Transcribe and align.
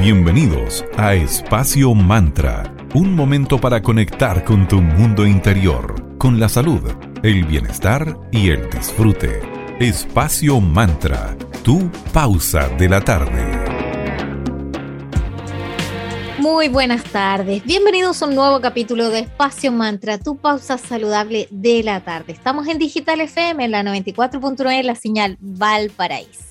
Bienvenidos 0.00 0.82
a 0.96 1.12
Espacio 1.12 1.92
Mantra, 1.92 2.74
un 2.94 3.14
momento 3.14 3.60
para 3.60 3.82
conectar 3.82 4.44
con 4.44 4.66
tu 4.66 4.80
mundo 4.80 5.26
interior, 5.26 6.16
con 6.16 6.40
la 6.40 6.48
salud, 6.48 6.80
el 7.22 7.44
bienestar 7.44 8.16
y 8.32 8.48
el 8.48 8.70
disfrute. 8.70 9.42
Espacio 9.78 10.58
Mantra, 10.58 11.36
tu 11.62 11.90
pausa 12.14 12.70
de 12.78 12.88
la 12.88 13.02
tarde. 13.02 13.44
Muy 16.38 16.70
buenas 16.70 17.04
tardes, 17.04 17.62
bienvenidos 17.64 18.22
a 18.22 18.26
un 18.26 18.36
nuevo 18.36 18.58
capítulo 18.62 19.10
de 19.10 19.18
Espacio 19.18 19.70
Mantra, 19.70 20.16
tu 20.16 20.38
pausa 20.38 20.78
saludable 20.78 21.46
de 21.50 21.82
la 21.82 22.00
tarde. 22.00 22.32
Estamos 22.32 22.68
en 22.68 22.78
Digital 22.78 23.20
FM, 23.20 23.66
en 23.66 23.70
la 23.70 23.82
94.9, 23.82 24.82
la 24.82 24.94
señal 24.94 25.36
Valparaíso. 25.40 26.49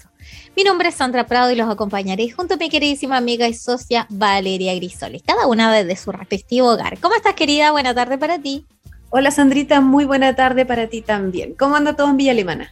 Mi 0.60 0.66
nombre 0.66 0.89
es 0.89 0.96
Sandra 0.96 1.26
Prado 1.26 1.52
y 1.52 1.55
los 1.55 1.70
acompañaré 1.70 2.30
junto 2.32 2.55
a 2.55 2.58
mi 2.58 2.67
queridísima 2.67 3.16
amiga 3.16 3.48
y 3.48 3.54
socia 3.54 4.05
Valeria 4.09 4.76
Grisoles, 4.76 5.23
cada 5.26 5.48
una 5.48 5.73
desde 5.73 5.95
su 5.95 6.12
respectivo 6.12 6.67
hogar. 6.67 7.00
¿Cómo 7.00 7.16
estás, 7.16 7.34
querida? 7.34 7.72
Buena 7.72 7.95
tarde 7.95 8.17
para 8.17 8.40
ti. 8.40 8.66
Hola, 9.09 9.31
Sandrita, 9.31 9.80
muy 9.80 10.03
buena 10.03 10.36
tarde 10.36 10.66
para 10.66 10.88
ti 10.88 11.02
también. 11.02 11.55
¿Cómo 11.58 11.77
anda 11.77 11.95
todo 11.95 12.09
en 12.09 12.17
Villa 12.17 12.31
Alemana? 12.31 12.70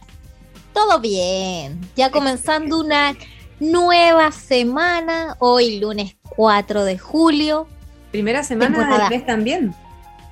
Todo 0.74 1.00
bien, 1.00 1.80
ya 1.96 2.10
comenzando 2.10 2.78
una 2.78 3.16
nueva 3.58 4.32
semana, 4.32 5.36
hoy 5.38 5.80
lunes 5.80 6.14
4 6.36 6.84
de 6.84 6.98
julio. 6.98 7.68
Primera 8.10 8.42
semana 8.42 8.98
del 8.98 9.08
mes 9.08 9.24
también. 9.24 9.74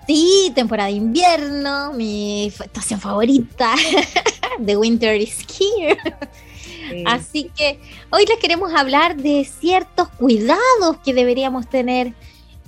Sí, 0.07 0.53
temporada 0.55 0.91
de 0.91 0.97
invierno, 0.97 1.95
mi 1.95 2.49
estación 2.49 3.01
favorita. 3.01 3.75
The 4.67 4.77
winter 4.77 5.15
is 5.15 5.39
here. 5.59 5.97
Así 7.07 7.51
que 7.57 7.81
hoy 8.11 8.25
les 8.27 8.39
queremos 8.39 8.73
hablar 8.75 9.17
de 9.17 9.45
ciertos 9.45 10.09
cuidados 10.09 10.99
que 11.05 11.15
deberíamos 11.15 11.69
tener 11.69 12.15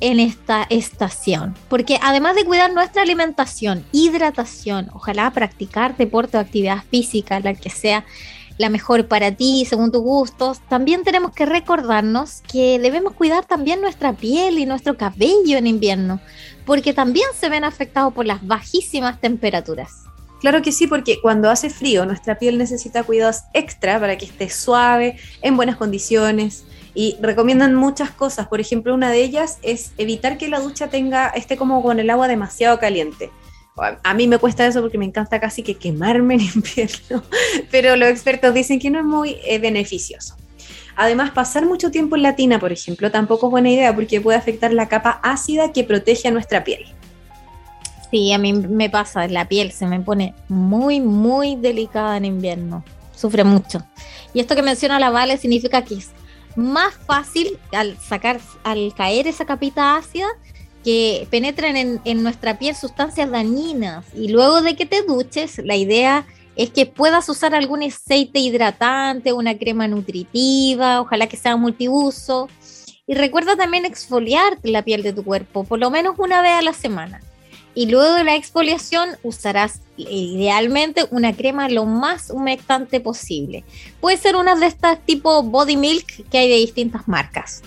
en 0.00 0.20
esta 0.20 0.66
estación. 0.70 1.54
Porque 1.68 1.98
además 2.02 2.36
de 2.36 2.44
cuidar 2.44 2.72
nuestra 2.72 3.02
alimentación, 3.02 3.84
hidratación, 3.92 4.90
ojalá 4.92 5.30
practicar 5.30 5.96
deporte 5.96 6.36
o 6.36 6.40
actividad 6.40 6.84
física, 6.90 7.40
la 7.40 7.54
que 7.54 7.70
sea 7.70 8.04
la 8.58 8.70
mejor 8.70 9.06
para 9.06 9.30
ti, 9.32 9.64
según 9.64 9.92
tus 9.92 10.02
gustos, 10.02 10.58
también 10.68 11.04
tenemos 11.04 11.32
que 11.32 11.46
recordarnos 11.46 12.42
que 12.42 12.78
debemos 12.80 13.12
cuidar 13.14 13.44
también 13.44 13.80
nuestra 13.80 14.12
piel 14.12 14.58
y 14.58 14.66
nuestro 14.66 14.96
cabello 14.96 15.56
en 15.56 15.68
invierno, 15.68 16.20
porque 16.66 16.92
también 16.92 17.28
se 17.38 17.48
ven 17.48 17.62
afectados 17.62 18.12
por 18.12 18.26
las 18.26 18.44
bajísimas 18.44 19.20
temperaturas. 19.20 20.07
Claro 20.40 20.62
que 20.62 20.72
sí, 20.72 20.86
porque 20.86 21.20
cuando 21.20 21.50
hace 21.50 21.68
frío 21.70 22.06
nuestra 22.06 22.38
piel 22.38 22.58
necesita 22.58 23.02
cuidados 23.02 23.42
extra 23.54 23.98
para 23.98 24.16
que 24.16 24.26
esté 24.26 24.48
suave, 24.50 25.16
en 25.42 25.56
buenas 25.56 25.76
condiciones. 25.76 26.64
Y 26.94 27.16
recomiendan 27.20 27.74
muchas 27.74 28.10
cosas. 28.10 28.48
Por 28.48 28.60
ejemplo, 28.60 28.94
una 28.94 29.10
de 29.10 29.22
ellas 29.22 29.58
es 29.62 29.92
evitar 29.98 30.36
que 30.36 30.48
la 30.48 30.58
ducha 30.60 30.88
tenga, 30.88 31.28
esté 31.28 31.56
como 31.56 31.82
con 31.82 32.00
el 32.00 32.10
agua 32.10 32.28
demasiado 32.28 32.78
caliente. 32.78 33.30
A 34.02 34.14
mí 34.14 34.26
me 34.26 34.38
cuesta 34.38 34.66
eso 34.66 34.80
porque 34.80 34.98
me 34.98 35.04
encanta 35.04 35.38
casi 35.38 35.62
que 35.62 35.76
quemarme 35.76 36.34
en 36.36 36.40
invierno, 36.40 37.22
pero 37.70 37.96
los 37.96 38.08
expertos 38.08 38.54
dicen 38.54 38.80
que 38.80 38.90
no 38.90 38.98
es 38.98 39.04
muy 39.04 39.36
eh, 39.44 39.58
beneficioso. 39.58 40.36
Además, 40.96 41.30
pasar 41.30 41.64
mucho 41.64 41.92
tiempo 41.92 42.16
en 42.16 42.22
la 42.22 42.34
tina, 42.34 42.58
por 42.58 42.72
ejemplo, 42.72 43.12
tampoco 43.12 43.46
es 43.46 43.50
buena 43.52 43.70
idea 43.70 43.94
porque 43.94 44.20
puede 44.20 44.36
afectar 44.36 44.72
la 44.72 44.88
capa 44.88 45.20
ácida 45.22 45.72
que 45.72 45.84
protege 45.84 46.26
a 46.26 46.32
nuestra 46.32 46.64
piel. 46.64 46.86
Sí, 48.10 48.32
a 48.32 48.38
mí 48.38 48.52
me 48.54 48.88
pasa, 48.88 49.28
la 49.28 49.46
piel 49.46 49.70
se 49.70 49.86
me 49.86 50.00
pone 50.00 50.34
muy, 50.48 51.00
muy 51.00 51.56
delicada 51.56 52.16
en 52.16 52.24
invierno. 52.24 52.82
Sufre 53.14 53.44
mucho. 53.44 53.84
Y 54.32 54.40
esto 54.40 54.54
que 54.56 54.62
menciona 54.62 54.98
la 54.98 55.10
Vale 55.10 55.36
significa 55.36 55.82
que 55.82 55.96
es 55.96 56.10
más 56.56 56.94
fácil 56.94 57.58
al 57.72 57.98
sacar, 57.98 58.40
al 58.64 58.94
caer 58.96 59.26
esa 59.26 59.44
capita 59.44 59.96
ácida, 59.96 60.26
que 60.84 61.26
penetren 61.30 62.00
en, 62.02 62.22
nuestra 62.22 62.58
piel 62.58 62.74
sustancias 62.74 63.30
dañinas. 63.30 64.06
Y 64.14 64.28
luego 64.28 64.62
de 64.62 64.74
que 64.74 64.86
te 64.86 65.02
duches, 65.02 65.58
la 65.58 65.76
idea 65.76 66.24
es 66.56 66.70
que 66.70 66.86
puedas 66.86 67.28
usar 67.28 67.54
algún 67.54 67.82
aceite 67.82 68.38
hidratante, 68.38 69.32
una 69.32 69.58
crema 69.58 69.86
nutritiva, 69.86 71.02
ojalá 71.02 71.26
que 71.26 71.36
sea 71.36 71.56
multiuso. 71.56 72.48
Y 73.06 73.14
recuerda 73.14 73.56
también 73.56 73.84
exfoliarte 73.84 74.70
la 74.70 74.82
piel 74.82 75.02
de 75.02 75.12
tu 75.12 75.24
cuerpo, 75.24 75.64
por 75.64 75.78
lo 75.78 75.90
menos 75.90 76.14
una 76.18 76.40
vez 76.40 76.52
a 76.52 76.62
la 76.62 76.72
semana 76.72 77.20
y 77.78 77.86
luego 77.86 78.14
de 78.14 78.24
la 78.24 78.34
exfoliación 78.34 79.10
usarás 79.22 79.82
idealmente 79.96 81.04
una 81.12 81.32
crema 81.32 81.68
lo 81.68 81.84
más 81.84 82.28
humectante 82.28 82.98
posible. 82.98 83.62
Puede 84.00 84.16
ser 84.16 84.34
una 84.34 84.56
de 84.56 84.66
estas 84.66 84.98
tipo 85.06 85.44
body 85.44 85.76
milk 85.76 86.28
que 86.28 86.38
hay 86.38 86.48
de 86.48 86.56
distintas 86.56 87.06
marcas. 87.06 87.62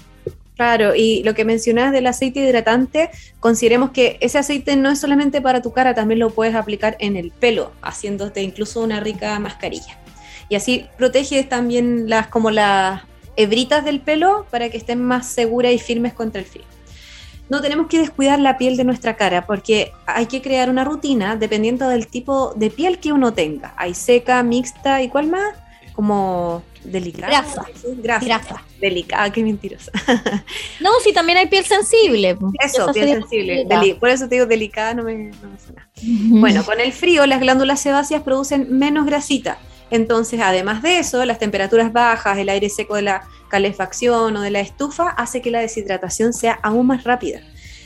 Claro, 0.57 0.95
y 0.95 1.23
lo 1.23 1.33
que 1.33 1.45
mencionas 1.45 1.93
del 1.93 2.07
aceite 2.07 2.41
hidratante, 2.41 3.09
consideremos 3.39 3.91
que 3.91 4.17
ese 4.19 4.37
aceite 4.37 4.75
no 4.75 4.89
es 4.89 4.99
solamente 4.99 5.39
para 5.39 5.61
tu 5.61 5.71
cara, 5.71 5.95
también 5.95 6.19
lo 6.19 6.31
puedes 6.31 6.55
aplicar 6.55 6.97
en 6.99 7.15
el 7.15 7.31
pelo, 7.31 7.71
haciéndote 7.81 8.41
incluso 8.41 8.81
una 8.81 8.99
rica 8.99 9.39
mascarilla. 9.39 9.97
Y 10.49 10.55
así 10.55 10.87
proteges 10.97 11.47
también 11.47 12.09
las 12.09 12.27
como 12.27 12.51
las 12.51 13.03
hebritas 13.37 13.85
del 13.85 14.01
pelo 14.01 14.45
para 14.51 14.69
que 14.69 14.75
estén 14.75 15.01
más 15.01 15.25
seguras 15.27 15.71
y 15.71 15.79
firmes 15.79 16.11
contra 16.11 16.41
el 16.41 16.47
frío 16.47 16.70
no 17.51 17.59
tenemos 17.59 17.87
que 17.87 17.99
descuidar 17.99 18.39
la 18.39 18.57
piel 18.57 18.77
de 18.77 18.85
nuestra 18.85 19.17
cara 19.17 19.45
porque 19.45 19.91
hay 20.05 20.27
que 20.27 20.41
crear 20.41 20.69
una 20.69 20.85
rutina 20.85 21.35
dependiendo 21.35 21.89
del 21.89 22.07
tipo 22.07 22.53
de 22.55 22.69
piel 22.69 22.97
que 22.97 23.11
uno 23.11 23.33
tenga. 23.33 23.73
Hay 23.75 23.93
seca, 23.93 24.41
mixta 24.41 25.01
y 25.01 25.09
cuál 25.09 25.27
más, 25.27 25.53
como 25.91 26.63
delicada. 26.85 27.27
Grasa. 27.27 27.65
Grasa. 27.97 28.63
Delicada, 28.79 29.33
qué 29.33 29.43
mentirosa. 29.43 29.91
no, 30.79 30.91
sí, 31.03 31.11
también 31.11 31.39
hay 31.39 31.47
piel 31.47 31.65
sensible. 31.65 32.37
Eso, 32.63 32.89
piel 32.93 33.19
sensible. 33.19 33.67
por 33.99 34.07
eso 34.07 34.29
te 34.29 34.35
digo 34.35 34.45
delicada, 34.45 34.93
no 34.93 35.03
me, 35.03 35.31
no 35.41 35.49
me 35.49 35.59
suena. 35.59 35.89
Bueno, 36.29 36.63
con 36.63 36.79
el 36.79 36.93
frío 36.93 37.25
las 37.25 37.41
glándulas 37.41 37.81
sebáceas 37.81 38.23
producen 38.23 38.79
menos 38.79 39.05
grasita. 39.05 39.57
Entonces, 39.89 40.39
además 40.39 40.81
de 40.83 40.99
eso, 40.99 41.25
las 41.25 41.37
temperaturas 41.37 41.91
bajas, 41.91 42.37
el 42.37 42.47
aire 42.47 42.69
seco 42.69 42.95
de 42.95 43.01
la 43.01 43.23
calefacción 43.51 44.35
o 44.35 44.41
de 44.41 44.49
la 44.49 44.61
estufa 44.61 45.09
hace 45.09 45.41
que 45.41 45.51
la 45.51 45.59
deshidratación 45.59 46.33
sea 46.33 46.53
aún 46.63 46.87
más 46.87 47.03
rápida. 47.03 47.41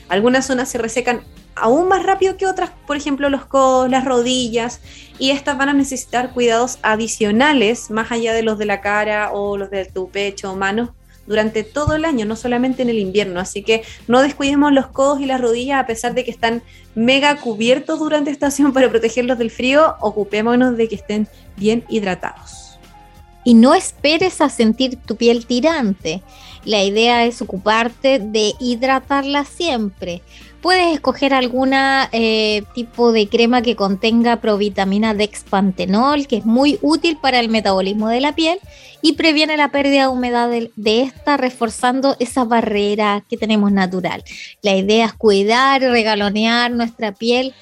Algunas 0.07 0.45
zonas 0.45 0.69
se 0.69 0.77
resecan 0.77 1.21
aún 1.55 1.87
más 1.87 2.03
rápido 2.03 2.37
que 2.37 2.45
otras, 2.45 2.71
por 2.85 2.95
ejemplo 2.95 3.29
los 3.29 3.45
codos, 3.45 3.89
las 3.89 4.05
rodillas, 4.05 4.79
y 5.19 5.31
estas 5.31 5.57
van 5.57 5.69
a 5.69 5.73
necesitar 5.73 6.31
cuidados 6.31 6.77
adicionales 6.83 7.89
más 7.89 8.11
allá 8.11 8.33
de 8.33 8.43
los 8.43 8.57
de 8.57 8.65
la 8.65 8.81
cara 8.81 9.31
o 9.33 9.57
los 9.57 9.69
de 9.71 9.85
tu 9.85 10.09
pecho 10.09 10.51
o 10.51 10.55
manos 10.55 10.89
durante 11.25 11.63
todo 11.63 11.95
el 11.95 12.05
año, 12.05 12.25
no 12.27 12.35
solamente 12.35 12.83
en 12.83 12.89
el 12.89 12.99
invierno. 12.99 13.39
Así 13.39 13.63
que 13.63 13.81
no 14.07 14.21
descuidemos 14.21 14.71
los 14.71 14.87
codos 14.87 15.19
y 15.21 15.25
las 15.25 15.41
rodillas 15.41 15.79
a 15.79 15.87
pesar 15.87 16.13
de 16.13 16.23
que 16.23 16.29
están 16.29 16.61
mega 16.93 17.37
cubiertos 17.37 17.97
durante 17.97 18.29
estación 18.29 18.73
para 18.73 18.89
protegerlos 18.89 19.39
del 19.39 19.49
frío, 19.49 19.95
ocupémonos 20.01 20.77
de 20.77 20.87
que 20.87 20.95
estén 20.95 21.27
bien 21.57 21.83
hidratados 21.89 22.64
y 23.45 23.53
no 23.53 23.73
esperes 23.73 24.41
a 24.41 24.49
sentir 24.49 24.97
tu 24.97 25.15
piel 25.15 25.45
tirante. 25.45 26.21
La 26.65 26.83
idea 26.83 27.23
es 27.25 27.41
ocuparte 27.41 28.19
de 28.19 28.53
hidratarla 28.59 29.45
siempre. 29.45 30.21
Puedes 30.61 30.95
escoger 30.95 31.31
alguna 31.35 32.09
eh, 32.11 32.63
tipo 32.73 33.11
de 33.11 33.29
crema 33.29 33.61
que 33.61 33.75
contenga 33.75 34.41
provitamina 34.41 35.13
dexpantenol, 35.13 36.25
que 36.25 36.37
es 36.37 36.45
muy 36.45 36.79
útil 36.81 37.17
para 37.21 37.39
el 37.39 37.49
metabolismo 37.49 38.09
de 38.09 38.19
la 38.19 38.33
piel 38.33 38.57
y 39.03 39.13
previene 39.13 39.57
la 39.57 39.69
pérdida 39.69 40.01
de 40.01 40.07
humedad 40.07 40.49
de, 40.49 40.71
de 40.75 41.03
esta, 41.03 41.37
reforzando 41.37 42.15
esa 42.19 42.45
barrera 42.45 43.23
que 43.29 43.37
tenemos 43.37 43.71
natural. 43.71 44.23
La 44.63 44.75
idea 44.75 45.05
es 45.05 45.13
cuidar 45.13 45.83
y 45.83 45.87
regalonear 45.87 46.71
nuestra 46.71 47.11
piel 47.11 47.53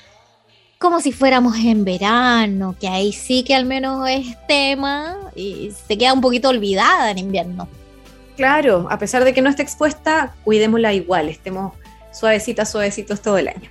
como 0.84 1.00
si 1.00 1.14
fuéramos 1.14 1.56
en 1.60 1.86
verano, 1.86 2.76
que 2.78 2.90
ahí 2.90 3.14
sí 3.14 3.46
que 3.46 3.56
al 3.56 3.64
menos 3.64 4.06
es 4.10 4.36
tema 4.50 5.32
y 5.34 5.72
se 5.88 5.98
queda 5.98 6.12
un 6.12 6.20
poquito 6.20 6.50
olvidada 6.50 7.10
en 7.10 7.20
invierno. 7.20 7.70
Claro, 8.36 8.88
a 8.90 9.00
pesar 9.00 9.24
de 9.24 9.34
que 9.34 9.42
no 9.42 9.50
esté 9.50 9.64
expuesta, 9.64 10.36
cuidémosla 10.44 10.94
igual, 10.94 11.30
estemos 11.30 11.72
suavecitas, 12.12 12.70
suavecitos 12.70 13.22
todo 13.22 13.38
el 13.38 13.48
año. 13.48 13.70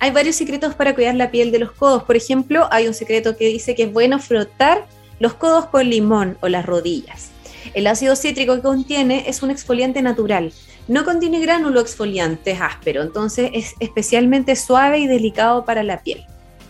Hay 0.00 0.10
varios 0.10 0.36
secretos 0.36 0.74
para 0.74 0.94
cuidar 0.94 1.16
la 1.16 1.30
piel 1.30 1.52
de 1.52 1.58
los 1.58 1.70
codos. 1.70 2.04
Por 2.04 2.16
ejemplo, 2.16 2.66
hay 2.70 2.88
un 2.88 2.94
secreto 2.94 3.36
que 3.36 3.48
dice 3.48 3.74
que 3.74 3.82
es 3.82 3.92
bueno 3.92 4.18
frotar 4.18 4.86
los 5.20 5.34
codos 5.34 5.66
con 5.66 5.90
limón 5.90 6.38
o 6.40 6.48
las 6.48 6.64
rodillas. 6.64 7.28
El 7.74 7.86
ácido 7.86 8.16
cítrico 8.16 8.54
que 8.54 8.62
contiene 8.62 9.24
es 9.28 9.42
un 9.42 9.50
exfoliante 9.50 10.00
natural. 10.00 10.50
No 10.88 11.04
contiene 11.04 11.40
gránulo 11.40 11.80
exfoliante, 11.80 12.52
es 12.52 12.62
áspero, 12.62 13.02
entonces 13.02 13.50
es 13.52 13.74
especialmente 13.80 14.56
suave 14.56 15.00
y 15.00 15.06
delicado 15.06 15.66
para 15.66 15.82
la 15.82 16.00
piel 16.00 16.24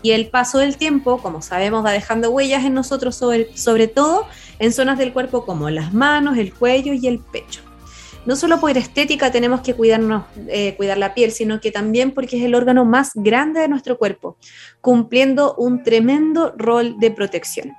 y 0.05 0.11
el 0.11 0.27
paso 0.27 0.59
del 0.59 0.77
tiempo, 0.77 1.17
como 1.17 1.41
sabemos, 1.41 1.83
va 1.83 1.91
dejando 1.91 2.29
huellas 2.29 2.63
en 2.63 2.75
nosotros, 2.75 3.15
sobre, 3.15 3.87
todo 3.87 4.27
en 4.59 4.71
zonas 4.71 4.99
del 4.99 5.13
cuerpo 5.13 5.47
como 5.47 5.67
las 5.71 5.95
manos, 5.95 6.37
el 6.37 6.53
cuello 6.53 6.93
y 6.93 7.07
el 7.07 7.17
pecho. 7.17 7.61
No 8.23 8.35
solo 8.35 8.59
por 8.59 8.77
estética 8.77 9.31
tenemos 9.31 9.61
que 9.61 9.73
cuidarnos, 9.73 10.25
eh, 10.47 10.75
cuidar 10.77 10.99
la 10.99 11.15
piel, 11.15 11.31
sino 11.31 11.59
que 11.59 11.71
también 11.71 12.11
porque 12.11 12.37
es 12.37 12.43
el 12.43 12.53
órgano 12.53 12.85
más 12.85 13.13
grande 13.15 13.61
de 13.61 13.67
nuestro 13.67 13.97
cuerpo, 13.97 14.37
cumpliendo 14.79 15.55
un 15.55 15.81
tremendo 15.81 16.53
rol 16.55 16.99
de 16.99 17.09
protección. 17.09 17.73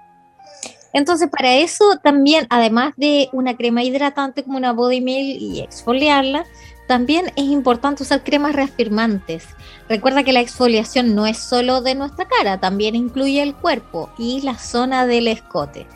Entonces, 0.92 1.28
para 1.30 1.54
eso 1.54 1.84
también, 2.02 2.48
además 2.50 2.94
de 2.96 3.28
una 3.32 3.56
crema 3.56 3.84
hidratante 3.84 4.42
como 4.42 4.58
una 4.58 4.72
body 4.72 5.00
meal 5.00 5.26
y 5.40 5.60
exfoliarla, 5.60 6.44
también 6.86 7.32
es 7.36 7.44
importante 7.44 8.02
usar 8.02 8.22
cremas 8.22 8.54
reafirmantes. 8.54 9.44
Recuerda 9.88 10.22
que 10.22 10.32
la 10.32 10.40
exfoliación 10.40 11.14
no 11.14 11.26
es 11.26 11.38
solo 11.38 11.80
de 11.80 11.94
nuestra 11.94 12.26
cara, 12.26 12.58
también 12.58 12.94
incluye 12.94 13.42
el 13.42 13.54
cuerpo 13.54 14.10
y 14.18 14.40
la 14.42 14.58
zona 14.58 15.06
del 15.06 15.28
escote. 15.28 15.86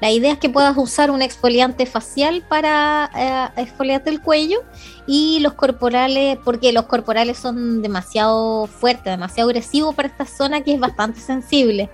La 0.00 0.10
idea 0.10 0.32
es 0.32 0.38
que 0.38 0.50
puedas 0.50 0.76
usar 0.76 1.10
un 1.10 1.22
exfoliante 1.22 1.86
facial 1.86 2.44
para 2.46 3.10
eh, 3.16 3.62
exfoliarte 3.62 4.10
el 4.10 4.20
cuello 4.20 4.58
y 5.06 5.38
los 5.40 5.54
corporales, 5.54 6.36
porque 6.44 6.72
los 6.72 6.84
corporales 6.84 7.38
son 7.38 7.80
demasiado 7.80 8.66
fuertes, 8.66 9.04
demasiado 9.04 9.48
agresivos 9.48 9.94
para 9.94 10.08
esta 10.08 10.26
zona 10.26 10.62
que 10.62 10.74
es 10.74 10.80
bastante 10.80 11.20
sensible. 11.20 11.88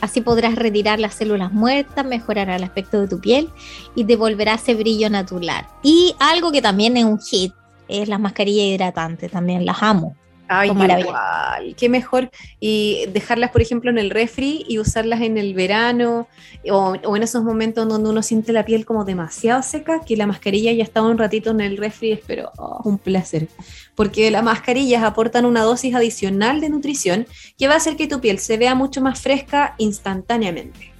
Así 0.00 0.22
podrás 0.22 0.54
retirar 0.54 0.98
las 1.00 1.16
células 1.16 1.52
muertas, 1.52 2.06
mejorará 2.06 2.56
el 2.56 2.64
aspecto 2.64 2.98
de 2.98 3.08
tu 3.08 3.20
piel 3.20 3.50
y 3.94 4.04
devolverá 4.04 4.54
ese 4.54 4.74
brillo 4.74 5.10
natural. 5.10 5.66
Y 5.82 6.14
algo 6.18 6.52
que 6.52 6.62
también 6.62 6.96
es 6.96 7.04
un 7.04 7.20
hit 7.20 7.52
es 7.90 8.08
la 8.08 8.18
mascarilla 8.18 8.64
hidratante, 8.64 9.28
también 9.28 9.64
las 9.66 9.82
amo. 9.82 10.16
Ay, 10.52 10.70
igual, 10.70 11.76
qué 11.76 11.88
mejor. 11.88 12.28
Y 12.58 13.06
dejarlas, 13.12 13.52
por 13.52 13.62
ejemplo, 13.62 13.88
en 13.88 13.98
el 13.98 14.10
refri 14.10 14.64
y 14.68 14.80
usarlas 14.80 15.20
en 15.20 15.38
el 15.38 15.54
verano 15.54 16.26
o, 16.68 16.96
en 17.16 17.22
esos 17.22 17.44
momentos 17.44 17.86
donde 17.88 18.10
uno 18.10 18.20
siente 18.20 18.52
la 18.52 18.64
piel 18.64 18.84
como 18.84 19.04
demasiado 19.04 19.62
seca, 19.62 20.00
que 20.04 20.16
la 20.16 20.26
mascarilla 20.26 20.72
ya 20.72 20.82
estaba 20.82 21.06
un 21.06 21.18
ratito 21.18 21.50
en 21.50 21.60
el 21.60 21.76
refri, 21.76 22.20
pero 22.26 22.50
oh, 22.58 22.80
un 22.82 22.98
placer. 22.98 23.46
Porque 23.94 24.28
las 24.32 24.42
mascarillas 24.42 25.04
aportan 25.04 25.44
una 25.44 25.62
dosis 25.62 25.94
adicional 25.94 26.60
de 26.60 26.70
nutrición 26.70 27.28
que 27.56 27.68
va 27.68 27.74
a 27.74 27.76
hacer 27.76 27.94
que 27.94 28.08
tu 28.08 28.20
piel 28.20 28.40
se 28.40 28.56
vea 28.56 28.74
mucho 28.74 29.00
más 29.00 29.20
fresca 29.20 29.76
instantáneamente. 29.78 30.92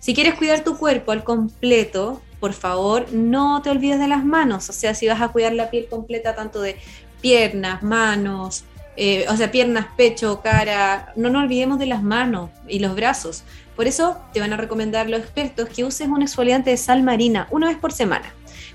Si 0.00 0.14
quieres 0.14 0.34
cuidar 0.34 0.64
tu 0.64 0.78
cuerpo 0.78 1.12
al 1.12 1.24
completo, 1.24 2.22
por 2.44 2.52
favor, 2.52 3.10
no 3.10 3.62
te 3.62 3.70
olvides 3.70 3.98
de 3.98 4.06
las 4.06 4.22
manos. 4.22 4.68
O 4.68 4.74
sea, 4.74 4.92
si 4.92 5.08
vas 5.08 5.22
a 5.22 5.28
cuidar 5.28 5.54
la 5.54 5.70
piel 5.70 5.86
completa, 5.88 6.34
tanto 6.34 6.60
de 6.60 6.76
piernas, 7.22 7.82
manos, 7.82 8.64
eh, 8.98 9.24
o 9.30 9.36
sea, 9.38 9.50
piernas, 9.50 9.86
pecho, 9.96 10.42
cara, 10.42 11.14
no 11.16 11.30
nos 11.30 11.44
olvidemos 11.44 11.78
de 11.78 11.86
las 11.86 12.02
manos 12.02 12.50
y 12.68 12.80
los 12.80 12.94
brazos. 12.94 13.44
Por 13.74 13.86
eso 13.86 14.18
te 14.34 14.40
van 14.40 14.52
a 14.52 14.58
recomendar 14.58 15.08
los 15.08 15.20
expertos 15.20 15.70
que 15.70 15.84
uses 15.84 16.06
un 16.06 16.20
exfoliante 16.20 16.68
de 16.68 16.76
sal 16.76 17.02
marina 17.02 17.48
una 17.50 17.68
vez 17.68 17.78
por 17.78 17.92
semana. 17.92 18.30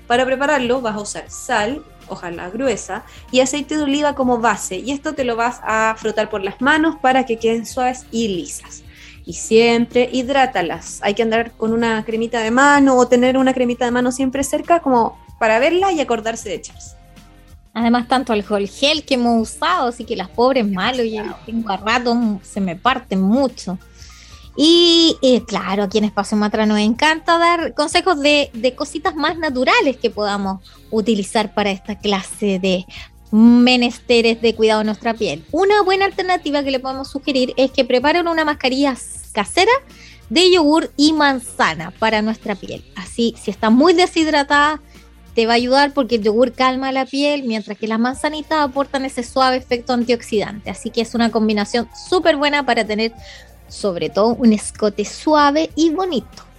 Para 0.08 0.26
prepararlo 0.26 0.80
vas 0.80 0.96
a 0.96 1.00
usar 1.00 1.30
sal, 1.30 1.84
ojalá 2.08 2.50
gruesa, 2.50 3.04
y 3.30 3.38
aceite 3.38 3.76
de 3.76 3.84
oliva 3.84 4.16
como 4.16 4.38
base. 4.38 4.78
Y 4.78 4.90
esto 4.90 5.14
te 5.14 5.22
lo 5.22 5.36
vas 5.36 5.60
a 5.62 5.94
frotar 5.96 6.28
por 6.28 6.42
las 6.42 6.60
manos 6.60 6.96
para 7.00 7.24
que 7.24 7.38
queden 7.38 7.66
suaves 7.66 8.04
y 8.10 8.26
lisas. 8.26 8.82
Y 9.24 9.34
siempre 9.34 10.08
hidrátalas. 10.12 11.00
Hay 11.02 11.14
que 11.14 11.22
andar 11.22 11.52
con 11.52 11.72
una 11.72 12.04
cremita 12.04 12.40
de 12.40 12.50
mano 12.50 12.96
o 12.96 13.06
tener 13.06 13.36
una 13.36 13.54
cremita 13.54 13.84
de 13.84 13.90
mano 13.90 14.12
siempre 14.12 14.44
cerca 14.44 14.80
como 14.80 15.18
para 15.38 15.58
verla 15.58 15.92
y 15.92 16.00
acordarse 16.00 16.48
de 16.48 16.56
echarse. 16.56 16.96
Además, 17.72 18.08
tanto 18.08 18.32
alcohol 18.32 18.66
gel 18.66 19.04
que 19.04 19.14
hemos 19.14 19.40
usado, 19.40 19.88
así 19.88 20.04
que 20.04 20.16
las 20.16 20.28
pobres 20.28 20.68
malos, 20.68 21.06
y 21.06 21.20
tengo 21.46 21.70
a 21.70 21.76
rato, 21.76 22.16
se 22.42 22.60
me 22.60 22.74
parten 22.74 23.20
mucho. 23.20 23.78
Y 24.56 25.16
claro, 25.46 25.84
aquí 25.84 25.98
en 25.98 26.04
Espacio 26.04 26.36
Matra 26.36 26.66
nos 26.66 26.78
encanta 26.78 27.38
dar 27.38 27.72
consejos 27.74 28.20
de, 28.20 28.50
de, 28.52 28.74
cositas 28.74 29.14
más 29.14 29.38
naturales 29.38 29.96
que 29.96 30.10
podamos 30.10 30.60
utilizar 30.90 31.54
para 31.54 31.70
esta 31.70 31.96
clase 31.96 32.58
de 32.58 32.84
menesteres 33.30 34.40
de 34.42 34.54
cuidado 34.54 34.80
de 34.80 34.86
nuestra 34.86 35.14
piel. 35.14 35.44
Una 35.52 35.82
buena 35.82 36.04
alternativa 36.04 36.62
que 36.62 36.70
le 36.70 36.80
podemos 36.80 37.08
sugerir 37.08 37.52
es 37.56 37.70
que 37.70 37.84
preparen 37.84 38.28
una 38.28 38.44
mascarilla 38.44 38.96
casera 39.32 39.72
de 40.28 40.50
yogur 40.50 40.90
y 40.96 41.12
manzana 41.12 41.92
para 41.98 42.22
nuestra 42.22 42.54
piel. 42.54 42.84
Así, 42.96 43.34
si 43.40 43.50
está 43.50 43.70
muy 43.70 43.94
deshidratada, 43.94 44.80
te 45.34 45.46
va 45.46 45.52
a 45.52 45.56
ayudar 45.56 45.92
porque 45.92 46.16
el 46.16 46.22
yogur 46.22 46.52
calma 46.52 46.92
la 46.92 47.06
piel, 47.06 47.44
mientras 47.44 47.78
que 47.78 47.86
las 47.86 47.98
manzanitas 47.98 48.60
aportan 48.60 49.04
ese 49.04 49.22
suave 49.22 49.56
efecto 49.56 49.92
antioxidante. 49.92 50.70
Así 50.70 50.90
que 50.90 51.00
es 51.00 51.14
una 51.14 51.30
combinación 51.30 51.88
súper 52.08 52.36
buena 52.36 52.64
para 52.64 52.84
tener 52.84 53.12
sobre 53.68 54.10
todo 54.10 54.34
un 54.34 54.52
escote 54.52 55.04
suave 55.04 55.70
y 55.76 55.90
bonito. 55.90 56.49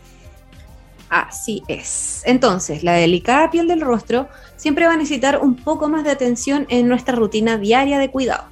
Así 1.11 1.61
es. 1.67 2.23
Entonces, 2.25 2.83
la 2.83 2.93
delicada 2.93 3.51
piel 3.51 3.67
del 3.67 3.81
rostro 3.81 4.29
siempre 4.55 4.87
va 4.87 4.93
a 4.93 4.97
necesitar 4.97 5.39
un 5.39 5.57
poco 5.57 5.89
más 5.89 6.03
de 6.05 6.09
atención 6.09 6.65
en 6.69 6.87
nuestra 6.87 7.15
rutina 7.15 7.57
diaria 7.57 7.99
de 7.99 8.09
cuidado. 8.09 8.45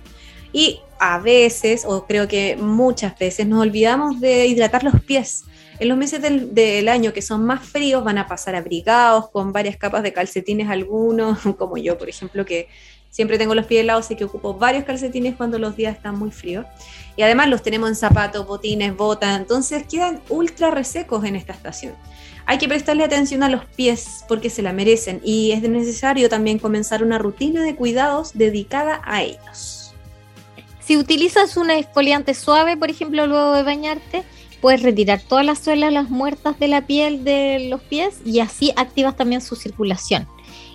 Y 0.52 0.82
a 1.00 1.20
veces, 1.20 1.86
o 1.88 2.06
creo 2.06 2.28
que 2.28 2.58
muchas 2.58 3.18
veces, 3.18 3.48
nos 3.48 3.62
olvidamos 3.62 4.20
de 4.20 4.46
hidratar 4.46 4.84
los 4.84 5.02
pies 5.02 5.46
en 5.80 5.88
los 5.88 5.98
meses 5.98 6.22
del, 6.22 6.90
año 6.90 7.14
que 7.14 7.22
son 7.22 7.46
más 7.46 7.66
fríos 7.66 8.04
van 8.04 8.18
a 8.18 8.28
pasar 8.28 8.56
abrigados 8.56 9.30
con 9.30 9.54
varias 9.54 9.78
capas 9.78 10.04
de 10.04 10.12
calcetines 10.12 10.70
algunos, 10.70 11.40
como 11.58 11.78
yo, 11.78 11.98
por 11.98 12.10
ejemplo, 12.10 12.46
que 12.46 12.68
siempre 13.10 13.38
tengo 13.38 13.56
los 13.56 13.66
pies 13.66 13.82
helados 13.82 14.12
y 14.12 14.16
que 14.16 14.26
ocupo 14.26 14.54
varios 14.54 14.84
calcetines 14.84 15.36
cuando 15.36 15.58
los 15.58 15.78
días 15.78 15.96
están 15.96 16.20
muy 16.20 16.32
fríos. 16.32 16.66
Y 17.16 17.22
además 17.22 17.48
los 17.48 17.64
tenemos 17.64 17.90
en 17.90 17.96
zapatos, 17.96 18.46
botines, 18.46 18.96
botas, 18.96 19.40
entonces 19.40 19.86
quedan 19.90 20.22
ultra 20.28 20.70
resecos 20.70 21.24
en 21.24 21.38
esta 21.38 21.54
estación. 21.54 21.96
Hay 22.50 22.58
que 22.58 22.68
prestarle 22.68 23.04
atención 23.04 23.44
a 23.44 23.50
los 23.50 23.64
pies 23.64 24.26
porque 24.28 24.50
se 24.50 24.64
la 24.64 24.74
merecen 24.74 25.22
y 25.24 25.52
es 25.52 25.62
necesario 25.62 26.30
también 26.30 26.58
comenzar 26.58 27.04
una 27.04 27.20
rutina 27.20 27.62
de 27.62 27.76
cuidados 27.76 28.32
dedicada 28.34 29.04
a 29.06 29.22
ellos. 29.22 29.94
Si 30.80 30.98
utilizas 30.98 31.58
un 31.58 31.70
exfoliante 31.70 32.34
suave, 32.34 32.76
por 32.76 32.90
ejemplo, 32.90 33.28
luego 33.28 33.54
de 33.54 33.62
bañarte, 33.62 34.24
puedes 34.62 34.82
retirar 34.82 35.22
todas 35.22 35.46
las 35.46 35.60
suelas 35.60 35.94
las 35.94 36.10
muertas 36.10 36.58
de 36.58 36.70
la 36.70 36.88
piel 36.88 37.24
de 37.24 37.68
los 37.70 37.82
pies 37.82 38.18
y 38.26 38.40
así 38.40 38.74
activas 38.76 39.16
también 39.16 39.42
su 39.42 39.56
circulación. 39.56 40.28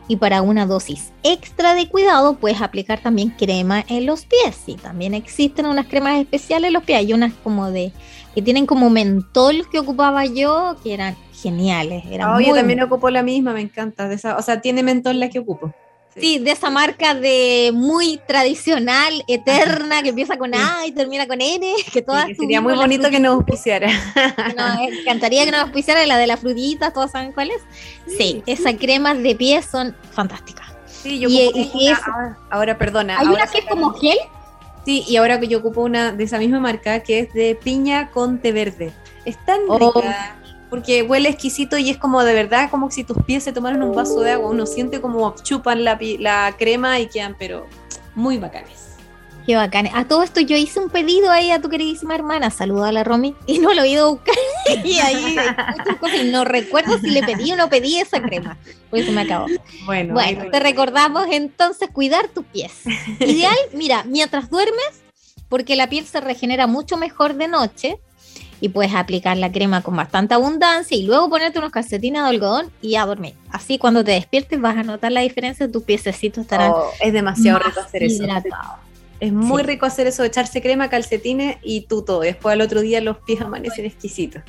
Y 0.06 0.14
para 0.14 0.42
una 0.42 0.66
dosis 0.66 1.10
extra 1.24 1.74
de 1.74 1.88
cuidado 1.88 2.36
puedes 2.36 2.60
aplicar 2.60 3.00
también 3.00 3.30
crema 3.30 3.84
en 3.88 4.06
los 4.06 4.26
pies. 4.26 4.60
Y 4.68 4.76
también 4.76 5.12
existen 5.12 5.66
unas 5.66 5.88
cremas 5.88 6.20
especiales 6.20 6.68
en 6.68 6.74
los 6.74 6.84
pies. 6.84 7.00
Hay 7.00 7.12
unas 7.14 7.32
como 7.42 7.72
de 7.72 7.92
que 8.32 8.42
tienen 8.42 8.66
como 8.66 8.90
mentol 8.90 9.68
que 9.72 9.80
ocupaba 9.80 10.24
yo, 10.24 10.76
que 10.84 10.94
eran 10.94 11.16
geniales. 11.44 12.04
Eran 12.10 12.34
oh, 12.34 12.40
yo 12.40 12.54
también 12.54 12.82
ocupo 12.82 13.10
la 13.10 13.22
misma, 13.22 13.52
me 13.52 13.60
encanta. 13.60 14.08
o 14.36 14.42
sea, 14.42 14.60
tiene 14.60 14.82
mentol 14.82 15.20
la 15.20 15.28
que 15.28 15.38
ocupo. 15.38 15.72
Sí. 16.16 16.38
de 16.38 16.52
esa 16.52 16.70
marca 16.70 17.14
de 17.14 17.72
muy 17.74 18.20
tradicional, 18.26 19.24
eterna, 19.26 20.00
que 20.02 20.10
empieza 20.10 20.36
con 20.36 20.54
A 20.54 20.86
y 20.86 20.92
termina 20.92 21.26
con 21.26 21.40
N, 21.40 21.66
que 21.92 22.02
todas 22.02 22.28
Sería 22.38 22.60
muy 22.60 22.74
bonito 22.74 23.10
que 23.10 23.18
nos 23.18 23.34
auspiciara. 23.34 23.88
No, 24.56 24.82
eh, 24.82 25.00
encantaría 25.00 25.44
que 25.44 25.50
nos 25.50 25.62
auspiciara 25.62 26.06
la 26.06 26.16
de 26.16 26.28
las 26.28 26.40
frutitas, 26.40 26.92
todos 26.92 27.10
saben 27.10 27.32
cuál 27.32 27.50
es. 27.50 27.62
Sí, 28.16 28.42
esas 28.46 28.74
cremas 28.74 29.20
de 29.22 29.34
pies 29.34 29.66
son 29.66 29.96
fantásticas. 30.12 30.66
Sí, 30.86 31.18
yo 31.18 31.28
y, 31.28 31.92
ahora, 32.50 32.78
perdona. 32.78 33.18
¿Hay 33.18 33.26
una 33.26 33.46
que 33.46 33.58
es 33.58 33.64
como 33.66 33.92
gel? 33.94 34.18
Sí, 34.84 35.04
y 35.08 35.16
ahora 35.16 35.40
que 35.40 35.48
yo 35.48 35.58
ocupo 35.58 35.82
una 35.82 36.12
de 36.12 36.24
esa 36.24 36.38
misma 36.38 36.60
marca 36.60 37.00
que 37.00 37.18
es 37.18 37.32
de 37.32 37.58
piña 37.62 38.10
con 38.10 38.38
té 38.38 38.52
verde. 38.52 38.92
Es 39.24 39.36
tan 39.44 39.60
oh. 39.68 39.78
rica 39.78 40.36
porque 40.74 41.04
huele 41.04 41.28
exquisito 41.28 41.78
y 41.78 41.88
es 41.88 41.98
como 41.98 42.24
de 42.24 42.34
verdad 42.34 42.68
como 42.68 42.90
si 42.90 43.04
tus 43.04 43.16
pies 43.22 43.44
se 43.44 43.52
tomaran 43.52 43.80
un 43.84 43.94
vaso 43.94 44.18
de 44.22 44.32
agua, 44.32 44.50
uno 44.50 44.66
siente 44.66 45.00
como 45.00 45.32
chupan 45.40 45.84
la, 45.84 45.96
la 46.18 46.52
crema 46.58 46.98
y 46.98 47.06
quedan 47.06 47.36
pero 47.38 47.68
muy 48.16 48.38
bacanes. 48.38 48.96
Qué 49.46 49.54
bacán. 49.54 49.88
A 49.94 50.08
todo 50.08 50.24
esto 50.24 50.40
yo 50.40 50.56
hice 50.56 50.80
un 50.80 50.90
pedido 50.90 51.30
ahí 51.30 51.52
a 51.52 51.60
tu 51.60 51.68
queridísima 51.68 52.16
hermana, 52.16 52.50
saluda 52.50 52.88
a 52.88 52.92
la 52.92 53.04
Romy, 53.04 53.36
y 53.46 53.60
no 53.60 53.72
lo 53.72 53.84
he 53.84 53.90
ido 53.90 54.06
a 54.06 54.10
buscar. 54.10 54.34
y 54.84 54.98
ahí 54.98 55.36
y 56.20 56.30
no 56.32 56.44
recuerdo 56.44 56.98
si 56.98 57.10
le 57.10 57.22
pedí 57.22 57.52
o 57.52 57.56
no 57.56 57.68
pedí 57.68 57.98
esa 57.98 58.20
crema, 58.20 58.58
pues 58.90 59.06
se 59.06 59.12
me 59.12 59.20
acabó. 59.20 59.46
Bueno, 59.86 60.14
bueno 60.14 60.50
te 60.50 60.58
recordamos 60.58 61.28
entonces 61.30 61.88
cuidar 61.92 62.26
tus 62.26 62.44
pies. 62.46 62.82
Ideal, 63.20 63.54
mira, 63.72 64.02
mientras 64.08 64.50
duermes, 64.50 65.04
porque 65.48 65.76
la 65.76 65.88
piel 65.88 66.04
se 66.04 66.20
regenera 66.20 66.66
mucho 66.66 66.96
mejor 66.96 67.34
de 67.34 67.46
noche, 67.46 68.00
y 68.64 68.70
puedes 68.70 68.94
aplicar 68.94 69.36
la 69.36 69.52
crema 69.52 69.82
con 69.82 69.94
bastante 69.94 70.32
abundancia 70.32 70.96
y 70.96 71.02
luego 71.02 71.28
ponerte 71.28 71.58
unos 71.58 71.70
calcetines 71.70 72.22
de 72.22 72.28
algodón 72.30 72.70
y 72.80 72.94
a 72.96 73.04
dormir. 73.04 73.34
Así 73.50 73.76
cuando 73.76 74.02
te 74.02 74.12
despiertes 74.12 74.58
vas 74.58 74.74
a 74.78 74.82
notar 74.82 75.12
la 75.12 75.20
diferencia, 75.20 75.70
tus 75.70 75.82
piececitos 75.82 76.44
estarán 76.44 76.72
oh, 76.74 76.86
es 76.98 77.12
demasiado 77.12 77.58
rico 77.58 77.80
hacer 77.80 78.04
eso. 78.04 78.24
Es 79.20 79.34
muy 79.34 79.62
rico 79.62 79.84
hacer 79.84 80.06
eso, 80.06 80.24
echarse 80.24 80.62
crema, 80.62 80.88
calcetines 80.88 81.58
y 81.62 81.82
tú 81.82 82.06
todo. 82.06 82.20
Después 82.20 82.54
al 82.54 82.62
otro 82.62 82.80
día 82.80 83.02
los 83.02 83.18
pies 83.18 83.42
amanecen 83.42 83.84
exquisitos. 83.84 84.42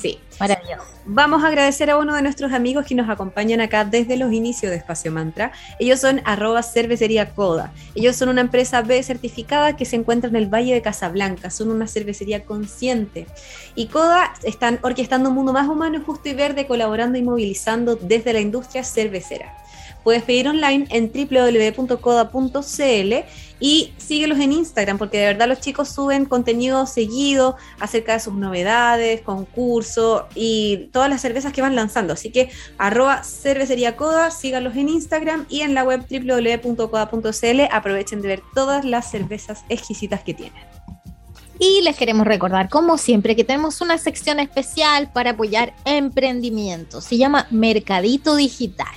Sí. 0.00 0.18
Maravilloso. 0.38 0.84
Vamos 1.04 1.44
a 1.44 1.48
agradecer 1.48 1.90
a 1.90 1.98
uno 1.98 2.14
de 2.14 2.22
nuestros 2.22 2.52
amigos 2.52 2.86
que 2.86 2.94
nos 2.94 3.10
acompañan 3.10 3.60
acá 3.60 3.84
desde 3.84 4.16
los 4.16 4.32
inicios 4.32 4.70
de 4.70 4.78
Espacio 4.78 5.12
Mantra. 5.12 5.52
Ellos 5.78 6.00
son 6.00 6.22
arroba 6.24 6.62
cervecería 6.62 7.34
Coda. 7.34 7.72
Ellos 7.94 8.16
son 8.16 8.30
una 8.30 8.40
empresa 8.40 8.80
B 8.80 9.02
certificada 9.02 9.76
que 9.76 9.84
se 9.84 9.96
encuentra 9.96 10.30
en 10.30 10.36
el 10.36 10.46
Valle 10.46 10.72
de 10.72 10.80
Casablanca. 10.80 11.50
Son 11.50 11.70
una 11.70 11.86
cervecería 11.86 12.44
consciente. 12.44 13.26
Y 13.74 13.88
Coda 13.88 14.32
están 14.42 14.78
orquestando 14.82 15.28
un 15.28 15.34
mundo 15.34 15.52
más 15.52 15.68
humano, 15.68 16.02
justo 16.04 16.30
y 16.30 16.34
verde, 16.34 16.66
colaborando 16.66 17.18
y 17.18 17.22
movilizando 17.22 17.96
desde 17.96 18.32
la 18.32 18.40
industria 18.40 18.84
cervecera. 18.84 19.54
puedes 20.02 20.22
pedir 20.22 20.48
online 20.48 20.86
en 20.90 21.12
www.coda.cl 21.12 23.14
y 23.60 23.92
síguelos 23.98 24.38
en 24.38 24.52
Instagram, 24.52 24.98
porque 24.98 25.18
de 25.18 25.26
verdad 25.26 25.46
los 25.46 25.60
chicos 25.60 25.90
suben 25.90 26.24
contenido 26.24 26.86
seguido 26.86 27.56
acerca 27.78 28.14
de 28.14 28.20
sus 28.20 28.34
novedades, 28.34 29.20
concursos 29.20 30.24
y 30.34 30.88
todas 30.92 31.10
las 31.10 31.20
cervezas 31.20 31.52
que 31.52 31.62
van 31.62 31.76
lanzando. 31.76 32.14
Así 32.14 32.32
que 32.32 32.50
arroba 32.78 33.22
cervecería 33.22 33.96
Coda, 33.96 34.30
síganlos 34.30 34.76
en 34.76 34.88
Instagram 34.88 35.46
y 35.48 35.60
en 35.60 35.74
la 35.74 35.84
web 35.84 36.06
www.coda.cl 36.10 37.60
aprovechen 37.70 38.22
de 38.22 38.28
ver 38.28 38.42
todas 38.54 38.84
las 38.84 39.10
cervezas 39.10 39.64
exquisitas 39.68 40.22
que 40.22 40.34
tienen. 40.34 40.69
Y 41.62 41.82
les 41.82 41.94
queremos 41.94 42.26
recordar, 42.26 42.70
como 42.70 42.96
siempre, 42.96 43.36
que 43.36 43.44
tenemos 43.44 43.82
una 43.82 43.98
sección 43.98 44.40
especial 44.40 45.12
para 45.12 45.32
apoyar 45.32 45.74
emprendimientos. 45.84 47.04
Se 47.04 47.18
llama 47.18 47.46
Mercadito 47.50 48.34
Digital. 48.34 48.88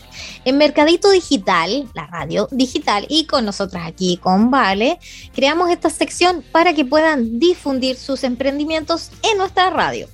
En 0.46 0.58
Mercadito 0.58 1.12
Digital, 1.12 1.90
la 1.94 2.08
radio 2.08 2.48
digital, 2.52 3.06
y 3.10 3.26
con 3.26 3.44
nosotras 3.44 3.86
aquí 3.86 4.16
con 4.16 4.50
Vale, 4.50 4.98
creamos 5.36 5.70
esta 5.72 5.90
sección 5.90 6.42
para 6.54 6.74
que 6.74 6.86
puedan 6.86 7.38
difundir 7.38 7.98
sus 7.98 8.24
emprendimientos 8.24 9.12
en 9.30 9.38
nuestra 9.38 9.70
radio. 9.70 10.08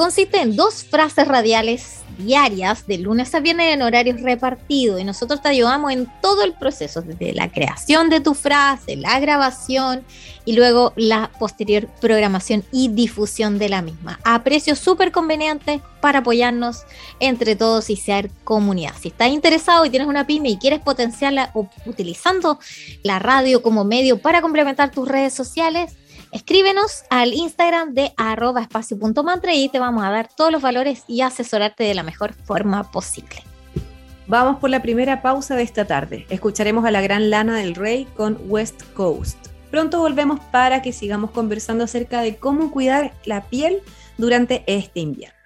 Consiste 0.00 0.40
en 0.40 0.56
dos 0.56 0.82
frases 0.82 1.28
radiales 1.28 1.98
diarias 2.16 2.86
de 2.86 2.96
lunes 2.96 3.34
a 3.34 3.40
viernes 3.40 3.74
en 3.74 3.82
horarios 3.82 4.22
repartidos 4.22 4.98
y 4.98 5.04
nosotros 5.04 5.42
te 5.42 5.50
ayudamos 5.50 5.92
en 5.92 6.10
todo 6.22 6.42
el 6.42 6.54
proceso, 6.54 7.02
desde 7.02 7.34
la 7.34 7.52
creación 7.52 8.08
de 8.08 8.22
tu 8.22 8.32
frase, 8.32 8.96
la 8.96 9.20
grabación 9.20 10.02
y 10.46 10.54
luego 10.54 10.94
la 10.96 11.30
posterior 11.38 11.86
programación 12.00 12.64
y 12.72 12.88
difusión 12.88 13.58
de 13.58 13.68
la 13.68 13.82
misma 13.82 14.18
a 14.24 14.42
precios 14.42 14.78
súper 14.78 15.12
convenientes 15.12 15.82
para 16.00 16.20
apoyarnos 16.20 16.84
entre 17.20 17.54
todos 17.54 17.90
y 17.90 17.96
ser 17.96 18.30
comunidad. 18.42 18.94
Si 18.98 19.08
estás 19.08 19.28
interesado 19.28 19.84
y 19.84 19.90
tienes 19.90 20.08
una 20.08 20.26
pyme 20.26 20.48
y 20.48 20.56
quieres 20.56 20.80
potenciarla 20.80 21.52
utilizando 21.84 22.58
la 23.02 23.18
radio 23.18 23.60
como 23.60 23.84
medio 23.84 24.18
para 24.18 24.40
complementar 24.40 24.90
tus 24.90 25.06
redes 25.06 25.34
sociales, 25.34 25.92
Escríbenos 26.32 27.02
al 27.10 27.34
Instagram 27.34 27.92
de 27.92 28.12
arroba 28.16 28.60
espacio.mantra 28.60 29.52
y 29.52 29.68
te 29.68 29.80
vamos 29.80 30.04
a 30.04 30.10
dar 30.10 30.28
todos 30.28 30.52
los 30.52 30.62
valores 30.62 31.02
y 31.08 31.22
asesorarte 31.22 31.82
de 31.82 31.94
la 31.94 32.04
mejor 32.04 32.34
forma 32.34 32.90
posible. 32.92 33.42
Vamos 34.28 34.60
por 34.60 34.70
la 34.70 34.80
primera 34.80 35.22
pausa 35.22 35.56
de 35.56 35.64
esta 35.64 35.86
tarde. 35.86 36.26
Escucharemos 36.30 36.84
a 36.84 36.92
la 36.92 37.00
gran 37.00 37.30
Lana 37.30 37.56
del 37.56 37.74
Rey 37.74 38.06
con 38.16 38.38
West 38.46 38.82
Coast. 38.94 39.48
Pronto 39.72 39.98
volvemos 39.98 40.38
para 40.52 40.82
que 40.82 40.92
sigamos 40.92 41.32
conversando 41.32 41.82
acerca 41.82 42.20
de 42.20 42.36
cómo 42.36 42.70
cuidar 42.70 43.12
la 43.24 43.42
piel 43.42 43.82
durante 44.16 44.62
este 44.68 45.00
invierno. 45.00 45.39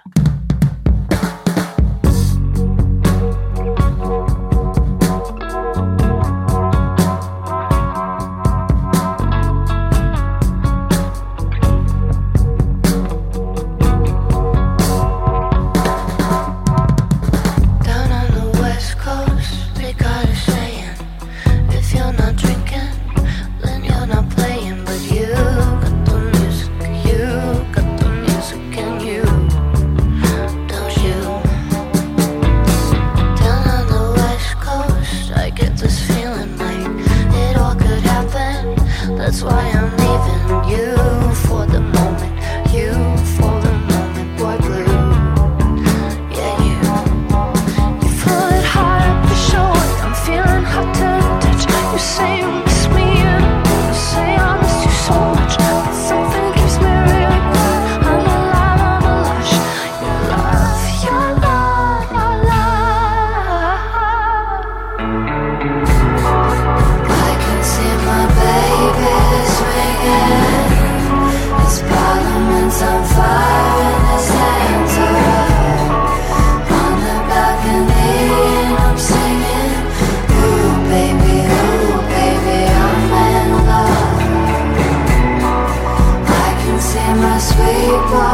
sweet 87.44 88.00
boy. 88.08 88.33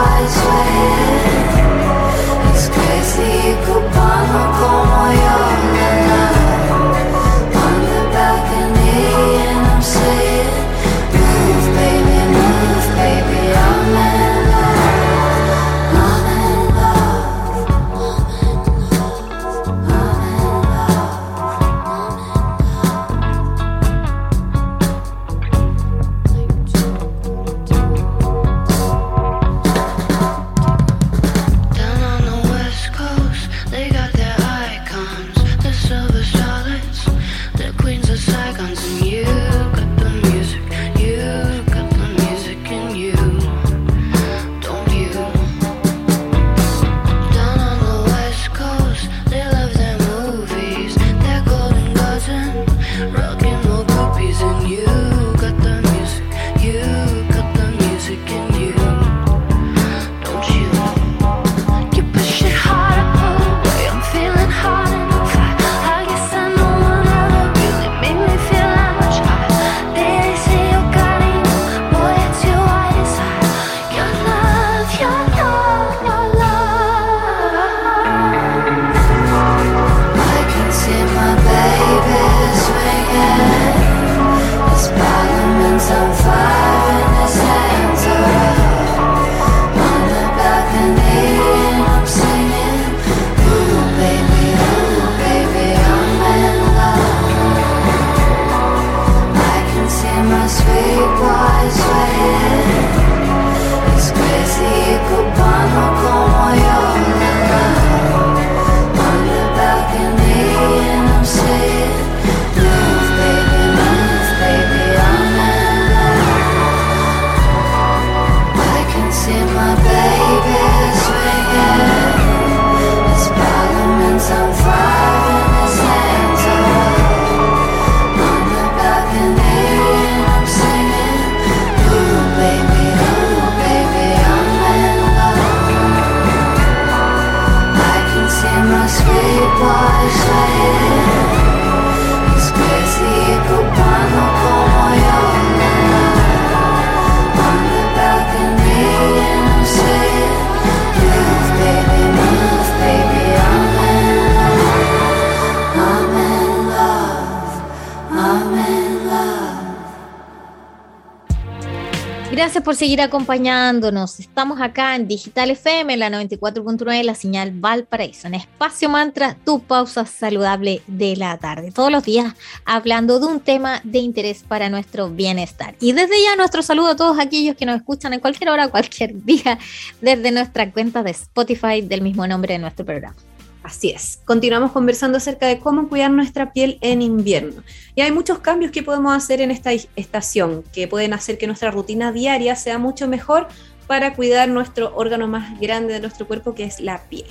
Por 162.64 162.76
seguir 162.76 163.00
acompañándonos. 163.00 164.20
Estamos 164.20 164.60
acá 164.60 164.94
en 164.94 165.08
Digital 165.08 165.50
FM, 165.50 165.96
la 165.96 166.10
94.9, 166.10 167.02
la 167.04 167.14
señal 167.14 167.52
Valparaíso, 167.52 168.26
en 168.26 168.34
Espacio 168.34 168.88
Mantra, 168.88 169.36
tu 169.44 169.60
pausa 169.60 170.04
saludable 170.04 170.82
de 170.86 171.16
la 171.16 171.38
tarde. 171.38 171.70
Todos 171.70 171.90
los 171.90 172.04
días 172.04 172.34
hablando 172.64 173.18
de 173.18 173.26
un 173.26 173.40
tema 173.40 173.80
de 173.84 174.00
interés 174.00 174.42
para 174.42 174.68
nuestro 174.68 175.08
bienestar. 175.08 175.74
Y 175.80 175.92
desde 175.92 176.22
ya 176.22 176.36
nuestro 176.36 176.62
saludo 176.62 176.88
a 176.88 176.96
todos 176.96 177.18
aquellos 177.18 177.56
que 177.56 177.66
nos 177.66 177.76
escuchan 177.76 178.12
en 178.12 178.20
cualquier 178.20 178.50
hora, 178.50 178.68
cualquier 178.68 179.24
día, 179.24 179.58
desde 180.00 180.30
nuestra 180.30 180.70
cuenta 180.70 181.02
de 181.02 181.12
Spotify 181.12 181.80
del 181.82 182.02
mismo 182.02 182.26
nombre 182.26 182.54
de 182.54 182.58
nuestro 182.58 182.84
programa. 182.84 183.16
Así 183.62 183.90
es. 183.90 184.20
Continuamos 184.24 184.72
conversando 184.72 185.18
acerca 185.18 185.46
de 185.46 185.58
cómo 185.58 185.88
cuidar 185.88 186.10
nuestra 186.10 186.52
piel 186.52 186.78
en 186.80 187.02
invierno. 187.02 187.62
Y 187.94 188.00
hay 188.00 188.10
muchos 188.10 188.38
cambios 188.38 188.72
que 188.72 188.82
podemos 188.82 189.14
hacer 189.14 189.40
en 189.42 189.50
esta 189.50 189.72
estación 189.72 190.64
que 190.72 190.88
pueden 190.88 191.12
hacer 191.12 191.36
que 191.36 191.46
nuestra 191.46 191.70
rutina 191.70 192.10
diaria 192.10 192.56
sea 192.56 192.78
mucho 192.78 193.06
mejor 193.06 193.48
para 193.86 194.14
cuidar 194.14 194.48
nuestro 194.48 194.94
órgano 194.96 195.26
más 195.26 195.60
grande 195.60 195.92
de 195.92 196.00
nuestro 196.00 196.26
cuerpo, 196.26 196.54
que 196.54 196.64
es 196.64 196.80
la 196.80 197.02
piel. 197.08 197.26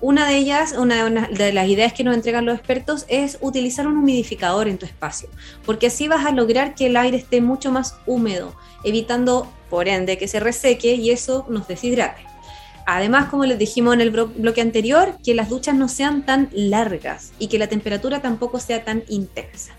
Una 0.00 0.28
de 0.28 0.36
ellas, 0.36 0.74
una, 0.76 1.08
de 1.28 1.52
las 1.52 1.68
ideas 1.68 1.92
que 1.92 2.04
nos 2.04 2.14
entregan 2.14 2.44
los 2.44 2.58
expertos 2.58 3.06
es 3.08 3.38
utilizar 3.40 3.86
un 3.86 3.96
humidificador 3.96 4.68
en 4.68 4.76
tu 4.76 4.84
espacio, 4.86 5.28
porque 5.64 5.86
así 5.86 6.08
vas 6.08 6.26
a 6.26 6.32
lograr 6.32 6.74
que 6.74 6.86
el 6.86 6.96
aire 6.96 7.16
esté 7.16 7.40
mucho 7.40 7.70
más 7.70 7.96
húmedo, 8.06 8.54
evitando, 8.82 9.50
por 9.70 9.88
ende, 9.88 10.18
que 10.18 10.28
se 10.28 10.40
reseque 10.40 10.94
y 10.94 11.10
eso 11.10 11.46
nos 11.48 11.68
deshidrate. 11.68 12.33
Además, 12.86 13.28
como 13.30 13.44
les 13.46 13.58
dijimos 13.58 13.94
en 13.94 14.00
el 14.00 14.10
bloque 14.10 14.60
anterior, 14.60 15.16
que 15.24 15.34
las 15.34 15.48
duchas 15.48 15.74
no 15.74 15.88
sean 15.88 16.24
tan 16.24 16.48
largas 16.52 17.32
y 17.38 17.48
que 17.48 17.58
la 17.58 17.66
temperatura 17.66 18.20
tampoco 18.20 18.60
sea 18.60 18.84
tan 18.84 19.04
intensa. 19.08 19.74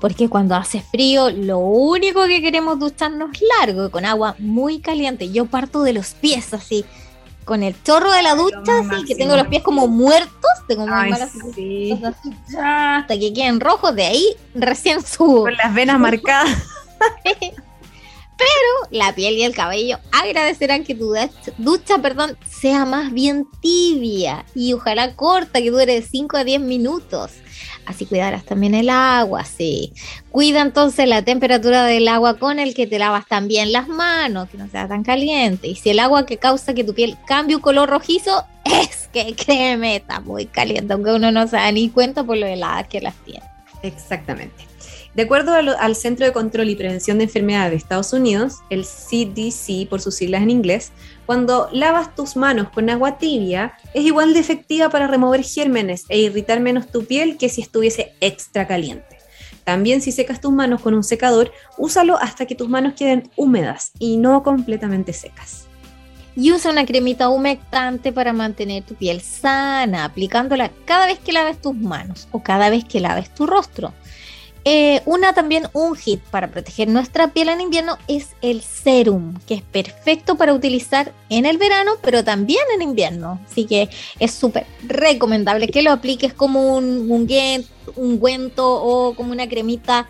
Porque 0.00 0.28
cuando 0.28 0.54
hace 0.54 0.80
frío, 0.80 1.30
lo 1.30 1.58
único 1.58 2.26
que 2.26 2.40
queremos 2.40 2.78
ducharnos 2.78 3.30
largo, 3.58 3.90
con 3.90 4.06
agua 4.06 4.34
muy 4.38 4.80
caliente. 4.80 5.30
Yo 5.30 5.46
parto 5.46 5.82
de 5.82 5.92
los 5.92 6.14
pies 6.14 6.54
así, 6.54 6.84
con 7.44 7.62
el 7.62 7.80
chorro 7.82 8.10
de 8.12 8.22
la 8.22 8.34
ducha, 8.34 8.80
así 8.90 9.04
que 9.04 9.14
tengo 9.14 9.36
los 9.36 9.46
pies 9.48 9.62
como 9.62 9.88
muertos, 9.88 10.50
tengo 10.68 10.86
muy 10.86 11.10
malas 11.10 11.30
hasta 12.58 13.18
que 13.18 13.32
queden 13.32 13.60
rojos, 13.60 13.94
de 13.94 14.04
ahí 14.04 14.26
recién 14.54 15.04
subo. 15.04 15.42
Con 15.42 15.56
las 15.56 15.74
venas 15.74 15.98
marcadas. 15.98 16.50
Pero 18.40 18.88
la 18.90 19.14
piel 19.14 19.34
y 19.34 19.42
el 19.42 19.54
cabello 19.54 19.98
agradecerán 20.12 20.82
que 20.82 20.94
tu 20.94 21.14
ducha, 21.58 21.98
perdón, 21.98 22.38
sea 22.48 22.86
más 22.86 23.12
bien 23.12 23.46
tibia 23.60 24.46
y 24.54 24.72
ojalá 24.72 25.14
corta, 25.14 25.60
que 25.60 25.70
dure 25.70 25.84
de 25.84 26.00
5 26.00 26.38
a 26.38 26.44
10 26.44 26.62
minutos. 26.62 27.32
Así 27.84 28.06
cuidarás 28.06 28.46
también 28.46 28.74
el 28.74 28.88
agua, 28.88 29.44
sí. 29.44 29.92
Cuida 30.30 30.62
entonces 30.62 31.06
la 31.06 31.22
temperatura 31.22 31.84
del 31.84 32.08
agua 32.08 32.38
con 32.38 32.58
el 32.58 32.72
que 32.72 32.86
te 32.86 32.98
lavas 32.98 33.26
también 33.26 33.72
las 33.72 33.88
manos, 33.88 34.48
que 34.48 34.56
no 34.56 34.68
sea 34.70 34.88
tan 34.88 35.02
caliente. 35.02 35.68
Y 35.68 35.74
si 35.74 35.90
el 35.90 35.98
agua 35.98 36.24
que 36.24 36.38
causa 36.38 36.72
que 36.72 36.84
tu 36.84 36.94
piel 36.94 37.18
cambie 37.26 37.56
un 37.56 37.62
color 37.62 37.90
rojizo, 37.90 38.46
es 38.64 39.08
que 39.12 39.34
créeme, 39.34 39.96
está 39.96 40.20
muy 40.20 40.46
caliente, 40.46 40.94
aunque 40.94 41.12
uno 41.12 41.30
no 41.30 41.46
se 41.46 41.56
da 41.56 41.70
ni 41.72 41.90
cuenta 41.90 42.24
por 42.24 42.38
lo 42.38 42.46
heladas 42.46 42.88
que 42.88 43.02
las 43.02 43.16
tiene. 43.24 43.44
Exactamente. 43.82 44.69
De 45.14 45.22
acuerdo 45.22 45.52
al, 45.54 45.96
Centro 45.96 46.24
de 46.24 46.32
Control 46.32 46.68
y 46.68 46.76
Prevención 46.76 47.18
de 47.18 47.24
Enfermedades 47.24 47.70
de 47.72 47.76
Estados 47.76 48.12
Unidos, 48.12 48.58
el 48.70 48.84
CDC 48.84 49.88
por 49.88 50.00
sus 50.00 50.14
siglas 50.14 50.42
en 50.42 50.50
inglés, 50.50 50.92
cuando 51.26 51.68
lavas 51.72 52.14
tus 52.14 52.36
manos 52.36 52.68
con 52.68 52.88
agua 52.90 53.18
tibia, 53.18 53.74
es 53.92 54.04
igual 54.04 54.34
de 54.34 54.40
efectiva 54.40 54.88
para 54.88 55.08
remover 55.08 55.42
gérmenes 55.42 56.04
e 56.08 56.20
irritar 56.20 56.60
menos 56.60 56.86
tu 56.86 57.04
piel 57.06 57.38
que 57.38 57.48
si 57.48 57.60
estuviese 57.60 58.12
extra 58.20 58.68
caliente. 58.68 59.18
También 59.64 60.00
si 60.00 60.12
secas 60.12 60.40
tus 60.40 60.52
manos 60.52 60.80
con 60.80 60.94
un 60.94 61.02
secador, 61.02 61.52
úsalo 61.76 62.16
hasta 62.16 62.46
que 62.46 62.54
tus 62.54 62.68
manos 62.68 62.94
queden 62.94 63.30
húmedas 63.36 63.90
y 63.98 64.16
no 64.16 64.44
completamente 64.44 65.12
secas. 65.12 65.66
Y 66.36 66.52
usa 66.52 66.70
una 66.70 66.86
cremita 66.86 67.28
humectante 67.28 68.12
para 68.12 68.32
mantener 68.32 68.84
tu 68.84 68.94
piel 68.94 69.20
sana, 69.20 70.04
aplicándola 70.04 70.70
cada 70.84 71.06
vez 71.06 71.18
que 71.18 71.32
laves 71.32 71.60
tus 71.60 71.74
manos 71.74 72.28
o 72.30 72.42
cada 72.44 72.70
vez 72.70 72.84
que 72.84 73.00
laves 73.00 73.34
tu 73.34 73.46
rostro. 73.46 73.92
Eh, 74.64 75.00
una 75.06 75.32
también, 75.32 75.68
un 75.72 75.96
hit 75.96 76.20
para 76.30 76.50
proteger 76.50 76.88
nuestra 76.88 77.28
piel 77.28 77.48
en 77.48 77.62
invierno 77.62 77.96
es 78.08 78.30
el 78.42 78.62
serum, 78.62 79.38
que 79.46 79.54
es 79.54 79.62
perfecto 79.62 80.36
para 80.36 80.52
utilizar 80.52 81.12
en 81.30 81.46
el 81.46 81.56
verano, 81.56 81.92
pero 82.02 82.24
también 82.24 82.62
en 82.74 82.82
invierno. 82.82 83.40
Así 83.50 83.64
que 83.64 83.88
es 84.18 84.32
súper 84.32 84.66
recomendable 84.86 85.68
que 85.68 85.82
lo 85.82 85.92
apliques 85.92 86.34
como 86.34 86.76
un, 86.76 87.10
un 87.10 88.52
o 88.56 89.14
como 89.16 89.32
una 89.32 89.48
cremita 89.48 90.08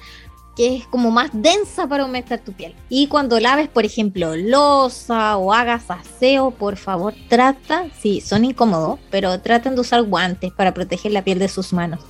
que 0.61 0.77
es 0.77 0.87
como 0.89 1.11
más 1.11 1.31
densa 1.33 1.87
para 1.87 2.05
humectar 2.05 2.39
tu 2.39 2.53
piel. 2.53 2.75
Y 2.91 3.07
cuando 3.07 3.41
laves, 3.41 3.71
por 3.71 3.87
ejemplo, 3.87 4.37
losa 4.37 5.39
o 5.39 5.55
hagas 5.55 5.91
aseo, 5.91 6.51
por 6.51 6.77
favor, 6.77 7.15
trata, 7.31 7.87
sí, 7.99 8.21
son 8.21 8.45
incómodos, 8.45 9.01
pero 9.11 9.41
traten 9.41 9.75
de 9.75 9.81
usar 9.81 10.03
guantes 10.03 10.53
para 10.53 10.75
proteger 10.75 11.13
la 11.13 11.25
piel 11.25 11.39
de 11.39 11.49
sus 11.49 11.73
manos. 11.73 12.01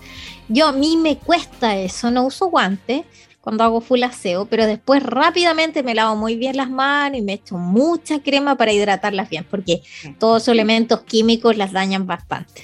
Yo 0.48 0.66
a 0.66 0.72
mí 0.72 0.96
me 0.96 1.16
cuesta 1.16 1.76
eso, 1.76 2.10
no 2.10 2.24
uso 2.24 2.46
guantes 2.46 3.04
cuando 3.40 3.62
hago 3.62 3.80
full 3.80 4.02
aseo, 4.02 4.46
pero 4.46 4.66
después 4.66 5.00
rápidamente 5.00 5.84
me 5.84 5.94
lavo 5.94 6.16
muy 6.16 6.34
bien 6.34 6.56
las 6.56 6.70
manos 6.70 7.20
y 7.20 7.22
me 7.22 7.34
echo 7.34 7.56
mucha 7.56 8.18
crema 8.18 8.56
para 8.56 8.72
hidratarlas 8.72 9.30
bien, 9.30 9.46
porque 9.48 9.80
todos 10.18 10.40
los 10.40 10.48
elementos 10.48 11.02
químicos 11.02 11.56
las 11.56 11.70
dañan 11.70 12.04
bastante. 12.04 12.62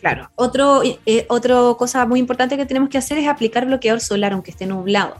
Claro, 0.00 0.30
otro, 0.36 0.82
eh, 0.84 1.26
otra 1.28 1.56
cosa 1.76 2.06
muy 2.06 2.20
importante 2.20 2.56
que 2.56 2.66
tenemos 2.66 2.88
que 2.88 2.98
hacer 2.98 3.18
es 3.18 3.26
aplicar 3.28 3.66
bloqueador 3.66 4.00
solar 4.00 4.32
aunque 4.32 4.52
esté 4.52 4.66
nublado. 4.66 5.16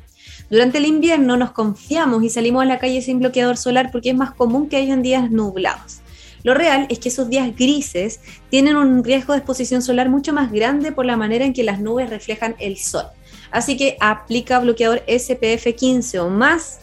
Durante 0.50 0.78
el 0.78 0.86
invierno 0.86 1.36
nos 1.36 1.50
confiamos 1.50 2.22
y 2.22 2.30
salimos 2.30 2.62
a 2.62 2.66
la 2.66 2.78
calle 2.78 3.02
sin 3.02 3.18
bloqueador 3.18 3.56
solar 3.56 3.90
porque 3.90 4.10
es 4.10 4.16
más 4.16 4.32
común 4.32 4.68
que 4.68 4.76
hayan 4.76 5.02
días 5.02 5.30
nublados. 5.30 6.00
Lo 6.44 6.54
real 6.54 6.86
es 6.88 7.00
que 7.00 7.08
esos 7.08 7.28
días 7.28 7.54
grises 7.56 8.20
tienen 8.48 8.76
un 8.76 9.02
riesgo 9.02 9.32
de 9.32 9.40
exposición 9.40 9.82
solar 9.82 10.08
mucho 10.08 10.32
más 10.32 10.52
grande 10.52 10.92
por 10.92 11.04
la 11.04 11.16
manera 11.16 11.44
en 11.44 11.52
que 11.52 11.64
las 11.64 11.80
nubes 11.80 12.08
reflejan 12.08 12.54
el 12.58 12.78
sol. 12.78 13.06
Así 13.50 13.76
que 13.76 13.96
aplica 14.00 14.58
bloqueador 14.60 15.02
SPF 15.06 15.74
15 15.76 16.20
o 16.20 16.30
más 16.30 16.80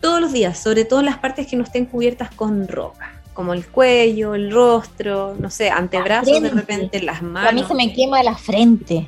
todos 0.00 0.20
los 0.20 0.32
días, 0.32 0.58
sobre 0.58 0.84
todo 0.84 1.00
en 1.00 1.06
las 1.06 1.18
partes 1.18 1.46
que 1.46 1.56
no 1.56 1.64
estén 1.64 1.86
cubiertas 1.86 2.30
con 2.34 2.68
ropa, 2.68 3.13
como 3.34 3.52
el 3.52 3.66
cuello, 3.66 4.34
el 4.34 4.50
rostro, 4.50 5.36
no 5.38 5.50
sé, 5.50 5.68
antebrazos 5.68 6.40
de 6.40 6.50
repente, 6.50 7.02
las 7.02 7.22
manos. 7.22 7.50
A 7.50 7.52
mí 7.52 7.64
se 7.66 7.74
me 7.74 7.92
quema 7.92 8.22
la 8.22 8.36
frente, 8.36 9.06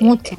mucho 0.00 0.36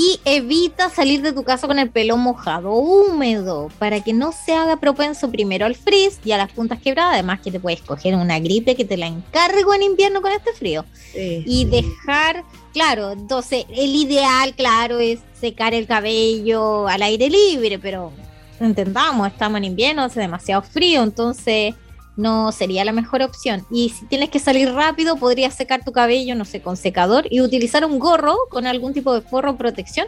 y 0.00 0.18
evita 0.24 0.88
salir 0.88 1.20
de 1.20 1.34
tu 1.34 1.42
casa 1.42 1.66
con 1.66 1.78
el 1.78 1.90
pelo 1.90 2.16
mojado 2.16 2.72
húmedo 2.72 3.68
para 3.78 4.02
que 4.02 4.14
no 4.14 4.32
se 4.32 4.54
haga 4.54 4.78
propenso 4.78 5.30
primero 5.30 5.66
al 5.66 5.74
frizz 5.74 6.20
y 6.24 6.32
a 6.32 6.38
las 6.38 6.50
puntas 6.52 6.80
quebradas. 6.80 7.14
Además 7.14 7.40
que 7.40 7.52
te 7.52 7.60
puedes 7.60 7.82
coger 7.82 8.14
una 8.14 8.38
gripe 8.38 8.76
que 8.76 8.86
te 8.86 8.96
la 8.96 9.06
encargo 9.06 9.74
en 9.74 9.82
invierno 9.82 10.22
con 10.22 10.32
este 10.32 10.54
frío. 10.54 10.86
y 11.14 11.66
dejar, 11.66 12.44
claro, 12.72 13.10
entonces 13.10 13.66
el 13.68 13.94
ideal, 13.94 14.54
claro, 14.54 15.00
es 15.00 15.20
secar 15.38 15.74
el 15.74 15.86
cabello 15.86 16.88
al 16.88 17.02
aire 17.02 17.28
libre, 17.28 17.78
pero 17.78 18.10
entendamos, 18.58 19.26
estamos 19.26 19.58
en 19.58 19.64
invierno, 19.64 20.04
hace 20.04 20.20
demasiado 20.20 20.62
frío, 20.62 21.02
entonces 21.02 21.74
no 22.20 22.52
sería 22.52 22.84
la 22.84 22.92
mejor 22.92 23.22
opción. 23.22 23.64
Y 23.70 23.88
si 23.90 24.04
tienes 24.06 24.28
que 24.28 24.38
salir 24.38 24.70
rápido, 24.72 25.16
podrías 25.16 25.54
secar 25.54 25.84
tu 25.84 25.92
cabello, 25.92 26.34
no 26.34 26.44
sé, 26.44 26.60
con 26.60 26.76
secador 26.76 27.26
y 27.30 27.40
utilizar 27.40 27.84
un 27.84 27.98
gorro 27.98 28.36
con 28.50 28.66
algún 28.66 28.92
tipo 28.92 29.14
de 29.14 29.22
forro 29.22 29.52
o 29.52 29.56
protección 29.56 30.06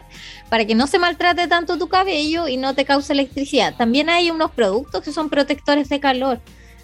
para 0.49 0.65
que 0.65 0.75
no 0.75 0.87
se 0.87 0.99
maltrate 0.99 1.47
tanto 1.47 1.77
tu 1.77 1.87
cabello 1.87 2.47
y 2.47 2.57
no 2.57 2.75
te 2.75 2.85
cause 2.85 3.11
electricidad. 3.11 3.75
También 3.75 4.09
hay 4.09 4.29
unos 4.31 4.51
productos 4.51 5.03
que 5.03 5.11
son 5.11 5.29
protectores 5.29 5.89
de 5.89 5.99
calor. 5.99 6.39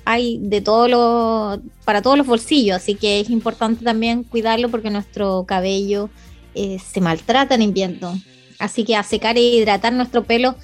Hay 0.06 0.40
de 0.42 0.62
todo 0.62 0.88
lo, 0.88 1.62
para 1.86 2.02
todos 2.02 2.18
los 2.18 2.26
bolsillos, 2.26 2.78
así 2.78 2.96
que 2.96 3.20
es 3.20 3.30
importante 3.30 3.84
también 3.84 4.24
cuidarlo 4.24 4.70
porque 4.70 4.90
nuestro 4.90 5.46
cabello 5.46 6.10
eh, 6.56 6.80
se 6.80 7.00
maltrata 7.00 7.54
en 7.54 7.62
invierno. 7.62 8.20
Así 8.58 8.84
que 8.84 8.96
a 8.96 9.04
secar 9.04 9.38
e 9.38 9.42
hidratar 9.42 9.94
nuestro 9.94 10.24
pelo 10.24 10.56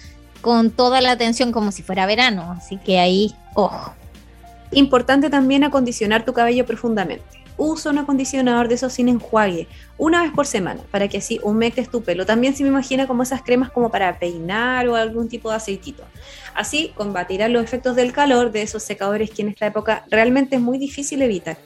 con 0.41 0.71
toda 0.71 1.01
la 1.01 1.11
atención 1.11 1.51
como 1.51 1.71
si 1.71 1.83
fuera 1.83 2.05
verano. 2.05 2.55
Así 2.57 2.77
que 2.77 2.99
ahí, 2.99 3.35
ojo. 3.53 3.93
Importante 4.75 5.29
también 5.29 5.63
acondicionar 5.63 6.25
tu 6.25 6.33
cabello 6.33 6.65
profundamente. 6.65 7.23
Usa 7.55 7.91
un 7.91 7.99
acondicionador 7.99 8.67
de 8.67 8.75
esos 8.75 8.91
sin 8.91 9.07
enjuague 9.07 9.69
una 9.97 10.21
vez 10.21 10.33
por 10.33 10.45
semana 10.45 10.81
para 10.91 11.07
que 11.07 11.19
así 11.19 11.39
humectes 11.43 11.89
tu 11.89 12.03
pelo. 12.03 12.25
También 12.25 12.57
se 12.57 12.63
me 12.63 12.67
imagina 12.67 13.07
como 13.07 13.23
esas 13.23 13.41
cremas 13.41 13.71
como 13.71 13.89
para 13.89 14.19
peinar 14.19 14.89
o 14.89 14.95
algún 14.95 15.29
tipo 15.29 15.49
de 15.49 15.55
aceitito. 15.55 16.03
Así 16.53 16.91
combatirás 16.93 17.49
los 17.49 17.63
efectos 17.63 17.95
del 17.95 18.11
calor 18.11 18.51
de 18.51 18.63
esos 18.63 18.83
secadores 18.83 19.31
que 19.31 19.43
en 19.43 19.47
esta 19.47 19.65
época 19.65 20.03
realmente 20.11 20.57
es 20.57 20.61
muy 20.61 20.77
difícil 20.77 21.21
evitar. 21.21 21.57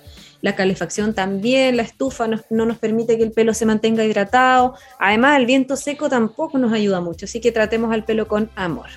La 0.42 0.56
calefacción 0.56 1.16
también, 1.16 1.78
la 1.78 1.84
estufa 1.84 2.28
no, 2.28 2.40
no 2.52 2.68
nos 2.68 2.78
permite 2.78 3.18
que 3.18 3.24
el 3.24 3.32
pelo 3.32 3.56
se 3.56 3.66
mantenga 3.66 4.06
hidratado. 4.06 4.76
Además, 5.00 5.40
el 5.40 5.48
viento 5.48 5.76
seco 5.76 6.10
tampoco 6.10 6.60
nos 6.60 6.72
ayuda 6.74 7.02
mucho, 7.02 7.26
así 7.26 7.42
que 7.42 7.52
tratemos 7.52 7.92
al 7.92 8.06
pelo 8.06 8.28
con 8.28 8.52
amor. 8.56 8.90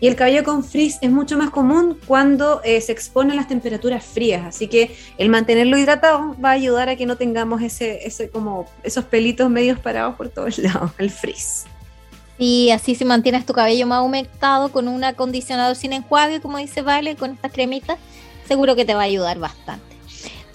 Y 0.00 0.06
el 0.06 0.14
cabello 0.14 0.44
con 0.44 0.62
frizz 0.62 0.98
es 1.00 1.10
mucho 1.10 1.36
más 1.36 1.50
común 1.50 1.98
cuando 2.06 2.60
eh, 2.62 2.80
se 2.80 2.92
expone 2.92 3.32
a 3.32 3.36
las 3.36 3.48
temperaturas 3.48 4.04
frías, 4.04 4.46
así 4.46 4.68
que 4.68 4.96
el 5.18 5.28
mantenerlo 5.28 5.76
hidratado 5.76 6.36
va 6.42 6.50
a 6.50 6.52
ayudar 6.52 6.88
a 6.88 6.96
que 6.96 7.04
no 7.04 7.16
tengamos 7.16 7.62
ese, 7.62 8.06
ese 8.06 8.30
como 8.30 8.66
esos 8.84 9.04
pelitos 9.04 9.50
medios 9.50 9.78
parados 9.80 10.14
por 10.14 10.28
todos 10.28 10.58
lados, 10.58 10.92
el 10.98 11.10
frizz. 11.10 11.64
Sí, 12.38 12.70
así 12.70 12.94
si 12.94 13.04
mantienes 13.04 13.44
tu 13.44 13.52
cabello 13.52 13.86
más 13.88 14.04
humectado 14.04 14.70
con 14.70 14.86
un 14.86 15.02
acondicionador 15.02 15.74
sin 15.74 15.92
enjuague, 15.92 16.40
como 16.40 16.58
dice 16.58 16.82
Vale, 16.82 17.16
con 17.16 17.32
estas 17.32 17.50
cremitas, 17.50 17.98
seguro 18.46 18.76
que 18.76 18.84
te 18.84 18.94
va 18.94 19.00
a 19.00 19.04
ayudar 19.04 19.40
bastante. 19.40 19.97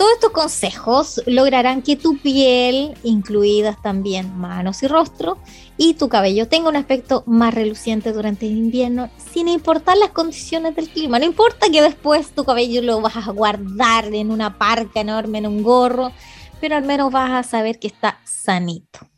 Todos 0.03 0.15
estos 0.15 0.31
consejos 0.31 1.21
lograrán 1.27 1.81
que 1.81 1.95
tu 1.95 2.17
piel, 2.17 2.93
incluidas 3.03 3.81
también 3.81 4.37
manos 4.37 4.83
y 4.83 4.87
rostro, 4.87 5.37
y 5.77 5.93
tu 5.93 6.09
cabello 6.09 6.49
tenga 6.49 6.67
un 6.67 6.75
aspecto 6.75 7.23
más 7.25 7.53
reluciente 7.53 8.11
durante 8.11 8.45
el 8.45 8.57
invierno, 8.57 9.09
sin 9.31 9.47
importar 9.47 9.95
las 9.95 10.09
condiciones 10.09 10.75
del 10.75 10.89
clima. 10.89 11.19
No 11.19 11.25
importa 11.25 11.69
que 11.71 11.81
después 11.81 12.35
tu 12.35 12.43
cabello 12.43 12.81
lo 12.81 12.99
vas 12.99 13.15
a 13.15 13.31
guardar 13.31 14.13
en 14.13 14.31
una 14.31 14.57
parca 14.57 14.99
enorme, 14.99 15.37
en 15.37 15.47
un 15.47 15.63
gorro, 15.63 16.11
pero 16.59 16.75
al 16.75 16.83
menos 16.83 17.09
vas 17.09 17.31
a 17.31 17.49
saber 17.49 17.79
que 17.79 17.87
está 17.87 18.19
sanito. 18.25 19.12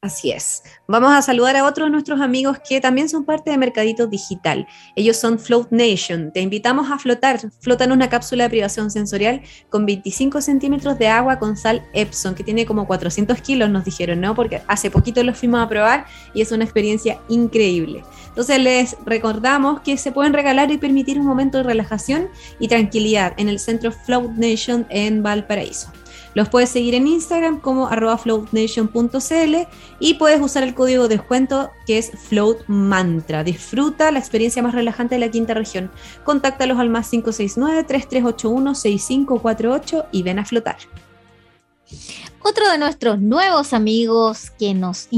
Así 0.00 0.30
es. 0.30 0.62
Vamos 0.86 1.12
a 1.12 1.22
saludar 1.22 1.56
a 1.56 1.66
otros 1.66 1.86
de 1.86 1.90
nuestros 1.90 2.20
amigos 2.20 2.58
que 2.60 2.80
también 2.80 3.08
son 3.08 3.24
parte 3.24 3.50
de 3.50 3.58
Mercadito 3.58 4.06
Digital. 4.06 4.64
Ellos 4.94 5.16
son 5.16 5.40
Float 5.40 5.72
Nation. 5.72 6.32
Te 6.32 6.40
invitamos 6.40 6.88
a 6.92 7.00
flotar. 7.00 7.40
Flotan 7.58 7.90
una 7.90 8.08
cápsula 8.08 8.44
de 8.44 8.50
privación 8.50 8.92
sensorial 8.92 9.42
con 9.70 9.86
25 9.86 10.40
centímetros 10.40 11.00
de 11.00 11.08
agua 11.08 11.40
con 11.40 11.56
sal 11.56 11.84
Epson, 11.94 12.36
que 12.36 12.44
tiene 12.44 12.64
como 12.64 12.86
400 12.86 13.40
kilos, 13.40 13.70
nos 13.70 13.84
dijeron, 13.84 14.20
¿no? 14.20 14.36
Porque 14.36 14.62
hace 14.68 14.88
poquito 14.88 15.20
los 15.24 15.36
fuimos 15.36 15.60
a 15.60 15.68
probar 15.68 16.06
y 16.32 16.42
es 16.42 16.52
una 16.52 16.62
experiencia 16.62 17.18
increíble. 17.28 18.04
Entonces 18.28 18.60
les 18.60 18.96
recordamos 19.04 19.80
que 19.80 19.96
se 19.96 20.12
pueden 20.12 20.32
regalar 20.32 20.70
y 20.70 20.78
permitir 20.78 21.18
un 21.18 21.26
momento 21.26 21.58
de 21.58 21.64
relajación 21.64 22.28
y 22.60 22.68
tranquilidad 22.68 23.34
en 23.36 23.48
el 23.48 23.58
centro 23.58 23.90
Float 23.90 24.30
Nation 24.36 24.86
en 24.90 25.24
Valparaíso. 25.24 25.90
Los 26.38 26.48
puedes 26.48 26.70
seguir 26.70 26.94
en 26.94 27.08
Instagram 27.08 27.58
como 27.58 27.88
arroba 27.88 28.16
floatnation.cl 28.16 29.56
y 29.98 30.14
puedes 30.14 30.40
usar 30.40 30.62
el 30.62 30.72
código 30.72 31.08
de 31.08 31.16
descuento 31.16 31.72
que 31.84 31.98
es 31.98 32.12
Float 32.12 32.58
Mantra. 32.68 33.42
Disfruta 33.42 34.12
la 34.12 34.20
experiencia 34.20 34.62
más 34.62 34.72
relajante 34.72 35.16
de 35.16 35.18
la 35.18 35.32
quinta 35.32 35.54
región. 35.54 35.90
Contáctalos 36.22 36.78
al 36.78 36.90
más 36.90 37.12
569-3381-6548 37.12 40.06
y 40.12 40.22
ven 40.22 40.38
a 40.38 40.44
flotar. 40.44 40.76
Otro 42.40 42.70
de 42.70 42.78
nuestros 42.78 43.20
nuevos 43.20 43.72
amigos 43.72 44.50
que 44.58 44.72
nos 44.72 45.08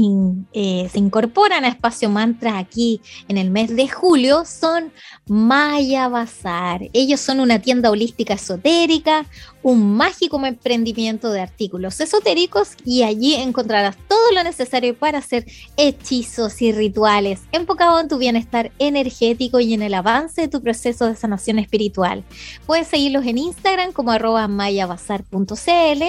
eh, 0.53 0.89
se 0.91 0.99
incorporan 0.99 1.63
a 1.63 1.67
Espacio 1.67 2.09
Mantra 2.09 2.57
aquí 2.57 2.99
en 3.27 3.37
el 3.37 3.51
mes 3.51 3.75
de 3.75 3.87
julio 3.87 4.43
son 4.43 4.91
Maya 5.27 6.07
Bazar. 6.07 6.81
Ellos 6.93 7.21
son 7.21 7.39
una 7.39 7.59
tienda 7.59 7.91
holística 7.91 8.33
esotérica, 8.33 9.25
un 9.63 9.95
mágico 9.95 10.43
emprendimiento 10.45 11.31
de 11.31 11.41
artículos 11.41 11.99
esotéricos 11.99 12.71
y 12.85 13.03
allí 13.03 13.35
encontrarás 13.35 13.97
todo 14.07 14.31
lo 14.33 14.43
necesario 14.43 14.95
para 14.95 15.19
hacer 15.19 15.45
hechizos 15.77 16.61
y 16.61 16.71
rituales 16.71 17.41
enfocado 17.51 17.99
en 17.99 18.07
tu 18.07 18.17
bienestar 18.17 18.71
energético 18.79 19.59
y 19.59 19.73
en 19.73 19.81
el 19.81 19.93
avance 19.93 20.41
de 20.41 20.47
tu 20.47 20.61
proceso 20.61 21.05
de 21.05 21.15
sanación 21.15 21.59
espiritual. 21.59 22.23
Puedes 22.65 22.87
seguirlos 22.87 23.25
en 23.25 23.37
Instagram 23.37 23.91
como 23.91 24.11
arroba 24.11 24.47
mayabazar.cl 24.47 26.03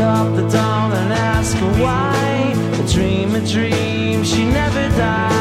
Up 0.00 0.34
the 0.34 0.48
dawn 0.48 0.92
and 0.92 1.12
ask 1.12 1.56
her 1.56 1.72
why. 1.82 2.54
A 2.82 2.92
dream, 2.92 3.34
a 3.34 3.40
dream, 3.46 4.24
she 4.24 4.44
never 4.44 4.88
dies. 4.96 5.33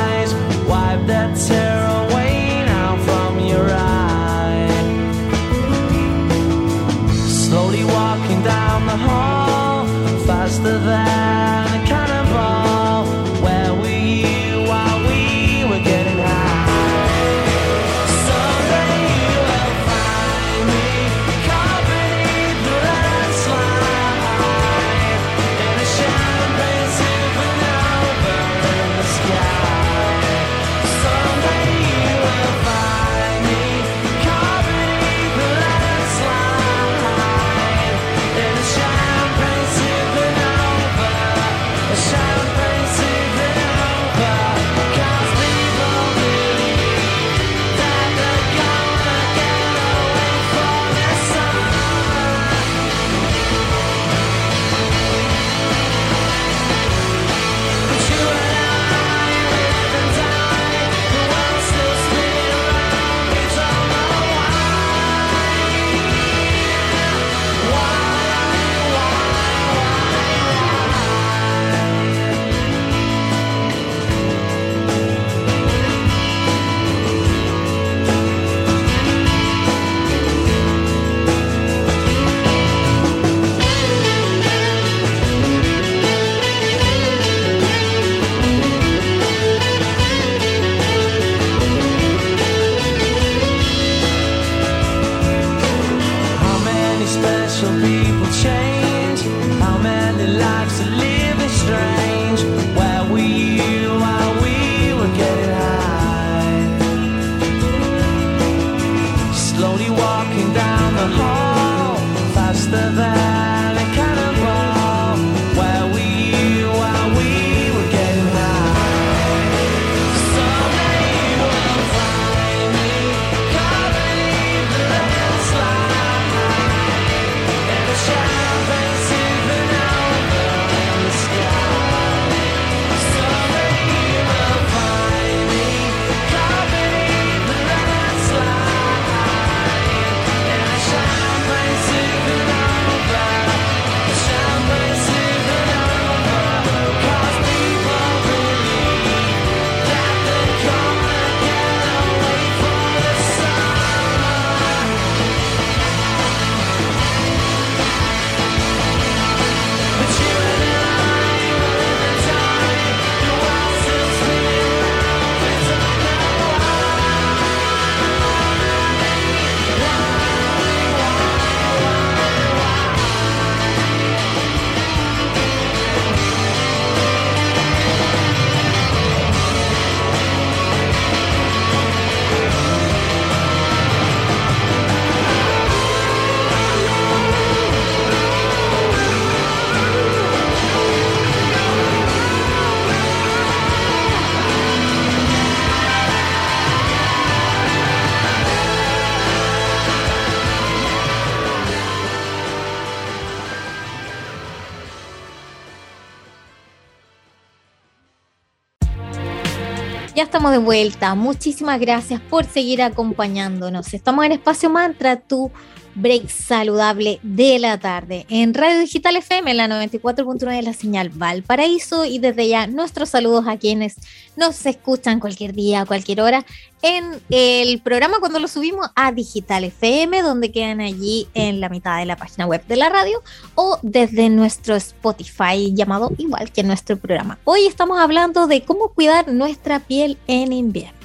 De 210.52 210.58
vuelta. 210.58 211.16
Muchísimas 211.16 211.80
gracias 211.80 212.20
por 212.22 212.46
seguir 212.46 212.82
acompañándonos. 212.82 213.94
Estamos 213.94 214.26
en 214.26 214.34
Espacio 214.34 214.70
Mantra, 214.70 215.20
tu 215.20 215.52
break 215.96 216.30
saludable 216.30 217.20
de 217.24 217.60
la 217.60 217.80
tarde 217.80 218.26
en 218.30 218.54
Radio 218.54 218.80
Digital 218.80 219.16
FM, 219.16 219.54
la 219.54 219.68
94.9 219.68 220.56
de 220.56 220.62
la 220.62 220.74
señal 220.74 221.10
Valparaíso 221.10 222.06
y 222.06 222.20
desde 222.20 222.48
ya 222.48 222.68
nuestros 222.68 223.10
saludos 223.10 223.48
a 223.48 223.58
quienes 223.58 223.98
nos 224.36 224.66
escuchan 224.66 225.20
cualquier 225.20 225.54
día, 225.54 225.86
cualquier 225.86 226.22
hora 226.22 226.46
en 226.82 227.22
el 227.30 227.80
programa 227.82 228.20
cuando 228.20 228.40
lo 228.40 228.48
subimos 228.48 228.88
a 228.96 229.12
Digital 229.12 229.64
FM, 229.64 230.22
donde 230.22 230.52
quedan 230.52 230.82
allí 230.82 231.28
en 231.34 231.60
la 231.60 231.70
mitad 231.70 232.00
de 232.00 232.06
la 232.06 232.18
página 232.18 232.46
web 232.46 232.66
de 232.68 232.76
la 232.76 232.90
radio 232.90 233.22
o 233.56 233.80
desde 233.82 234.30
nuestro 234.30 234.76
Spotify 234.76 235.74
llamado 235.74 236.12
igual 236.18 236.52
que 236.52 236.64
nuestro 236.64 236.98
programa. 236.98 237.38
Hoy 237.44 237.66
estamos 237.66 238.00
hablando 238.00 238.48
de 238.48 238.64
cómo 238.64 238.90
cuidar 238.90 239.28
nuestra 239.28 239.80
piel 239.80 240.18
en 240.28 240.52
invierno. 240.52 241.03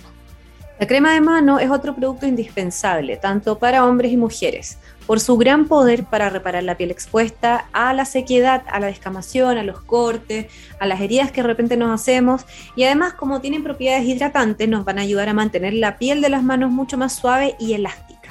La 0.78 0.86
crema 0.86 1.12
de 1.12 1.20
mano 1.20 1.58
es 1.58 1.70
otro 1.70 1.96
producto 1.96 2.24
indispensable, 2.24 3.16
tanto 3.16 3.58
para 3.58 3.84
hombres 3.84 4.12
y 4.12 4.16
mujeres, 4.16 4.78
por 5.08 5.18
su 5.18 5.36
gran 5.36 5.66
poder 5.66 6.04
para 6.04 6.30
reparar 6.30 6.62
la 6.62 6.76
piel 6.76 6.92
expuesta 6.92 7.66
a 7.72 7.92
la 7.92 8.04
sequedad, 8.04 8.62
a 8.70 8.78
la 8.78 8.86
descamación, 8.86 9.58
a 9.58 9.64
los 9.64 9.80
cortes, 9.80 10.46
a 10.78 10.86
las 10.86 11.00
heridas 11.00 11.32
que 11.32 11.42
de 11.42 11.48
repente 11.48 11.76
nos 11.76 12.00
hacemos 12.00 12.44
y 12.76 12.84
además 12.84 13.14
como 13.14 13.40
tienen 13.40 13.64
propiedades 13.64 14.06
hidratantes 14.06 14.68
nos 14.68 14.84
van 14.84 15.00
a 15.00 15.02
ayudar 15.02 15.28
a 15.28 15.34
mantener 15.34 15.74
la 15.74 15.98
piel 15.98 16.20
de 16.20 16.28
las 16.28 16.44
manos 16.44 16.70
mucho 16.70 16.96
más 16.96 17.12
suave 17.12 17.56
y 17.58 17.72
elástica. 17.72 18.30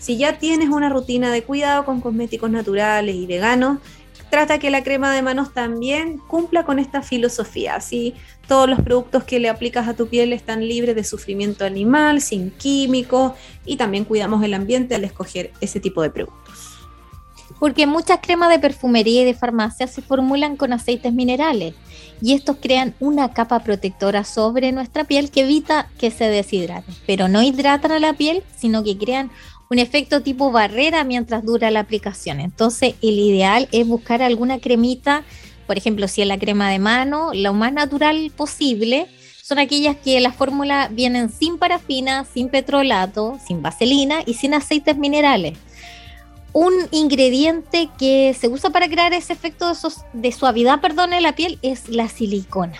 Si 0.00 0.16
ya 0.16 0.38
tienes 0.38 0.70
una 0.70 0.88
rutina 0.88 1.30
de 1.30 1.44
cuidado 1.44 1.84
con 1.84 2.00
cosméticos 2.00 2.50
naturales 2.50 3.14
y 3.14 3.26
veganos, 3.26 3.78
trata 4.34 4.58
que 4.58 4.68
la 4.68 4.82
crema 4.82 5.12
de 5.12 5.22
manos 5.22 5.54
también 5.54 6.18
cumpla 6.18 6.64
con 6.64 6.80
esta 6.80 7.02
filosofía. 7.02 7.76
Así 7.76 8.14
todos 8.48 8.68
los 8.68 8.80
productos 8.80 9.22
que 9.22 9.38
le 9.38 9.48
aplicas 9.48 9.86
a 9.86 9.94
tu 9.94 10.08
piel 10.08 10.32
están 10.32 10.66
libres 10.66 10.96
de 10.96 11.04
sufrimiento 11.04 11.64
animal, 11.64 12.20
sin 12.20 12.50
químicos 12.50 13.34
y 13.64 13.76
también 13.76 14.04
cuidamos 14.04 14.42
el 14.42 14.54
ambiente 14.54 14.96
al 14.96 15.04
escoger 15.04 15.52
ese 15.60 15.78
tipo 15.78 16.02
de 16.02 16.10
productos. 16.10 16.80
Porque 17.60 17.86
muchas 17.86 18.18
cremas 18.20 18.50
de 18.50 18.58
perfumería 18.58 19.22
y 19.22 19.24
de 19.24 19.34
farmacia 19.34 19.86
se 19.86 20.02
formulan 20.02 20.56
con 20.56 20.72
aceites 20.72 21.12
minerales 21.12 21.76
y 22.20 22.32
estos 22.32 22.56
crean 22.60 22.96
una 22.98 23.32
capa 23.32 23.60
protectora 23.60 24.24
sobre 24.24 24.72
nuestra 24.72 25.04
piel 25.04 25.30
que 25.30 25.42
evita 25.42 25.88
que 25.96 26.10
se 26.10 26.24
deshidrate, 26.24 26.92
pero 27.06 27.28
no 27.28 27.40
hidratan 27.40 27.92
a 27.92 28.00
la 28.00 28.14
piel, 28.14 28.42
sino 28.56 28.82
que 28.82 28.98
crean 28.98 29.30
un 29.70 29.78
efecto 29.78 30.22
tipo 30.22 30.50
barrera 30.50 31.04
mientras 31.04 31.44
dura 31.44 31.70
la 31.70 31.80
aplicación. 31.80 32.40
Entonces, 32.40 32.94
el 33.02 33.18
ideal 33.18 33.68
es 33.72 33.86
buscar 33.86 34.22
alguna 34.22 34.58
cremita, 34.58 35.24
por 35.66 35.78
ejemplo, 35.78 36.08
si 36.08 36.22
es 36.22 36.28
la 36.28 36.38
crema 36.38 36.70
de 36.70 36.78
mano, 36.78 37.30
lo 37.32 37.54
más 37.54 37.72
natural 37.72 38.30
posible. 38.36 39.06
Son 39.42 39.58
aquellas 39.58 39.96
que 39.96 40.20
la 40.20 40.32
fórmula 40.32 40.88
vienen 40.90 41.30
sin 41.30 41.58
parafina, 41.58 42.24
sin 42.24 42.48
petrolato, 42.48 43.38
sin 43.46 43.62
vaselina 43.62 44.20
y 44.26 44.34
sin 44.34 44.54
aceites 44.54 44.96
minerales. 44.96 45.58
Un 46.52 46.72
ingrediente 46.92 47.88
que 47.98 48.34
se 48.38 48.48
usa 48.48 48.70
para 48.70 48.88
crear 48.88 49.12
ese 49.12 49.32
efecto 49.32 49.68
de, 49.68 49.76
de 50.12 50.32
suavidad 50.32 50.80
perdón, 50.80 51.12
en 51.12 51.22
la 51.22 51.34
piel 51.34 51.58
es 51.62 51.88
la 51.88 52.08
silicona. 52.08 52.78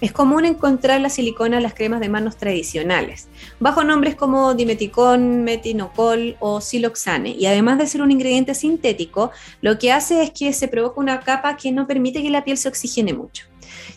Es 0.00 0.12
común 0.12 0.44
encontrar 0.44 1.00
la 1.00 1.08
silicona 1.08 1.56
en 1.56 1.62
las 1.62 1.72
cremas 1.72 2.00
de 2.00 2.10
manos 2.10 2.36
tradicionales, 2.36 3.28
bajo 3.60 3.82
nombres 3.82 4.14
como 4.14 4.52
dimeticón, 4.52 5.42
metinocol 5.42 6.36
o 6.38 6.60
siloxane, 6.60 7.30
y 7.30 7.46
además 7.46 7.78
de 7.78 7.86
ser 7.86 8.02
un 8.02 8.10
ingrediente 8.10 8.54
sintético, 8.54 9.30
lo 9.62 9.78
que 9.78 9.92
hace 9.92 10.22
es 10.22 10.32
que 10.32 10.52
se 10.52 10.68
provoca 10.68 11.00
una 11.00 11.20
capa 11.20 11.56
que 11.56 11.72
no 11.72 11.86
permite 11.86 12.22
que 12.22 12.28
la 12.28 12.44
piel 12.44 12.58
se 12.58 12.68
oxigene 12.68 13.14
mucho. 13.14 13.46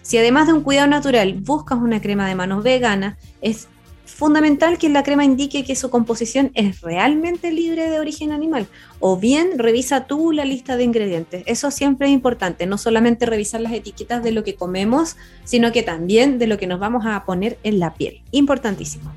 Si 0.02 0.18
además 0.18 0.48
de 0.48 0.54
un 0.54 0.62
cuidado 0.62 0.88
natural 0.88 1.34
buscas 1.34 1.80
una 1.80 2.02
crema 2.02 2.28
de 2.28 2.36
manos 2.36 2.64
vegana, 2.64 3.18
es 3.42 3.68
fundamental 4.10 4.78
que 4.78 4.90
la 4.90 5.04
crema 5.04 5.24
indique 5.24 5.64
que 5.64 5.76
su 5.76 5.90
composición 5.90 6.52
es 6.54 6.82
realmente 6.82 7.52
libre 7.52 7.90
de 7.90 8.00
origen 8.00 8.32
animal. 8.32 8.68
O 9.00 9.18
bien 9.18 9.58
revisa 9.58 10.06
tú 10.08 10.32
la 10.32 10.46
lista 10.46 10.78
de 10.78 10.84
ingredientes. 10.84 11.44
Eso 11.46 11.72
siempre 11.72 12.08
es 12.08 12.14
importante, 12.14 12.66
no 12.66 12.78
solamente 12.78 13.26
revisar 13.26 13.62
las 13.62 13.74
etiquetas 13.74 14.24
de 14.24 14.32
lo 14.32 14.44
que 14.44 14.56
comemos, 14.56 15.16
sino 15.46 15.72
que 15.72 15.84
también 15.84 16.40
de 16.40 16.48
lo 16.48 16.58
que 16.58 16.68
nos 16.68 16.80
vamos 16.80 17.06
a 17.06 17.24
poner 17.26 17.58
en 17.64 17.80
la 17.80 17.94
piel. 17.94 18.22
Importantísimo. 18.32 19.12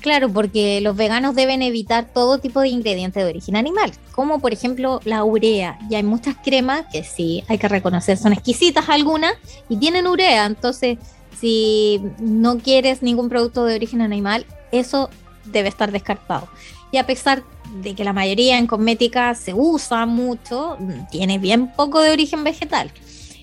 Claro, 0.00 0.28
porque 0.28 0.80
los 0.80 0.96
veganos 0.96 1.34
deben 1.34 1.60
evitar 1.60 2.12
todo 2.12 2.38
tipo 2.38 2.60
de 2.60 2.68
ingredientes 2.68 3.22
de 3.22 3.28
origen 3.28 3.56
animal, 3.56 3.92
como 4.12 4.38
por 4.38 4.52
ejemplo 4.52 5.00
la 5.04 5.24
urea. 5.24 5.78
Y 5.90 5.96
hay 5.96 6.02
muchas 6.04 6.36
cremas 6.42 6.86
que 6.92 7.02
sí, 7.02 7.42
hay 7.48 7.58
que 7.58 7.68
reconocer, 7.68 8.16
son 8.16 8.32
exquisitas 8.32 8.88
algunas 8.88 9.34
y 9.68 9.76
tienen 9.76 10.06
urea. 10.06 10.46
Entonces, 10.46 10.98
si 11.40 12.00
no 12.18 12.58
quieres 12.58 13.02
ningún 13.02 13.28
producto 13.28 13.64
de 13.64 13.74
origen 13.74 14.00
animal, 14.00 14.46
eso 14.72 15.10
debe 15.44 15.68
estar 15.68 15.92
descartado. 15.92 16.48
Y 16.90 16.98
a 16.98 17.06
pesar 17.06 17.42
de 17.82 17.94
que 17.94 18.04
la 18.04 18.12
mayoría 18.12 18.58
en 18.58 18.66
cosmética 18.66 19.34
se 19.34 19.54
usa 19.54 20.06
mucho, 20.06 20.78
tiene 21.10 21.38
bien 21.38 21.72
poco 21.72 22.00
de 22.00 22.10
origen 22.10 22.44
vegetal. 22.44 22.90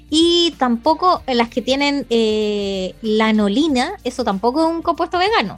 Y 0.10 0.54
tampoco 0.58 1.22
las 1.28 1.50
que 1.50 1.62
tienen 1.62 2.06
eh, 2.10 2.96
lanolina, 3.02 3.94
eso 4.04 4.24
tampoco 4.24 4.62
es 4.64 4.76
un 4.76 4.82
compuesto 4.82 5.18
vegano, 5.18 5.56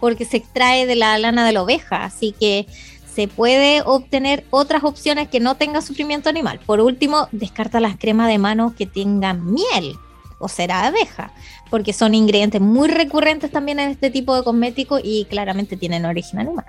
porque 0.00 0.24
se 0.24 0.36
extrae 0.36 0.86
de 0.86 0.96
la 0.96 1.18
lana 1.18 1.46
de 1.46 1.52
la 1.52 1.62
oveja, 1.62 2.04
así 2.04 2.34
que 2.38 2.66
se 3.12 3.26
puede 3.26 3.82
obtener 3.82 4.44
otras 4.50 4.84
opciones 4.84 5.28
que 5.28 5.40
no 5.40 5.56
tengan 5.56 5.82
sufrimiento 5.82 6.28
animal. 6.28 6.60
Por 6.64 6.80
último, 6.80 7.28
descarta 7.32 7.80
las 7.80 7.96
cremas 7.96 8.28
de 8.28 8.38
mano 8.38 8.74
que 8.78 8.86
tengan 8.86 9.52
miel, 9.52 9.96
o 10.38 10.48
será 10.48 10.86
abeja, 10.86 11.32
porque 11.70 11.92
son 11.92 12.14
ingredientes 12.14 12.60
muy 12.60 12.88
recurrentes 12.88 13.50
también 13.50 13.80
en 13.80 13.90
este 13.90 14.10
tipo 14.10 14.34
de 14.36 14.42
cosméticos 14.42 15.00
y 15.04 15.24
claramente 15.26 15.76
tienen 15.76 16.04
origen 16.04 16.40
animal. 16.40 16.66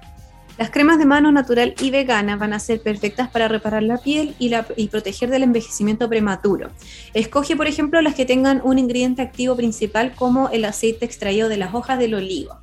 Las 0.59 0.71
cremas 0.71 0.99
de 0.99 1.05
mano 1.05 1.31
natural 1.31 1.73
y 1.79 1.89
vegana 1.89 2.35
van 2.35 2.51
a 2.51 2.59
ser 2.59 2.81
perfectas 2.81 3.29
para 3.29 3.47
reparar 3.47 3.81
la 3.81 3.97
piel 3.97 4.35
y, 4.39 4.53
y, 4.75 4.87
proteger 4.89 5.29
del 5.29 5.43
envejecimiento 5.43 6.09
prematuro. 6.09 6.67
Escoge, 7.13 7.55
por 7.55 7.67
ejemplo, 7.67 8.01
las 8.01 8.13
que 8.13 8.25
tengan 8.25 8.59
un 8.65 8.77
ingrediente 8.77 9.21
activo 9.21 9.55
principal 9.55 10.13
como 10.15 10.49
el 10.49 10.65
aceite 10.65 11.05
extraído 11.05 11.47
de 11.47 11.55
las 11.55 11.73
hojas 11.73 11.97
del 11.97 12.13
olivo, 12.13 12.57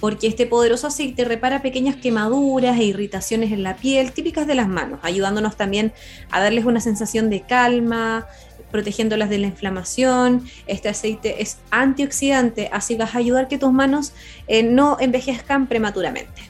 porque 0.00 0.26
este 0.26 0.46
poderoso 0.46 0.86
aceite 0.86 1.26
repara 1.26 1.60
pequeñas 1.60 1.96
quemaduras 1.96 2.78
e 2.78 2.84
irritaciones 2.84 3.52
en 3.52 3.62
la 3.62 3.76
piel 3.76 4.12
típicas 4.12 4.46
de 4.46 4.54
las 4.54 4.68
manos, 4.68 5.00
ayudándonos 5.02 5.54
también 5.58 5.92
a 6.30 6.40
darles 6.40 6.64
una 6.64 6.80
sensación 6.80 7.28
de 7.28 7.42
calma, 7.42 8.26
protegiéndolas 8.74 9.30
de 9.30 9.38
la 9.38 9.46
inflamación. 9.46 10.44
Este 10.66 10.88
aceite 10.88 11.40
es 11.40 11.58
antioxidante, 11.70 12.68
así 12.72 12.96
vas 12.96 13.14
a 13.14 13.18
ayudar 13.18 13.46
que 13.46 13.56
tus 13.56 13.72
manos 13.72 14.12
eh, 14.48 14.64
no 14.64 14.96
envejezcan 14.98 15.68
prematuramente. 15.68 16.42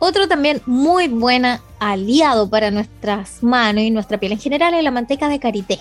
Otro 0.00 0.26
también 0.26 0.60
muy 0.66 1.06
buen 1.06 1.44
aliado 1.78 2.50
para 2.50 2.72
nuestras 2.72 3.44
manos 3.44 3.84
y 3.84 3.92
nuestra 3.92 4.18
piel 4.18 4.32
en 4.32 4.40
general 4.40 4.74
es 4.74 4.82
la 4.82 4.90
manteca 4.90 5.28
de 5.28 5.38
karité, 5.38 5.78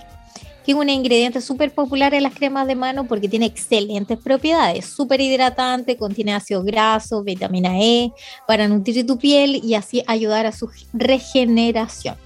que 0.64 0.74
es 0.74 0.78
un 0.78 0.88
ingrediente 0.88 1.42
súper 1.42 1.72
popular 1.72 2.14
en 2.14 2.22
las 2.22 2.36
cremas 2.36 2.68
de 2.68 2.76
mano 2.76 3.08
porque 3.08 3.28
tiene 3.28 3.48
excelentes 3.48 4.20
propiedades, 4.20 4.86
súper 4.86 5.20
hidratante, 5.20 5.98
contiene 5.98 6.36
ácido 6.36 6.62
graso, 6.62 7.24
vitamina 7.24 7.80
E, 7.80 8.12
para 8.46 8.68
nutrir 8.68 9.08
tu 9.08 9.18
piel 9.18 9.60
y 9.64 9.74
así 9.74 10.04
ayudar 10.06 10.46
a 10.46 10.52
su 10.52 10.70
regeneración. 10.94 12.18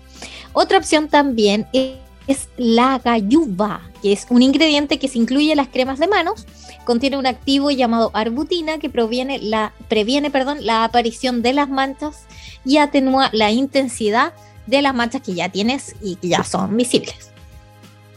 Otra 0.51 0.77
opción 0.77 1.07
también 1.07 1.67
es 1.71 2.04
es 2.27 2.49
la 2.57 2.99
galluva, 3.03 3.81
que 4.01 4.11
es 4.11 4.25
un 4.29 4.41
ingrediente 4.41 4.99
que 4.99 5.07
se 5.07 5.17
incluye 5.17 5.51
en 5.51 5.57
las 5.57 5.67
cremas 5.67 5.99
de 5.99 6.07
manos. 6.07 6.45
Contiene 6.83 7.17
un 7.17 7.27
activo 7.27 7.71
llamado 7.71 8.11
arbutina 8.13 8.77
que 8.77 8.89
previene 8.89 10.31
perdón, 10.31 10.59
la 10.61 10.83
aparición 10.83 11.41
de 11.41 11.53
las 11.53 11.69
manchas 11.69 12.25
y 12.63 12.77
atenúa 12.77 13.29
la 13.33 13.51
intensidad 13.51 14.33
de 14.65 14.81
las 14.81 14.95
manchas 14.95 15.21
que 15.21 15.33
ya 15.33 15.49
tienes 15.49 15.95
y 16.01 16.15
que 16.15 16.29
ya 16.29 16.43
son 16.43 16.75
visibles. 16.75 17.31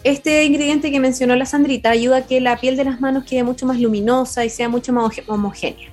Este 0.05 0.44
ingrediente 0.44 0.90
que 0.90 1.01
mencionó 1.01 1.35
la 1.35 1.44
Sandrita 1.44 1.90
ayuda 1.90 2.18
a 2.18 2.27
que 2.27 2.40
la 2.40 2.57
piel 2.57 2.77
de 2.77 2.85
las 2.85 3.01
manos 3.01 3.25
quede 3.25 3.42
mucho 3.42 3.66
más 3.66 3.79
luminosa 3.81 4.44
y 4.44 4.51
sea 4.51 4.68
mucho 4.68 4.92
más 4.92 5.21
homogénea. 5.27 5.88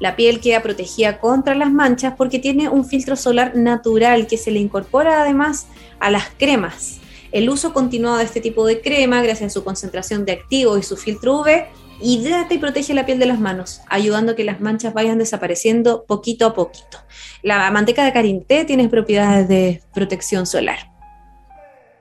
La 0.00 0.16
piel 0.16 0.40
queda 0.40 0.60
protegida 0.62 1.20
contra 1.20 1.54
las 1.54 1.70
manchas 1.70 2.14
porque 2.16 2.40
tiene 2.40 2.68
un 2.68 2.84
filtro 2.84 3.14
solar 3.14 3.54
natural 3.54 4.26
que 4.26 4.38
se 4.38 4.50
le 4.50 4.58
incorpora 4.58 5.22
además 5.22 5.66
a 6.00 6.10
las 6.10 6.24
cremas 6.36 7.00
el 7.34 7.50
uso 7.50 7.74
continuado 7.74 8.18
de 8.18 8.24
este 8.24 8.40
tipo 8.40 8.64
de 8.64 8.80
crema, 8.80 9.20
gracias 9.20 9.50
a 9.50 9.54
su 9.54 9.64
concentración 9.64 10.24
de 10.24 10.32
activo 10.32 10.78
y 10.78 10.84
su 10.84 10.96
filtro 10.96 11.40
UV, 11.40 11.64
hidrata 12.00 12.54
y 12.54 12.58
protege 12.58 12.94
la 12.94 13.04
piel 13.04 13.18
de 13.18 13.26
las 13.26 13.40
manos, 13.40 13.80
ayudando 13.88 14.32
a 14.32 14.36
que 14.36 14.44
las 14.44 14.60
manchas 14.60 14.94
vayan 14.94 15.18
desapareciendo 15.18 16.04
poquito 16.06 16.46
a 16.46 16.54
poquito. 16.54 16.98
La 17.42 17.68
manteca 17.72 18.04
de 18.04 18.12
carinté 18.12 18.64
tiene 18.64 18.88
propiedades 18.88 19.48
de 19.48 19.82
protección 19.92 20.46
solar. 20.46 20.92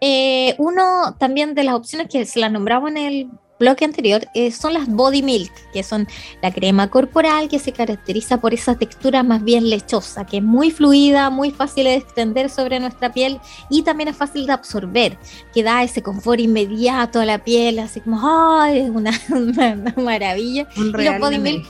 Eh, 0.01 0.53
uno 0.59 1.15
también 1.17 1.55
de 1.55 1.63
las 1.63 1.73
opciones 1.73 2.09
que 2.11 2.25
se 2.25 2.39
las 2.39 2.51
nombraba 2.51 2.87
en 2.89 2.97
el 2.97 3.29
bloque 3.63 3.85
anterior, 3.85 4.27
eh, 4.33 4.51
son 4.51 4.73
las 4.73 4.87
body 4.87 5.23
milk, 5.23 5.51
que 5.71 5.83
son 5.83 6.05
la 6.41 6.51
crema 6.51 6.89
corporal 6.89 7.47
que 7.47 7.59
se 7.59 7.71
caracteriza 7.71 8.41
por 8.41 8.53
esa 8.53 8.75
textura 8.75 9.23
más 9.23 9.41
bien 9.43 9.69
lechosa, 9.69 10.25
que 10.25 10.37
es 10.37 10.43
muy 10.43 10.69
fluida, 10.69 11.29
muy 11.29 11.51
fácil 11.51 11.85
de 11.85 11.95
extender 11.95 12.49
sobre 12.49 12.79
nuestra 12.81 13.13
piel 13.13 13.39
y 13.69 13.83
también 13.83 14.09
es 14.09 14.17
fácil 14.17 14.45
de 14.45 14.53
absorber, 14.53 15.17
que 15.53 15.63
da 15.63 15.81
ese 15.81 16.01
confort 16.01 16.41
inmediato 16.41 17.21
a 17.21 17.25
la 17.25 17.43
piel, 17.43 17.79
así 17.79 18.01
como, 18.01 18.19
¡ay! 18.21 18.79
Es 18.79 18.89
una, 18.89 19.11
maravilla. 19.95 20.67
y 20.75 20.81
los 20.81 21.19
body 21.19 21.39
milk 21.39 21.65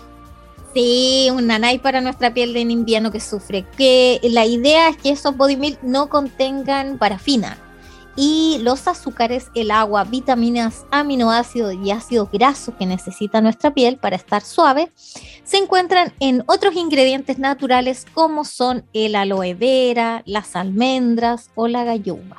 Sí, 0.74 1.28
un 1.32 1.46
nanay 1.46 1.78
para 1.78 2.02
nuestra 2.02 2.34
piel 2.34 2.58
en 2.58 2.72
invierno 2.72 3.12
que 3.12 3.20
sufre. 3.20 3.64
Que 3.78 4.20
la 4.24 4.48
idea 4.48 4.90
es 4.90 4.98
que 4.98 5.12
esos 5.12 5.38
body 5.38 5.56
milk 5.56 5.84
no 5.84 6.10
contengan 6.10 6.98
parafina 6.98 7.63
y 8.16 8.60
los 8.62 8.88
azúcares, 8.88 9.50
el 9.56 9.72
agua, 9.72 10.04
vitaminas, 10.04 10.86
aminoácidos 10.92 11.76
y 11.84 11.92
ácidos 11.92 12.30
grasos 12.32 12.76
que 12.76 12.86
necesita 12.86 13.42
nuestra 13.42 13.74
piel 13.74 13.98
para 13.98 14.16
estar 14.16 14.44
suave, 14.44 14.92
se 15.44 15.58
encuentran 15.58 16.14
en 16.20 16.44
otros 16.46 16.76
ingredientes 16.76 17.40
naturales 17.40 18.06
como 18.14 18.46
son 18.46 18.86
el 18.94 19.16
aloe 19.16 19.56
vera, 19.56 20.22
las 20.26 20.56
almendras 20.56 21.50
o 21.56 21.68
la 21.68 21.84
galluva. 21.84 22.38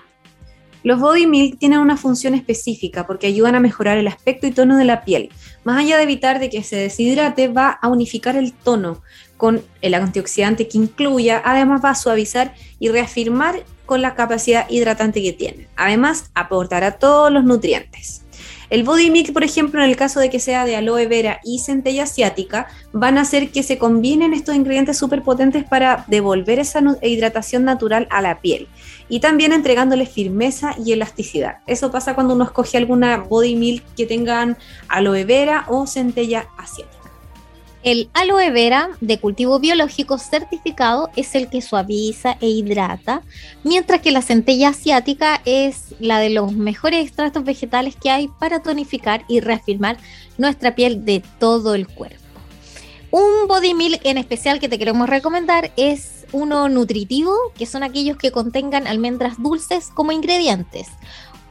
Los 0.85 1.01
body 1.01 1.27
milk 1.27 1.59
tienen 1.59 1.79
una 1.79 1.97
función 1.97 2.35
específica 2.35 3.07
porque 3.07 3.27
ayudan 3.27 3.55
a 3.55 3.61
mejorar 3.61 3.97
el 3.97 4.07
aspecto 4.07 4.47
y 4.47 4.51
tono 4.51 4.77
de 4.77 4.85
la 4.85 5.03
piel. 5.03 5.31
Más 5.65 5.79
allá 5.79 5.97
de 5.97 6.03
evitar 6.03 6.39
de 6.39 6.51
que 6.51 6.63
se 6.63 6.77
deshidrate, 6.77 7.49
va 7.49 7.71
a 7.71 7.89
unificar 7.89 8.37
el 8.37 8.53
tono 8.53 9.01
con 9.39 9.63
el 9.81 9.95
antioxidante 9.95 10.69
que 10.69 10.77
incluya, 10.77 11.41
además 11.43 11.83
va 11.83 11.91
a 11.91 11.95
suavizar 11.95 12.55
y 12.79 12.91
reafirmar 12.91 13.65
con 13.87 14.03
la 14.03 14.15
capacidad 14.15 14.69
hidratante 14.69 15.23
que 15.23 15.33
tiene. 15.33 15.69
Además, 15.77 16.31
aportará 16.35 16.93
todos 16.93 17.31
los 17.31 17.45
nutrientes. 17.45 18.25
El 18.71 18.83
body 18.83 19.11
mix, 19.11 19.31
por 19.31 19.45
ejemplo, 19.45 19.83
en 19.83 19.89
el 19.89 19.97
caso 19.97 20.21
de 20.21 20.31
que 20.31 20.41
sea 20.41 20.65
de 20.65 20.75
aloe 20.75 21.07
vera 21.07 21.41
y 21.45 21.59
centella 21.59 22.05
asiática, 22.05 22.67
van 22.93 23.19
a 23.19 23.21
hacer 23.21 23.51
que 23.51 23.63
se 23.63 23.79
combinen 23.79 24.33
estos 24.33 24.55
ingredientes 24.55 24.97
súper 24.97 25.23
potentes 25.23 25.65
para 25.65 26.05
devolver 26.09 26.59
esa 26.59 26.83
hidratación 27.03 27.65
natural 27.65 28.09
a 28.11 28.23
la 28.23 28.41
piel 28.41 28.69
y 29.09 29.21
también 29.21 29.53
entregándole 29.53 30.07
firmeza 30.07 30.75
y 30.83 30.93
elasticidad. 30.93 31.59
Eso 31.67 31.91
pasa 31.91 32.15
cuando 32.15 32.35
uno 32.35 32.45
escoge 32.45 32.79
alguna 32.79 33.19
body 33.19 33.55
milk 33.55 33.85
que 33.97 34.07
tengan 34.07 34.57
aloe 34.89 35.25
vera 35.25 35.67
o 35.69 35.87
centella 35.87 36.49
asiática. 36.57 37.04
El 37.85 38.09
aloe 38.15 38.51
vera 38.51 38.89
de 39.03 39.21
cultivo 39.21 39.59
biológico 39.59 40.17
certificado 40.17 41.11
es 41.17 41.35
el 41.35 41.51
que 41.51 41.61
suaviza 41.61 42.39
e 42.41 42.49
hidrata, 42.49 43.21
mientras 43.63 44.01
que 44.01 44.11
la 44.11 44.23
centella 44.23 44.71
asiática 44.71 45.43
es 45.45 45.95
la 46.01 46.19
de 46.19 46.31
los 46.31 46.55
mejores 46.55 47.05
extractos 47.05 47.45
vegetales 47.45 47.95
que 47.95 48.09
hay 48.09 48.29
para 48.41 48.63
tonificar 48.63 49.27
y 49.29 49.41
reafirmar 49.41 49.99
nuestra 50.39 50.75
piel 50.75 51.05
de 51.05 51.23
todo 51.39 51.75
el 51.75 51.87
cuerpo. 51.87 52.25
Un 53.11 53.47
body 53.47 53.75
milk 53.75 54.01
en 54.05 54.17
especial 54.17 54.61
que 54.61 54.71
te 54.71 54.79
queremos 54.79 55.07
recomendar 55.07 55.71
es 55.77 56.25
uno 56.33 56.71
nutritivo, 56.71 57.37
que 57.55 57.67
son 57.67 57.83
aquellos 57.83 58.17
que 58.17 58.33
contengan 58.33 58.87
almendras 58.87 59.35
dulces 59.43 59.91
como 59.95 60.11
ingredientes, 60.11 60.89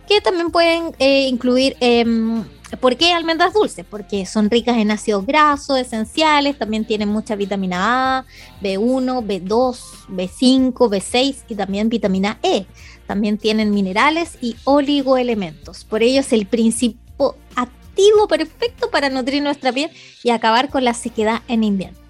que 0.08 0.22
también 0.22 0.52
pueden 0.52 0.96
eh, 1.00 1.28
incluir... 1.28 1.76
Em, 1.80 2.44
¿Por 2.80 2.98
qué 2.98 3.14
almendras 3.14 3.54
dulces? 3.54 3.86
Porque 3.88 4.26
son 4.26 4.50
ricas 4.50 4.78
en 4.78 4.90
ácidos 4.90 5.28
grasos 5.28 5.78
esenciales, 5.78 6.58
también 6.58 6.86
tienen 6.86 7.08
mucha 7.08 7.36
vitamina 7.36 8.18
A, 8.18 8.26
B1, 8.64 9.24
B2, 9.24 9.78
B5, 10.10 10.74
B6 10.74 11.36
y 11.50 11.56
también 11.56 11.90
vitamina 11.90 12.40
E. 12.42 12.66
También 13.06 13.38
tienen 13.38 13.72
minerales 13.72 14.40
y 14.42 14.56
oligoelementos. 14.64 15.84
Por 15.86 16.02
ello 16.02 16.22
es 16.22 16.34
el 16.34 16.48
principio 16.48 17.36
activo 17.56 18.28
perfecto 18.28 18.90
para 18.90 19.10
nutrir 19.10 19.44
nuestra 19.44 19.72
piel 19.72 19.92
y 20.24 20.32
acabar 20.32 20.70
con 20.70 20.84
la 20.84 20.96
sequedad 20.96 21.42
en 21.48 21.64
invierno. 21.64 22.03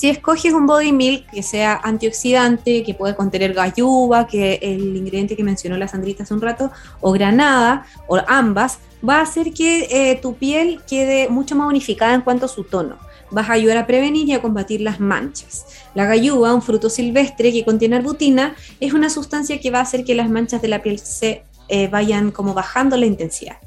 Si 0.00 0.08
escoges 0.08 0.54
un 0.54 0.66
body 0.66 0.92
milk 0.92 1.28
que 1.30 1.42
sea 1.42 1.78
antioxidante, 1.84 2.82
que 2.84 2.94
puede 2.94 3.14
contener 3.14 3.52
galluva, 3.52 4.26
que 4.26 4.58
el 4.62 4.96
ingrediente 4.96 5.36
que 5.36 5.44
mencionó 5.44 5.76
la 5.76 5.88
Sandrita 5.88 6.22
hace 6.22 6.32
un 6.32 6.40
rato, 6.40 6.70
o 7.02 7.12
granada, 7.12 7.84
o 8.06 8.18
ambas, 8.26 8.78
va 9.06 9.18
a 9.18 9.20
hacer 9.20 9.52
que 9.52 9.88
eh, 9.90 10.18
tu 10.22 10.36
piel 10.36 10.80
quede 10.88 11.28
mucho 11.28 11.54
más 11.54 11.68
unificada 11.68 12.14
en 12.14 12.22
cuanto 12.22 12.46
a 12.46 12.48
su 12.48 12.64
tono. 12.64 12.96
Vas 13.30 13.50
a 13.50 13.52
ayudar 13.52 13.76
a 13.76 13.86
prevenir 13.86 14.26
y 14.26 14.32
a 14.32 14.40
combatir 14.40 14.80
las 14.80 15.00
manchas. 15.00 15.66
La 15.94 16.06
galluva, 16.06 16.54
un 16.54 16.62
fruto 16.62 16.88
silvestre 16.88 17.52
que 17.52 17.62
contiene 17.66 17.96
arbutina, 17.96 18.56
es 18.80 18.94
una 18.94 19.10
sustancia 19.10 19.60
que 19.60 19.70
va 19.70 19.80
a 19.80 19.82
hacer 19.82 20.04
que 20.04 20.14
las 20.14 20.30
manchas 20.30 20.62
de 20.62 20.68
la 20.68 20.82
piel 20.82 20.98
se 20.98 21.42
eh, 21.68 21.88
vayan 21.88 22.30
como 22.30 22.54
bajando 22.54 22.96
la 22.96 23.04
intensidad. 23.04 23.58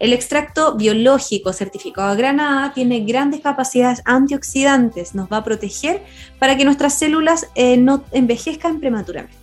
El 0.00 0.14
extracto 0.14 0.76
biológico 0.76 1.52
certificado 1.52 2.10
de 2.10 2.16
Granada 2.16 2.72
tiene 2.72 3.00
grandes 3.00 3.42
capacidades 3.42 4.00
antioxidantes, 4.06 5.14
nos 5.14 5.30
va 5.30 5.36
a 5.36 5.44
proteger 5.44 6.02
para 6.38 6.56
que 6.56 6.64
nuestras 6.64 6.98
células 6.98 7.48
eh, 7.54 7.76
no 7.76 8.02
envejezcan 8.10 8.80
prematuramente. 8.80 9.36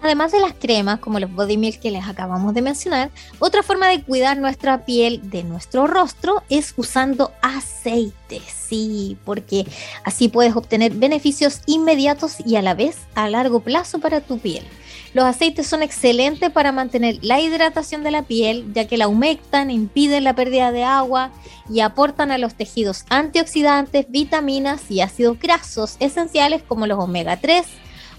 Además 0.00 0.30
de 0.30 0.40
las 0.40 0.54
cremas, 0.54 1.00
como 1.00 1.18
los 1.18 1.30
body 1.30 1.56
milk 1.56 1.80
que 1.80 1.90
les 1.90 2.06
acabamos 2.06 2.54
de 2.54 2.62
mencionar, 2.62 3.10
otra 3.40 3.64
forma 3.64 3.88
de 3.88 4.02
cuidar 4.02 4.38
nuestra 4.38 4.84
piel 4.84 5.28
de 5.28 5.42
nuestro 5.42 5.88
rostro 5.88 6.44
es 6.48 6.72
usando 6.76 7.32
aceite. 7.42 8.40
Sí, 8.46 9.18
porque 9.24 9.66
así 10.04 10.28
puedes 10.28 10.54
obtener 10.54 10.92
beneficios 10.92 11.62
inmediatos 11.66 12.36
y 12.46 12.54
a 12.54 12.62
la 12.62 12.74
vez 12.74 12.96
a 13.16 13.28
largo 13.28 13.58
plazo 13.60 13.98
para 13.98 14.20
tu 14.20 14.38
piel. 14.38 14.64
Los 15.12 15.24
aceites 15.24 15.66
son 15.66 15.82
excelentes 15.82 16.50
para 16.50 16.70
mantener 16.70 17.18
la 17.22 17.40
hidratación 17.40 18.04
de 18.04 18.12
la 18.12 18.22
piel, 18.22 18.72
ya 18.72 18.86
que 18.86 18.96
la 18.96 19.08
humectan, 19.08 19.70
impiden 19.70 20.22
la 20.22 20.34
pérdida 20.34 20.70
de 20.70 20.84
agua 20.84 21.30
y 21.68 21.80
aportan 21.80 22.30
a 22.30 22.38
los 22.38 22.54
tejidos 22.54 23.04
antioxidantes, 23.08 24.06
vitaminas 24.08 24.88
y 24.90 25.00
ácidos 25.00 25.38
grasos 25.40 25.96
esenciales 25.98 26.62
como 26.62 26.86
los 26.86 26.98
omega 26.98 27.38
3, 27.38 27.66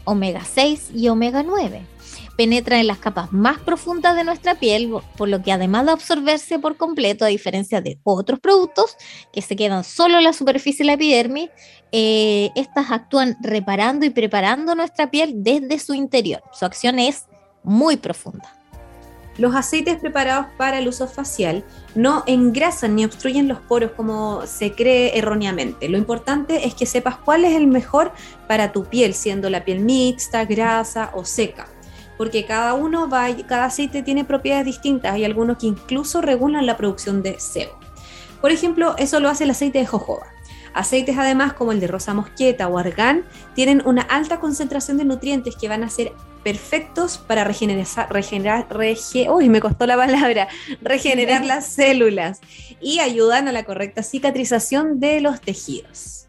omega 0.03 0.41
6 0.43 0.91
y 0.93 1.07
omega 1.07 1.43
9 1.43 1.81
penetra 2.41 2.79
en 2.79 2.87
las 2.87 2.97
capas 2.97 3.31
más 3.31 3.59
profundas 3.59 4.15
de 4.15 4.23
nuestra 4.23 4.55
piel, 4.55 4.91
por 5.15 5.29
lo 5.29 5.43
que 5.43 5.51
además 5.51 5.85
de 5.85 5.91
absorberse 5.91 6.57
por 6.57 6.75
completo, 6.75 7.23
a 7.23 7.27
diferencia 7.27 7.81
de 7.81 7.99
otros 8.03 8.39
productos 8.39 8.97
que 9.31 9.43
se 9.43 9.55
quedan 9.55 9.83
solo 9.83 10.17
en 10.17 10.23
la 10.23 10.33
superficie 10.33 10.79
de 10.79 10.87
la 10.87 10.93
epidermis, 10.93 11.51
eh, 11.91 12.49
estas 12.55 12.89
actúan 12.89 13.37
reparando 13.41 14.07
y 14.07 14.09
preparando 14.09 14.73
nuestra 14.73 15.11
piel 15.11 15.43
desde 15.43 15.77
su 15.77 15.93
interior. 15.93 16.41
Su 16.51 16.65
acción 16.65 16.97
es 16.97 17.27
muy 17.61 17.97
profunda. 17.97 18.51
Los 19.37 19.53
aceites 19.53 19.99
preparados 19.99 20.47
para 20.57 20.79
el 20.79 20.87
uso 20.87 21.07
facial 21.07 21.63
no 21.93 22.23
engrasan 22.25 22.95
ni 22.95 23.05
obstruyen 23.05 23.47
los 23.47 23.59
poros 23.59 23.91
como 23.91 24.47
se 24.47 24.73
cree 24.73 25.15
erróneamente. 25.15 25.89
Lo 25.89 25.99
importante 25.99 26.65
es 26.65 26.73
que 26.73 26.87
sepas 26.87 27.17
cuál 27.17 27.45
es 27.45 27.55
el 27.55 27.67
mejor 27.67 28.11
para 28.47 28.71
tu 28.71 28.85
piel, 28.85 29.13
siendo 29.13 29.47
la 29.51 29.63
piel 29.63 29.81
mixta, 29.81 30.45
grasa 30.45 31.11
o 31.13 31.23
seca 31.23 31.67
porque 32.22 32.45
cada 32.45 32.76
uno 32.76 33.09
va, 33.09 33.36
cada 33.47 33.65
aceite 33.65 34.03
tiene 34.03 34.24
propiedades 34.24 34.67
distintas. 34.67 35.11
Hay 35.11 35.26
algunos 35.26 35.57
que 35.57 35.65
incluso 35.65 36.22
regulan 36.22 36.67
la 36.67 36.78
producción 36.78 37.24
de 37.24 37.39
sebo. 37.39 37.80
Por 38.41 38.51
ejemplo, 38.51 38.93
eso 38.99 39.19
lo 39.19 39.28
hace 39.28 39.45
el 39.45 39.49
aceite 39.49 39.80
de 39.80 39.88
jojoba. 39.88 40.28
Aceites 40.76 41.17
además 41.17 41.53
como 41.53 41.72
el 41.72 41.80
de 41.80 41.88
rosa 41.88 42.13
mosqueta 42.13 42.67
o 42.67 42.78
argán 42.78 43.26
tienen 43.55 43.82
una 43.88 44.03
alta 44.03 44.39
concentración 44.39 44.99
de 44.99 45.05
nutrientes 45.05 45.55
que 45.55 45.67
van 45.67 45.84
a 45.84 45.89
ser 45.89 46.13
perfectos 46.43 47.17
para 47.17 47.43
regenerar, 47.43 47.88
regenerar 48.11 48.67
la 48.69 49.97
palabra, 49.97 50.47
regenerar 50.84 51.43
las 51.43 51.65
células 51.65 52.39
y 52.80 52.99
ayudan 52.99 53.47
a 53.47 53.51
la 53.51 53.63
correcta 53.63 54.03
cicatrización 54.03 54.99
de 54.99 55.22
los 55.22 55.41
tejidos. 55.41 56.28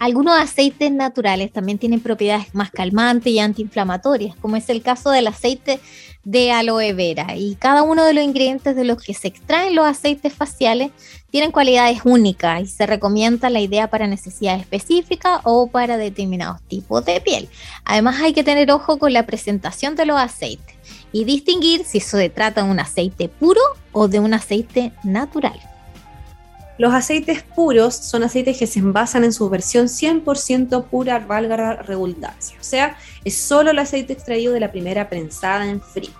Algunos 0.00 0.38
aceites 0.38 0.92
naturales 0.92 1.52
también 1.52 1.78
tienen 1.78 2.00
propiedades 2.00 2.54
más 2.54 2.70
calmantes 2.70 3.32
y 3.32 3.38
antiinflamatorias, 3.38 4.36
como 4.36 4.56
es 4.56 4.68
el 4.68 4.82
caso 4.82 5.10
del 5.10 5.26
aceite 5.26 5.80
de 6.24 6.50
aloe 6.52 6.92
vera. 6.92 7.36
Y 7.36 7.54
cada 7.54 7.82
uno 7.82 8.04
de 8.04 8.12
los 8.12 8.24
ingredientes 8.24 8.74
de 8.74 8.84
los 8.84 9.02
que 9.02 9.14
se 9.14 9.28
extraen 9.28 9.76
los 9.76 9.86
aceites 9.86 10.32
faciales 10.32 10.90
tienen 11.30 11.52
cualidades 11.52 12.00
únicas 12.04 12.62
y 12.62 12.66
se 12.66 12.86
recomienda 12.86 13.48
la 13.48 13.60
idea 13.60 13.88
para 13.88 14.06
necesidades 14.06 14.62
específicas 14.62 15.40
o 15.44 15.68
para 15.68 15.96
determinados 15.96 16.60
tipos 16.62 17.04
de 17.04 17.20
piel. 17.20 17.48
Además 17.84 18.20
hay 18.20 18.32
que 18.32 18.44
tener 18.44 18.70
ojo 18.72 18.98
con 18.98 19.12
la 19.12 19.24
presentación 19.24 19.94
de 19.94 20.06
los 20.06 20.18
aceites 20.18 20.74
y 21.12 21.24
distinguir 21.24 21.84
si 21.84 22.00
se 22.00 22.28
trata 22.28 22.62
de 22.62 22.70
un 22.70 22.80
aceite 22.80 23.28
puro 23.28 23.60
o 23.92 24.08
de 24.08 24.18
un 24.18 24.34
aceite 24.34 24.92
natural. 25.04 25.58
Los 26.78 26.92
aceites 26.92 27.42
puros 27.42 27.94
son 27.94 28.22
aceites 28.22 28.58
que 28.58 28.66
se 28.66 28.80
envasan 28.80 29.24
en 29.24 29.32
su 29.32 29.48
versión 29.48 29.86
100% 29.86 30.84
pura, 30.84 31.18
valga 31.20 31.56
la 31.56 31.76
redundancia. 31.76 32.56
O 32.60 32.64
sea, 32.64 32.98
es 33.24 33.36
solo 33.36 33.70
el 33.70 33.78
aceite 33.78 34.12
extraído 34.12 34.52
de 34.52 34.60
la 34.60 34.70
primera 34.70 35.08
prensada 35.08 35.66
en 35.66 35.80
frío. 35.80 36.10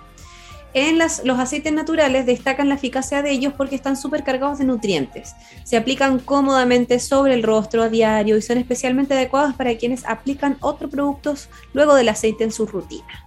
En 0.73 0.97
los 0.99 1.39
aceites 1.39 1.71
naturales 1.73 2.25
destacan 2.25 2.69
la 2.69 2.75
eficacia 2.75 3.21
de 3.21 3.31
ellos 3.31 3.53
porque 3.55 3.75
están 3.75 3.95
súper 3.95 4.23
cargados 4.23 4.59
de 4.59 4.65
nutrientes. 4.65 5.33
Se 5.63 5.77
aplican 5.77 6.19
cómodamente 6.19 6.99
sobre 6.99 7.35
el 7.35 7.43
rostro 7.43 7.83
a 7.83 7.89
diario 7.89 8.37
y 8.37 8.41
son 8.41 8.57
especialmente 8.57 9.13
adecuados 9.13 9.55
para 9.55 9.75
quienes 9.77 10.05
aplican 10.05 10.57
otros 10.59 10.91
productos 10.91 11.49
luego 11.73 11.95
del 11.95 12.09
aceite 12.09 12.43
en 12.43 12.51
su 12.51 12.65
rutina. 12.65 13.25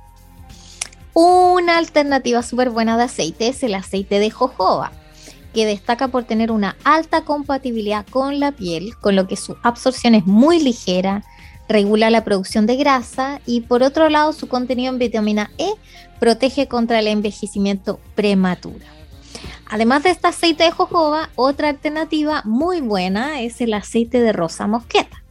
Una 1.12 1.78
alternativa 1.78 2.42
súper 2.42 2.70
buena 2.70 2.96
de 2.96 3.04
aceite 3.04 3.48
es 3.48 3.62
el 3.62 3.74
aceite 3.74 4.20
de 4.20 4.30
jojoba 4.30 4.92
que 5.52 5.66
destaca 5.66 6.08
por 6.08 6.24
tener 6.24 6.50
una 6.50 6.76
alta 6.84 7.22
compatibilidad 7.22 8.06
con 8.06 8.40
la 8.40 8.52
piel, 8.52 8.94
con 9.00 9.16
lo 9.16 9.26
que 9.26 9.36
su 9.36 9.56
absorción 9.62 10.14
es 10.14 10.26
muy 10.26 10.60
ligera, 10.60 11.24
regula 11.68 12.10
la 12.10 12.24
producción 12.24 12.66
de 12.66 12.76
grasa 12.76 13.40
y 13.46 13.62
por 13.62 13.82
otro 13.82 14.08
lado 14.08 14.32
su 14.32 14.48
contenido 14.48 14.92
en 14.92 14.98
vitamina 14.98 15.50
E 15.58 15.72
protege 16.18 16.68
contra 16.68 16.98
el 16.98 17.06
envejecimiento 17.06 18.00
prematuro. 18.14 18.84
Además 19.66 20.02
de 20.02 20.10
este 20.10 20.26
aceite 20.26 20.64
de 20.64 20.72
jojoba, 20.72 21.30
otra 21.36 21.68
alternativa 21.68 22.42
muy 22.44 22.80
buena 22.80 23.40
es 23.40 23.60
el 23.60 23.72
aceite 23.72 24.20
de 24.20 24.32
rosa 24.32 24.66
mosqueta, 24.66 25.22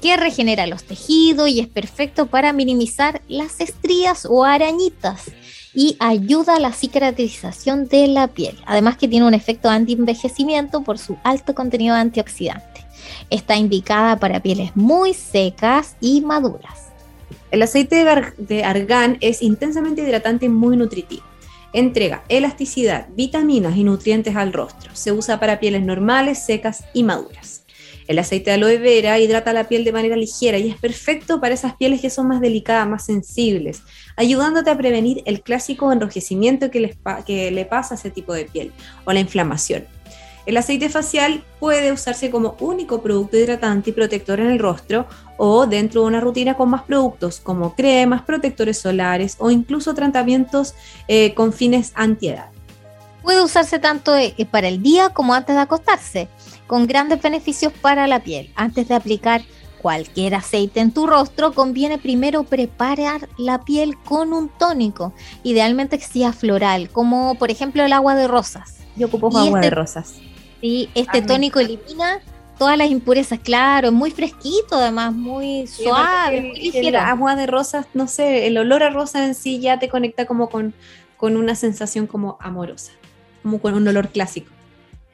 que 0.00 0.16
regenera 0.16 0.68
los 0.68 0.84
tejidos 0.84 1.48
y 1.48 1.58
es 1.58 1.66
perfecto 1.66 2.26
para 2.26 2.52
minimizar 2.52 3.20
las 3.28 3.60
estrías 3.60 4.26
o 4.30 4.44
arañitas 4.44 5.32
y 5.74 5.96
ayuda 5.98 6.56
a 6.56 6.60
la 6.60 6.72
cicatrización 6.72 7.88
de 7.88 8.08
la 8.08 8.28
piel. 8.28 8.56
Además 8.66 8.96
que 8.96 9.08
tiene 9.08 9.26
un 9.26 9.34
efecto 9.34 9.68
anti-envejecimiento 9.68 10.82
por 10.82 10.98
su 10.98 11.16
alto 11.24 11.54
contenido 11.54 11.94
antioxidante. 11.94 12.84
Está 13.30 13.56
indicada 13.56 14.18
para 14.18 14.40
pieles 14.40 14.74
muy 14.74 15.14
secas 15.14 15.96
y 16.00 16.20
maduras. 16.20 16.88
El 17.50 17.62
aceite 17.62 18.04
de 18.36 18.64
argán 18.64 19.16
es 19.20 19.42
intensamente 19.42 20.02
hidratante 20.02 20.46
y 20.46 20.50
muy 20.50 20.76
nutritivo. 20.76 21.24
Entrega 21.72 22.24
elasticidad, 22.28 23.08
vitaminas 23.14 23.76
y 23.76 23.84
nutrientes 23.84 24.36
al 24.36 24.52
rostro. 24.52 24.90
Se 24.94 25.12
usa 25.12 25.38
para 25.38 25.60
pieles 25.60 25.82
normales, 25.82 26.44
secas 26.44 26.84
y 26.94 27.02
maduras. 27.04 27.57
El 28.08 28.18
aceite 28.18 28.50
de 28.50 28.54
aloe 28.54 28.78
vera 28.78 29.18
hidrata 29.18 29.52
la 29.52 29.68
piel 29.68 29.84
de 29.84 29.92
manera 29.92 30.16
ligera 30.16 30.56
y 30.56 30.70
es 30.70 30.76
perfecto 30.78 31.40
para 31.40 31.54
esas 31.54 31.76
pieles 31.76 32.00
que 32.00 32.08
son 32.08 32.26
más 32.26 32.40
delicadas, 32.40 32.88
más 32.88 33.04
sensibles, 33.04 33.82
ayudándote 34.16 34.70
a 34.70 34.78
prevenir 34.78 35.22
el 35.26 35.42
clásico 35.42 35.92
enrojecimiento 35.92 36.70
que, 36.70 36.96
que 37.26 37.50
le 37.50 37.66
pasa 37.66 37.94
a 37.94 37.98
ese 37.98 38.10
tipo 38.10 38.32
de 38.32 38.46
piel 38.46 38.72
o 39.04 39.12
la 39.12 39.20
inflamación. 39.20 39.86
El 40.46 40.56
aceite 40.56 40.88
facial 40.88 41.44
puede 41.60 41.92
usarse 41.92 42.30
como 42.30 42.56
único 42.60 43.02
producto 43.02 43.36
hidratante 43.36 43.90
y 43.90 43.92
protector 43.92 44.40
en 44.40 44.46
el 44.46 44.58
rostro 44.58 45.06
o 45.36 45.66
dentro 45.66 46.00
de 46.00 46.06
una 46.06 46.20
rutina 46.20 46.56
con 46.56 46.70
más 46.70 46.84
productos 46.84 47.38
como 47.40 47.74
cremas, 47.74 48.22
protectores 48.22 48.78
solares 48.78 49.36
o 49.38 49.50
incluso 49.50 49.92
tratamientos 49.92 50.74
eh, 51.08 51.34
con 51.34 51.52
fines 51.52 51.92
antiedad. 51.94 52.46
Puede 53.22 53.42
usarse 53.42 53.78
tanto 53.78 54.16
eh, 54.16 54.34
para 54.50 54.68
el 54.68 54.82
día 54.82 55.10
como 55.10 55.34
antes 55.34 55.54
de 55.54 55.60
acostarse, 55.60 56.28
con 56.68 56.86
grandes 56.86 57.20
beneficios 57.20 57.72
para 57.72 58.06
la 58.06 58.22
piel. 58.22 58.52
Antes 58.54 58.86
de 58.86 58.94
aplicar 58.94 59.42
cualquier 59.82 60.36
aceite 60.36 60.80
en 60.80 60.92
tu 60.92 61.06
rostro, 61.06 61.52
conviene 61.52 61.98
primero 61.98 62.44
preparar 62.44 63.28
la 63.38 63.64
piel 63.64 63.96
con 64.04 64.32
un 64.32 64.48
tónico, 64.50 65.12
idealmente 65.42 65.98
que 65.98 66.04
sea 66.04 66.32
floral, 66.32 66.90
como 66.90 67.34
por 67.36 67.50
ejemplo 67.50 67.84
el 67.84 67.92
agua 67.92 68.14
de 68.14 68.28
rosas. 68.28 68.76
Yo 68.94 69.06
ocupo 69.06 69.28
agua 69.28 69.60
de 69.60 69.66
este 69.66 69.70
rosas. 69.70 70.14
Sí, 70.60 70.90
este 70.94 71.22
tónico 71.22 71.58
elimina 71.58 72.20
todas 72.58 72.76
las 72.76 72.90
impurezas, 72.90 73.38
claro, 73.38 73.88
es 73.88 73.94
muy 73.94 74.10
fresquito, 74.10 74.76
además, 74.76 75.14
muy 75.14 75.66
suave, 75.68 76.42
muy 76.42 76.60
ligero. 76.60 76.88
El 76.88 76.96
agua 76.96 77.36
de 77.36 77.46
rosas, 77.46 77.86
no 77.94 78.08
sé, 78.08 78.48
el 78.48 78.58
olor 78.58 78.82
a 78.82 78.90
rosa 78.90 79.24
en 79.24 79.34
sí 79.34 79.60
ya 79.60 79.78
te 79.78 79.88
conecta 79.88 80.26
como 80.26 80.50
con, 80.50 80.74
con 81.16 81.36
una 81.36 81.54
sensación 81.54 82.08
como 82.08 82.36
amorosa, 82.40 82.92
como 83.42 83.60
con 83.60 83.74
un 83.74 83.86
olor 83.86 84.08
clásico. 84.08 84.57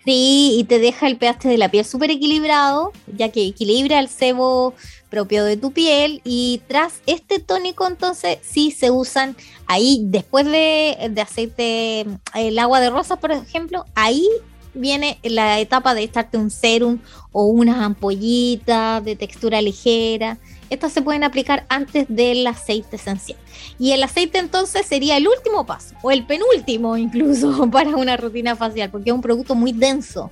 Sí, 0.04 0.56
y 0.58 0.64
te 0.64 0.78
deja 0.78 1.06
el 1.06 1.16
pH 1.16 1.48
de 1.48 1.56
la 1.56 1.70
piel 1.70 1.84
súper 1.84 2.10
equilibrado, 2.10 2.92
ya 3.16 3.30
que 3.30 3.46
equilibra 3.46 3.98
el 4.00 4.08
sebo 4.08 4.74
propio 5.08 5.44
de 5.44 5.56
tu 5.56 5.72
piel. 5.72 6.20
Y 6.24 6.60
tras 6.68 7.00
este 7.06 7.38
tónico, 7.38 7.86
entonces, 7.86 8.38
sí 8.42 8.70
se 8.70 8.90
usan 8.90 9.34
ahí, 9.66 10.00
después 10.04 10.44
de, 10.44 11.08
de 11.10 11.20
aceite, 11.22 12.06
el 12.34 12.58
agua 12.58 12.80
de 12.80 12.90
rosas, 12.90 13.18
por 13.18 13.32
ejemplo, 13.32 13.86
ahí 13.94 14.28
viene 14.74 15.18
la 15.22 15.60
etapa 15.60 15.94
de 15.94 16.02
echarte 16.02 16.36
un 16.36 16.50
serum 16.50 16.98
o 17.32 17.46
unas 17.46 17.78
ampollitas 17.78 19.02
de 19.04 19.16
textura 19.16 19.62
ligera. 19.62 20.36
Estas 20.70 20.92
se 20.92 21.02
pueden 21.02 21.24
aplicar 21.24 21.64
antes 21.68 22.06
del 22.08 22.46
aceite 22.46 22.96
esencial. 22.96 23.38
Y 23.78 23.92
el 23.92 24.02
aceite 24.02 24.38
entonces 24.38 24.86
sería 24.86 25.16
el 25.16 25.28
último 25.28 25.66
paso, 25.66 25.94
o 26.02 26.10
el 26.10 26.26
penúltimo 26.26 26.96
incluso, 26.96 27.70
para 27.72 27.90
una 27.90 28.16
rutina 28.16 28.56
facial, 28.56 28.90
porque 28.90 29.10
es 29.10 29.14
un 29.14 29.22
producto 29.22 29.54
muy 29.54 29.72
denso 29.72 30.30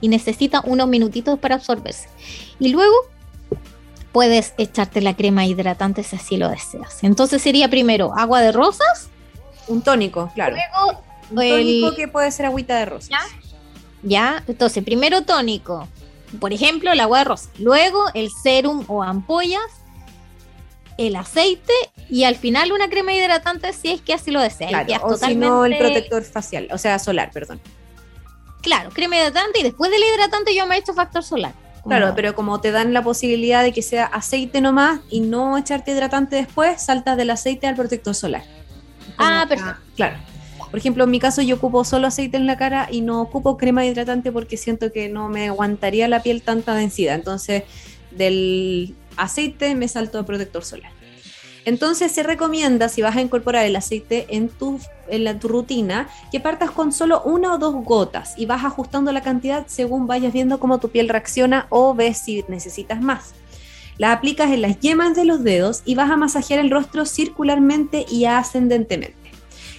y 0.00 0.08
necesita 0.08 0.62
unos 0.64 0.88
minutitos 0.88 1.38
para 1.38 1.56
absorberse. 1.56 2.08
Y 2.58 2.68
luego 2.68 2.94
puedes 4.12 4.54
echarte 4.58 5.00
la 5.00 5.14
crema 5.14 5.46
hidratante 5.46 6.02
si 6.02 6.16
así 6.16 6.36
lo 6.36 6.48
deseas. 6.48 7.02
Entonces 7.02 7.42
sería 7.42 7.68
primero 7.68 8.12
agua 8.16 8.40
de 8.40 8.52
rosas. 8.52 9.08
Un 9.66 9.82
tónico, 9.82 10.30
claro. 10.34 10.56
Luego 10.56 11.04
un 11.30 11.36
tónico 11.36 11.94
que 11.94 12.08
puede 12.08 12.30
ser 12.30 12.46
agüita 12.46 12.76
de 12.78 12.86
rosas. 12.86 13.10
¿ya? 14.02 14.42
Entonces, 14.46 14.84
primero 14.84 15.22
tónico, 15.22 15.88
por 16.40 16.52
ejemplo, 16.52 16.92
el 16.92 17.00
agua 17.00 17.18
de 17.18 17.24
rosa, 17.24 17.50
luego 17.58 18.04
el 18.14 18.30
serum 18.30 18.84
o 18.88 19.02
ampollas, 19.02 19.60
el 20.96 21.16
aceite 21.16 21.72
y 22.10 22.24
al 22.24 22.36
final 22.36 22.72
una 22.72 22.88
crema 22.88 23.12
hidratante 23.12 23.72
si 23.72 23.92
es 23.92 24.00
que 24.00 24.14
así 24.14 24.30
lo 24.30 24.40
deseas. 24.40 24.86
o 25.02 25.16
si 25.16 25.34
no, 25.34 25.64
el 25.64 25.76
protector 25.78 26.22
facial, 26.24 26.68
o 26.72 26.78
sea, 26.78 26.98
solar, 26.98 27.30
perdón. 27.32 27.60
Claro, 28.62 28.90
crema 28.90 29.16
hidratante 29.16 29.60
y 29.60 29.62
después 29.62 29.90
del 29.90 30.02
hidratante 30.02 30.54
yo 30.54 30.66
me 30.66 30.76
he 30.76 30.78
hecho 30.78 30.94
factor 30.94 31.22
solar. 31.22 31.54
Claro, 31.84 32.12
pero 32.14 32.34
como 32.34 32.60
te 32.60 32.70
dan 32.70 32.92
la 32.92 33.02
posibilidad 33.02 33.62
de 33.62 33.72
que 33.72 33.80
sea 33.80 34.04
aceite 34.04 34.60
nomás 34.60 35.00
y 35.08 35.20
no 35.20 35.56
echarte 35.56 35.92
hidratante 35.92 36.36
después, 36.36 36.82
saltas 36.82 37.16
del 37.16 37.30
aceite 37.30 37.66
al 37.66 37.76
protector 37.76 38.14
solar. 38.14 38.42
ah, 39.16 39.46
perfecto. 39.48 39.80
claro. 39.96 40.16
Por 40.70 40.78
ejemplo, 40.78 41.04
en 41.04 41.10
mi 41.10 41.18
caso 41.18 41.42
yo 41.42 41.56
ocupo 41.56 41.84
solo 41.84 42.06
aceite 42.06 42.36
en 42.36 42.46
la 42.46 42.56
cara 42.56 42.88
y 42.90 43.00
no 43.00 43.22
ocupo 43.22 43.56
crema 43.56 43.86
hidratante 43.86 44.32
porque 44.32 44.56
siento 44.56 44.92
que 44.92 45.08
no 45.08 45.28
me 45.28 45.48
aguantaría 45.48 46.08
la 46.08 46.22
piel 46.22 46.42
tanta 46.42 46.74
densidad. 46.74 47.14
Entonces, 47.14 47.64
del 48.10 48.94
aceite 49.16 49.74
me 49.74 49.88
salto 49.88 50.18
a 50.18 50.26
protector 50.26 50.64
solar. 50.64 50.92
Entonces 51.64 52.12
se 52.12 52.22
recomienda, 52.22 52.88
si 52.88 53.02
vas 53.02 53.16
a 53.16 53.20
incorporar 53.20 53.66
el 53.66 53.76
aceite 53.76 54.26
en 54.30 54.48
tu, 54.48 54.80
en 55.08 55.38
tu 55.38 55.48
rutina, 55.48 56.08
que 56.32 56.40
partas 56.40 56.70
con 56.70 56.92
solo 56.92 57.22
una 57.24 57.52
o 57.52 57.58
dos 57.58 57.74
gotas 57.84 58.32
y 58.38 58.46
vas 58.46 58.64
ajustando 58.64 59.12
la 59.12 59.22
cantidad 59.22 59.66
según 59.66 60.06
vayas 60.06 60.32
viendo 60.32 60.60
cómo 60.60 60.78
tu 60.78 60.88
piel 60.88 61.10
reacciona 61.10 61.66
o 61.68 61.94
ves 61.94 62.18
si 62.18 62.42
necesitas 62.48 63.02
más. 63.02 63.34
La 63.98 64.12
aplicas 64.12 64.50
en 64.50 64.62
las 64.62 64.80
yemas 64.80 65.14
de 65.14 65.26
los 65.26 65.44
dedos 65.44 65.82
y 65.84 65.94
vas 65.94 66.10
a 66.10 66.16
masajear 66.16 66.60
el 66.60 66.70
rostro 66.70 67.04
circularmente 67.04 68.06
y 68.08 68.24
ascendentemente. 68.24 69.27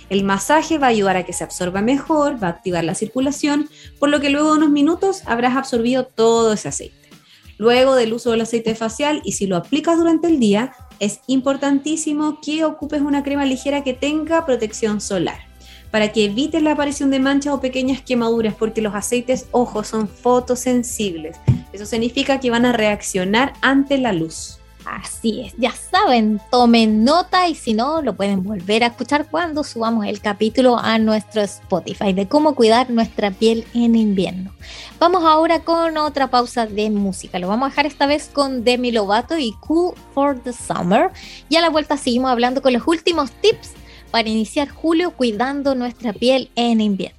El 0.09 0.23
masaje 0.23 0.77
va 0.77 0.87
a 0.87 0.89
ayudar 0.89 1.17
a 1.17 1.25
que 1.25 1.33
se 1.33 1.43
absorba 1.43 1.81
mejor, 1.81 2.41
va 2.41 2.47
a 2.47 2.51
activar 2.51 2.83
la 2.83 2.95
circulación, 2.95 3.69
por 3.99 4.09
lo 4.09 4.19
que 4.19 4.29
luego 4.29 4.51
de 4.51 4.57
unos 4.57 4.69
minutos 4.69 5.21
habrás 5.25 5.55
absorbido 5.55 6.05
todo 6.05 6.53
ese 6.53 6.69
aceite. 6.69 7.09
Luego 7.57 7.95
del 7.95 8.13
uso 8.13 8.31
del 8.31 8.41
aceite 8.41 8.73
facial 8.73 9.21
y 9.23 9.33
si 9.33 9.45
lo 9.45 9.57
aplicas 9.57 9.97
durante 9.97 10.27
el 10.27 10.39
día, 10.39 10.73
es 10.99 11.19
importantísimo 11.27 12.39
que 12.41 12.65
ocupes 12.65 13.01
una 13.01 13.23
crema 13.23 13.45
ligera 13.45 13.83
que 13.83 13.93
tenga 13.93 14.45
protección 14.45 15.01
solar 15.01 15.49
para 15.91 16.11
que 16.11 16.25
evites 16.25 16.61
la 16.61 16.73
aparición 16.73 17.09
de 17.11 17.19
manchas 17.19 17.53
o 17.53 17.61
pequeñas 17.61 18.01
quemaduras, 18.01 18.53
porque 18.55 18.81
los 18.81 18.93
aceites, 18.93 19.47
ojo, 19.51 19.83
son 19.83 20.07
fotosensibles. 20.07 21.37
Eso 21.73 21.85
significa 21.85 22.39
que 22.39 22.51
van 22.51 22.65
a 22.65 22.73
reaccionar 22.73 23.53
ante 23.61 23.97
la 23.97 24.13
luz. 24.13 24.58
Así 24.85 25.41
es, 25.41 25.53
ya 25.57 25.71
saben, 25.71 26.39
tomen 26.49 27.03
nota 27.03 27.47
y 27.47 27.55
si 27.55 27.73
no, 27.73 28.01
lo 28.01 28.15
pueden 28.15 28.43
volver 28.43 28.83
a 28.83 28.87
escuchar 28.87 29.27
cuando 29.29 29.63
subamos 29.63 30.05
el 30.05 30.21
capítulo 30.21 30.77
a 30.77 30.97
nuestro 30.97 31.41
Spotify 31.41 32.13
de 32.13 32.27
cómo 32.27 32.55
cuidar 32.55 32.89
nuestra 32.89 33.29
piel 33.29 33.65
en 33.73 33.95
invierno. 33.95 34.51
Vamos 34.97 35.23
ahora 35.25 35.59
con 35.59 35.97
otra 35.97 36.29
pausa 36.29 36.65
de 36.65 36.89
música. 36.89 37.39
Lo 37.39 37.47
vamos 37.47 37.67
a 37.67 37.69
dejar 37.69 37.85
esta 37.87 38.05
vez 38.05 38.29
con 38.31 38.63
Demi 38.63 38.91
Lovato 38.91 39.37
y 39.37 39.53
Cool 39.59 39.93
for 40.13 40.39
the 40.39 40.53
Summer. 40.53 41.11
Y 41.49 41.57
a 41.57 41.61
la 41.61 41.69
vuelta 41.69 41.97
seguimos 41.97 42.31
hablando 42.31 42.61
con 42.61 42.73
los 42.73 42.87
últimos 42.87 43.31
tips 43.31 43.73
para 44.11 44.29
iniciar 44.29 44.69
julio 44.69 45.11
cuidando 45.11 45.75
nuestra 45.75 46.13
piel 46.13 46.49
en 46.55 46.81
invierno. 46.81 47.18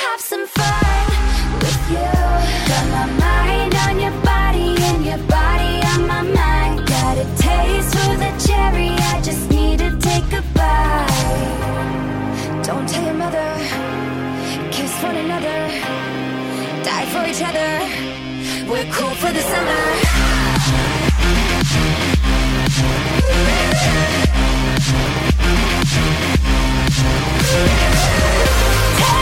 have 0.00 0.20
some 0.20 0.46
fun 0.46 1.06
with 1.60 1.80
you. 1.92 2.12
Got 2.70 2.86
my 2.96 3.06
mind 3.26 3.74
on 3.86 3.94
your 4.04 4.16
body 4.32 4.70
and 4.88 5.04
your 5.04 5.22
body 5.28 5.74
on 5.92 6.00
my 6.06 6.22
mind. 6.22 6.86
Got 6.86 7.18
a 7.24 7.26
taste 7.36 7.92
for 7.96 8.14
the 8.24 8.30
cherry, 8.46 8.90
I 9.12 9.20
just 9.22 9.50
need 9.50 9.78
to 9.80 9.90
take 10.08 10.28
a 10.40 10.42
bite. 10.56 11.52
Don't 12.64 12.88
tell 12.88 13.04
your 13.04 13.18
mother, 13.24 13.50
kiss 14.72 14.92
one 15.02 15.16
another, 15.16 15.58
die 16.88 17.06
for 17.12 17.22
each 17.30 17.42
other. 17.50 17.70
We're 18.70 18.90
cool 18.96 19.14
for 19.22 19.30
the 19.32 19.42
summer. 19.52 19.80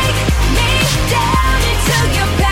Take 0.09 0.17
me 0.57 0.71
down 1.11 1.61
into 1.71 2.19
your 2.19 2.27
past. 2.39 2.48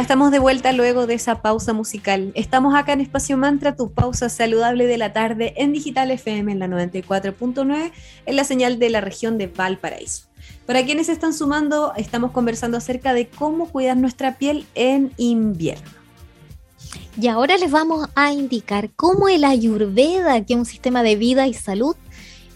Estamos 0.00 0.30
de 0.30 0.38
vuelta 0.38 0.72
luego 0.72 1.06
de 1.06 1.14
esa 1.14 1.42
pausa 1.42 1.72
musical. 1.72 2.32
Estamos 2.34 2.74
acá 2.74 2.94
en 2.94 3.00
Espacio 3.00 3.36
Mantra, 3.36 3.76
tu 3.76 3.92
pausa 3.92 4.28
saludable 4.28 4.86
de 4.86 4.96
la 4.96 5.12
tarde 5.12 5.52
en 5.56 5.72
Digital 5.72 6.10
FM 6.10 6.52
en 6.52 6.58
la 6.58 6.68
94.9 6.68 7.92
en 8.26 8.36
la 8.36 8.44
señal 8.44 8.78
de 8.78 8.90
la 8.90 9.00
región 9.00 9.36
de 9.36 9.46
Valparaíso. 9.46 10.24
Para 10.66 10.84
quienes 10.84 11.08
están 11.08 11.34
sumando, 11.34 11.92
estamos 11.96 12.30
conversando 12.30 12.78
acerca 12.78 13.12
de 13.12 13.28
cómo 13.28 13.68
cuidar 13.68 13.96
nuestra 13.96 14.38
piel 14.38 14.66
en 14.74 15.12
invierno. 15.18 15.90
Y 17.20 17.28
ahora 17.28 17.58
les 17.58 17.70
vamos 17.70 18.08
a 18.14 18.32
indicar 18.32 18.90
cómo 18.96 19.28
el 19.28 19.44
Ayurveda, 19.44 20.44
que 20.44 20.54
es 20.54 20.58
un 20.58 20.66
sistema 20.66 21.02
de 21.02 21.16
vida 21.16 21.46
y 21.46 21.52
salud, 21.54 21.96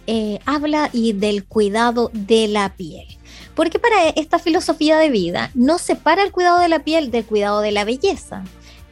eh, 0.07 0.39
habla 0.47 0.89
y 0.93 1.13
del 1.13 1.45
cuidado 1.45 2.11
de 2.15 2.49
la 2.49 2.75
piel. 2.75 3.14
Porque 3.55 3.79
para 3.79 4.09
esta 4.11 4.39
filosofía 4.39 4.99
de 4.99 5.11
vida 5.11 5.51
no 5.55 5.79
separa 5.79 6.23
el 6.23 6.33
cuidado 6.33 6.61
de 6.61 6.69
la 6.69 6.81
piel 6.81 7.11
del 7.11 7.25
cuidado 7.25 7.61
de 7.61 7.73
la 7.73 7.85
belleza. 7.85 8.43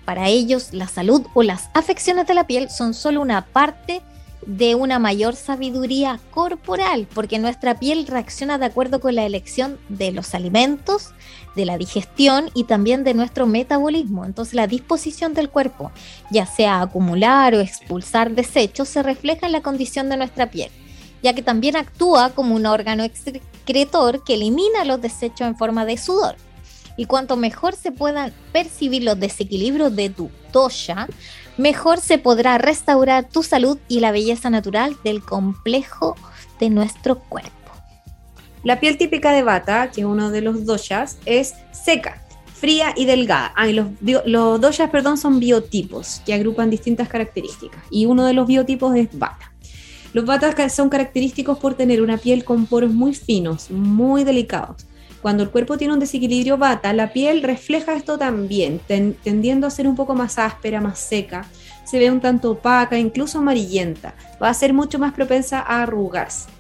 Para 0.05 0.29
ellos, 0.29 0.73
la 0.73 0.89
salud 0.89 1.27
o 1.35 1.43
las 1.43 1.69
afecciones 1.75 2.27
de 2.27 2.35
la 2.35 2.47
piel 2.47 2.71
son 2.71 2.95
solo 2.95 3.21
una 3.21 3.47
parte 3.47 4.03
de 4.47 4.75
una 4.75 4.99
mayor 4.99 5.37
sabiduría 5.37 6.19
corporal, 6.33 7.07
porque 7.15 7.39
nuestra 7.39 7.79
piel 7.79 8.07
reacciona 8.09 8.59
de 8.59 8.67
acuerdo 8.67 9.01
con 9.01 9.15
la 9.15 9.25
elección 9.25 9.79
de 9.89 10.11
los 10.11 10.35
alimentos, 10.35 11.11
de 11.55 11.65
la 11.65 11.79
digestión 11.79 12.51
y 12.55 12.65
también 12.65 13.05
de 13.05 13.15
nuestro 13.15 13.47
metabolismo. 13.47 14.25
Entonces 14.25 14.55
la 14.55 14.67
disposición 14.67 15.35
del 15.35 15.49
cuerpo, 15.49 15.93
ya 16.31 16.47
sea 16.47 16.81
acumular 16.81 17.55
o 17.55 17.61
expulsar 17.61 18.33
desechos, 18.33 18.89
se 18.89 19.03
refleja 19.03 19.47
en 19.47 19.53
la 19.53 19.63
condición 19.63 20.09
de 20.09 20.17
nuestra 20.17 20.51
piel 20.51 20.71
ya 21.23 21.35
que 21.35 21.43
también 21.43 21.77
actúa 21.77 22.31
como 22.31 22.55
un 22.55 22.67
órgano 22.67 23.05
excretor 23.05 24.25
que 24.25 24.35
elimina 24.35 24.85
los 24.85 25.01
desechos 25.01 25.47
en 25.47 25.57
forma 25.57 25.85
de 25.85 25.97
sudor. 25.97 26.37
Y 26.97 27.07
cuanto 27.07 27.37
mejor 27.37 27.75
se 27.75 27.93
puedan 27.93 28.33
percibir 28.53 29.03
los 29.05 29.19
desequilibrios 29.19 29.95
de 29.97 30.11
tu 30.11 30.31
tosha, 30.53 31.07
mejor 31.57 32.01
se 32.01 32.19
podrá 32.19 32.59
restaurar 32.59 33.29
tu 33.29 33.43
salud 33.43 33.79
y 33.89 34.01
la 34.01 34.13
belleza 34.13 34.51
natural 34.51 34.97
del 35.03 35.23
complejo 35.23 36.17
de 36.61 36.71
nuestro 36.71 37.19
cuerpo. 37.19 37.51
La 38.65 38.79
piel 38.79 38.99
típica 38.99 39.33
de 39.33 39.43
bata, 39.43 39.91
que 39.91 40.03
es 40.03 40.07
uno 40.07 40.31
de 40.31 40.41
los 40.41 40.67
doshas, 40.67 41.19
es 41.25 41.55
seca, 41.73 42.23
fría 42.55 42.93
y 42.97 43.07
delgada. 43.07 43.53
Ah, 43.57 43.67
los, 43.67 43.87
los 44.01 44.61
doshas, 44.61 44.91
perdón, 44.91 45.19
son 45.19 45.41
biotipos 45.41 46.23
que 46.25 46.35
agrupan 46.35 46.71
distintas 46.71 47.09
características. 47.09 47.83
Y 47.91 48.07
uno 48.07 48.25
de 48.25 48.35
los 48.35 48.47
biotipos 48.47 48.95
es 48.95 49.09
bata. 49.19 49.52
Los 50.13 50.27
batas 50.27 50.73
son 50.75 50.91
característicos 50.91 51.59
por 51.59 51.75
tener 51.75 52.03
una 52.03 52.19
piel 52.19 52.45
con 52.45 52.67
poros 52.67 52.93
muy 52.93 53.15
finos, 53.15 53.71
muy 53.71 54.25
delicados. 54.25 54.87
Cuando 55.23 55.43
el 55.43 55.51
cuerpo 55.51 55.79
tiene 55.79 55.95
un 55.95 56.01
desequilibrio 56.01 56.59
bata, 56.59 56.93
la 56.93 57.13
piel 57.13 57.43
refleja 57.43 57.95
esto 57.95 58.19
también, 58.19 58.81
tendiendo 58.89 59.67
a 59.67 59.71
ser 59.71 59.87
un 59.87 59.97
poco 59.97 60.15
más 60.15 60.39
áspera, 60.39 60.81
más 60.81 60.99
seca. 60.99 61.47
Se 61.85 61.99
ve 61.99 62.11
un 62.11 62.21
tanto 62.21 62.51
opaca, 62.51 62.99
incluso 62.99 63.39
amarillenta. 63.39 64.15
Va 64.43 64.51
a 64.51 64.55
ser 64.55 64.75
mucho 64.75 64.99
más 64.99 65.15
propensa 65.15 65.61
a 65.61 65.83
arrugarse. 65.83 66.51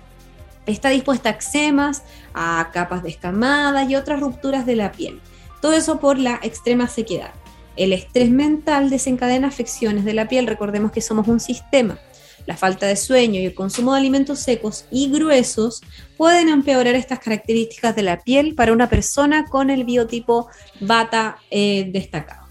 Está 0.64 0.88
dispuesta 0.88 1.28
a 1.28 1.32
eczemas, 1.32 2.04
a 2.32 2.70
capas 2.72 3.02
descamadas 3.02 3.90
y 3.90 3.96
otras 3.96 4.20
rupturas 4.20 4.64
de 4.64 4.76
la 4.76 4.92
piel. 4.92 5.20
Todo 5.60 5.72
eso 5.74 6.00
por 6.00 6.18
la 6.18 6.38
extrema 6.42 6.86
sequedad. 6.86 7.32
El 7.76 7.92
estrés 7.92 8.30
mental 8.30 8.88
desencadena 8.88 9.48
afecciones 9.48 10.04
de 10.04 10.14
la 10.14 10.28
piel. 10.28 10.46
Recordemos 10.46 10.92
que 10.92 11.00
somos 11.00 11.26
un 11.26 11.40
sistema 11.40 11.98
la 12.46 12.56
falta 12.56 12.86
de 12.86 12.96
sueño 12.96 13.40
y 13.40 13.46
el 13.46 13.54
consumo 13.54 13.92
de 13.92 14.00
alimentos 14.00 14.40
secos 14.40 14.84
y 14.90 15.10
gruesos 15.10 15.80
pueden 16.16 16.48
empeorar 16.48 16.94
estas 16.94 17.18
características 17.18 17.94
de 17.96 18.02
la 18.02 18.20
piel 18.20 18.54
para 18.54 18.72
una 18.72 18.88
persona 18.88 19.46
con 19.46 19.70
el 19.70 19.84
biotipo 19.84 20.48
bata 20.80 21.38
eh, 21.50 21.88
destacado. 21.92 22.46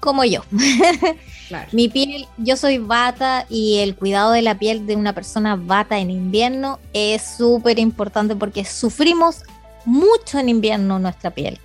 Como 0.00 0.24
yo. 0.24 0.42
Mi 1.72 1.88
piel, 1.88 2.26
yo 2.36 2.56
soy 2.56 2.78
bata 2.78 3.46
y 3.48 3.78
el 3.78 3.96
cuidado 3.96 4.32
de 4.32 4.42
la 4.42 4.58
piel 4.58 4.86
de 4.86 4.96
una 4.96 5.14
persona 5.14 5.56
bata 5.56 5.98
en 5.98 6.10
invierno 6.10 6.78
es 6.92 7.22
súper 7.36 7.78
importante 7.78 8.36
porque 8.36 8.64
sufrimos 8.64 9.42
mucho 9.84 10.38
en 10.38 10.50
invierno 10.50 10.98
nuestra 10.98 11.30
piel. 11.30 11.58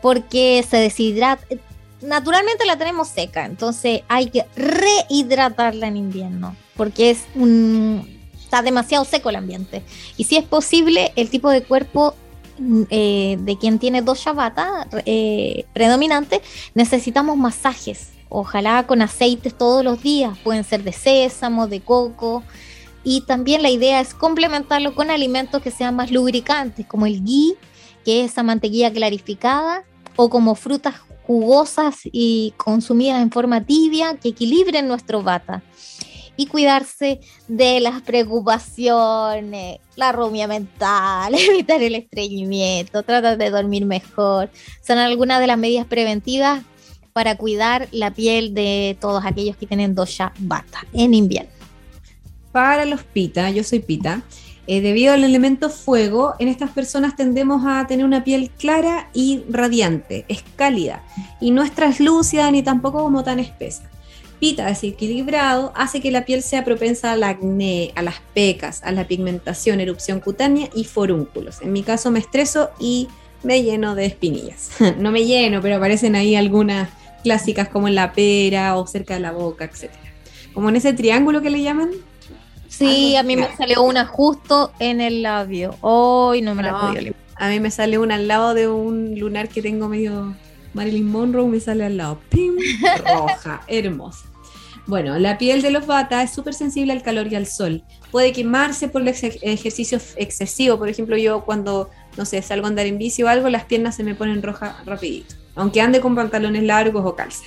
porque 0.00 0.64
se 0.68 0.76
deshidrata. 0.76 1.44
Naturalmente 2.00 2.64
la 2.64 2.78
tenemos 2.78 3.08
seca, 3.08 3.44
entonces 3.44 4.02
hay 4.08 4.30
que 4.30 4.46
rehidratarla 4.54 5.88
en 5.88 5.96
invierno, 5.96 6.54
porque 6.76 7.10
es 7.10 7.24
un, 7.34 8.20
está 8.40 8.62
demasiado 8.62 9.04
seco 9.04 9.30
el 9.30 9.36
ambiente. 9.36 9.82
Y 10.16 10.24
si 10.24 10.36
es 10.36 10.44
posible, 10.44 11.12
el 11.16 11.28
tipo 11.28 11.50
de 11.50 11.62
cuerpo 11.62 12.14
mm, 12.58 12.82
eh, 12.90 13.36
de 13.40 13.58
quien 13.58 13.80
tiene 13.80 14.02
dos 14.02 14.24
bata 14.32 14.86
eh, 15.06 15.64
predominante, 15.72 16.40
necesitamos 16.74 17.36
masajes, 17.36 18.10
ojalá 18.28 18.86
con 18.86 19.02
aceites 19.02 19.58
todos 19.58 19.82
los 19.84 20.00
días, 20.00 20.38
pueden 20.44 20.62
ser 20.62 20.84
de 20.84 20.92
sésamo, 20.92 21.66
de 21.66 21.80
coco, 21.80 22.44
y 23.02 23.22
también 23.22 23.62
la 23.62 23.70
idea 23.70 24.00
es 24.00 24.14
complementarlo 24.14 24.94
con 24.94 25.10
alimentos 25.10 25.62
que 25.62 25.72
sean 25.72 25.96
más 25.96 26.12
lubricantes, 26.12 26.86
como 26.86 27.06
el 27.06 27.24
ghee, 27.24 27.56
que 28.04 28.22
es 28.22 28.30
esa 28.30 28.44
mantequilla 28.44 28.92
clarificada, 28.92 29.82
o 30.14 30.28
como 30.28 30.54
frutas 30.54 30.94
jugosas 31.28 32.00
y 32.04 32.54
consumidas 32.56 33.20
en 33.20 33.30
forma 33.30 33.62
tibia 33.62 34.16
que 34.16 34.30
equilibren 34.30 34.88
nuestro 34.88 35.22
bata. 35.22 35.62
Y 36.38 36.46
cuidarse 36.46 37.20
de 37.48 37.80
las 37.80 38.00
preocupaciones, 38.00 39.78
la 39.94 40.12
rumia 40.12 40.46
mental, 40.46 41.34
evitar 41.38 41.82
el 41.82 41.96
estreñimiento, 41.96 43.02
tratar 43.02 43.36
de 43.36 43.50
dormir 43.50 43.84
mejor. 43.84 44.48
Son 44.86 44.96
algunas 44.96 45.40
de 45.40 45.48
las 45.48 45.58
medidas 45.58 45.86
preventivas 45.86 46.62
para 47.12 47.36
cuidar 47.36 47.88
la 47.90 48.14
piel 48.14 48.54
de 48.54 48.96
todos 48.98 49.26
aquellos 49.26 49.56
que 49.56 49.66
tienen 49.66 49.94
dosha 49.94 50.32
bata 50.38 50.86
en 50.94 51.12
invierno. 51.12 51.50
Para 52.52 52.86
los 52.86 53.02
pita, 53.02 53.50
yo 53.50 53.64
soy 53.64 53.80
pita, 53.80 54.22
eh, 54.70 54.82
debido 54.82 55.14
al 55.14 55.24
elemento 55.24 55.70
fuego, 55.70 56.34
en 56.38 56.48
estas 56.48 56.70
personas 56.70 57.16
tendemos 57.16 57.62
a 57.66 57.86
tener 57.86 58.04
una 58.04 58.22
piel 58.22 58.50
clara 58.50 59.08
y 59.14 59.42
radiante, 59.48 60.26
es 60.28 60.44
cálida 60.56 61.02
y 61.40 61.52
no 61.52 61.62
es 61.62 61.72
translúcida 61.72 62.50
ni 62.50 62.62
tampoco 62.62 63.02
como 63.02 63.24
tan 63.24 63.40
espesa. 63.40 63.88
Pita 64.38 64.66
desequilibrado 64.66 65.72
hace 65.74 66.02
que 66.02 66.10
la 66.10 66.26
piel 66.26 66.42
sea 66.42 66.66
propensa 66.66 67.12
al 67.12 67.22
acné, 67.22 67.92
a 67.96 68.02
las 68.02 68.16
pecas, 68.34 68.82
a 68.84 68.92
la 68.92 69.08
pigmentación, 69.08 69.80
erupción 69.80 70.20
cutánea 70.20 70.68
y 70.74 70.84
forúnculos. 70.84 71.62
En 71.62 71.72
mi 71.72 71.82
caso 71.82 72.10
me 72.10 72.18
estreso 72.18 72.68
y 72.78 73.08
me 73.42 73.62
lleno 73.62 73.94
de 73.94 74.04
espinillas. 74.04 74.72
no 74.98 75.10
me 75.10 75.24
lleno, 75.24 75.62
pero 75.62 75.76
aparecen 75.76 76.14
ahí 76.14 76.36
algunas 76.36 76.90
clásicas 77.24 77.70
como 77.70 77.88
en 77.88 77.94
la 77.94 78.12
pera 78.12 78.76
o 78.76 78.86
cerca 78.86 79.14
de 79.14 79.20
la 79.20 79.32
boca, 79.32 79.64
etc. 79.64 79.90
Como 80.52 80.68
en 80.68 80.76
ese 80.76 80.92
triángulo 80.92 81.40
que 81.40 81.48
le 81.48 81.62
llaman, 81.62 81.90
Sí, 82.68 83.16
a 83.16 83.22
mí 83.22 83.36
me 83.36 83.48
salió 83.56 83.82
una 83.82 84.06
justo 84.06 84.72
en 84.78 85.00
el 85.00 85.22
labio. 85.22 85.74
Hoy 85.80 86.42
no 86.42 86.54
me 86.54 86.62
la 86.62 86.78
podía 86.78 87.00
limpiar. 87.00 87.28
A 87.36 87.48
mí 87.48 87.60
me 87.60 87.70
sale 87.70 87.98
una 87.98 88.16
al 88.16 88.28
lado 88.28 88.54
de 88.54 88.68
un 88.68 89.18
lunar 89.18 89.48
que 89.48 89.62
tengo 89.62 89.88
medio 89.88 90.34
Marilyn 90.74 91.10
Monroe, 91.10 91.46
me 91.46 91.60
sale 91.60 91.84
al 91.84 91.96
lado. 91.96 92.20
¡Pim! 92.28 92.56
Roja, 93.04 93.62
hermosa. 93.68 94.26
Bueno, 94.86 95.18
la 95.18 95.36
piel 95.36 95.60
de 95.60 95.70
los 95.70 95.86
bata 95.86 96.22
es 96.22 96.32
súper 96.32 96.54
sensible 96.54 96.92
al 96.92 97.02
calor 97.02 97.30
y 97.30 97.36
al 97.36 97.46
sol. 97.46 97.84
Puede 98.10 98.32
quemarse 98.32 98.88
por 98.88 99.02
el 99.02 99.08
ejercicio 99.08 99.98
excesivo. 100.16 100.78
Por 100.78 100.88
ejemplo, 100.88 101.16
yo 101.18 101.44
cuando, 101.44 101.90
no 102.16 102.24
sé, 102.24 102.40
salgo 102.40 102.66
a 102.66 102.70
andar 102.70 102.86
en 102.86 102.96
bici 102.96 103.22
o 103.22 103.28
algo, 103.28 103.50
las 103.50 103.64
piernas 103.64 103.96
se 103.96 104.02
me 104.02 104.14
ponen 104.14 104.42
rojas 104.42 104.84
rapidito. 104.86 105.34
Aunque 105.56 105.82
ande 105.82 106.00
con 106.00 106.14
pantalones 106.14 106.62
largos 106.62 107.04
o 107.04 107.14
calza. 107.14 107.44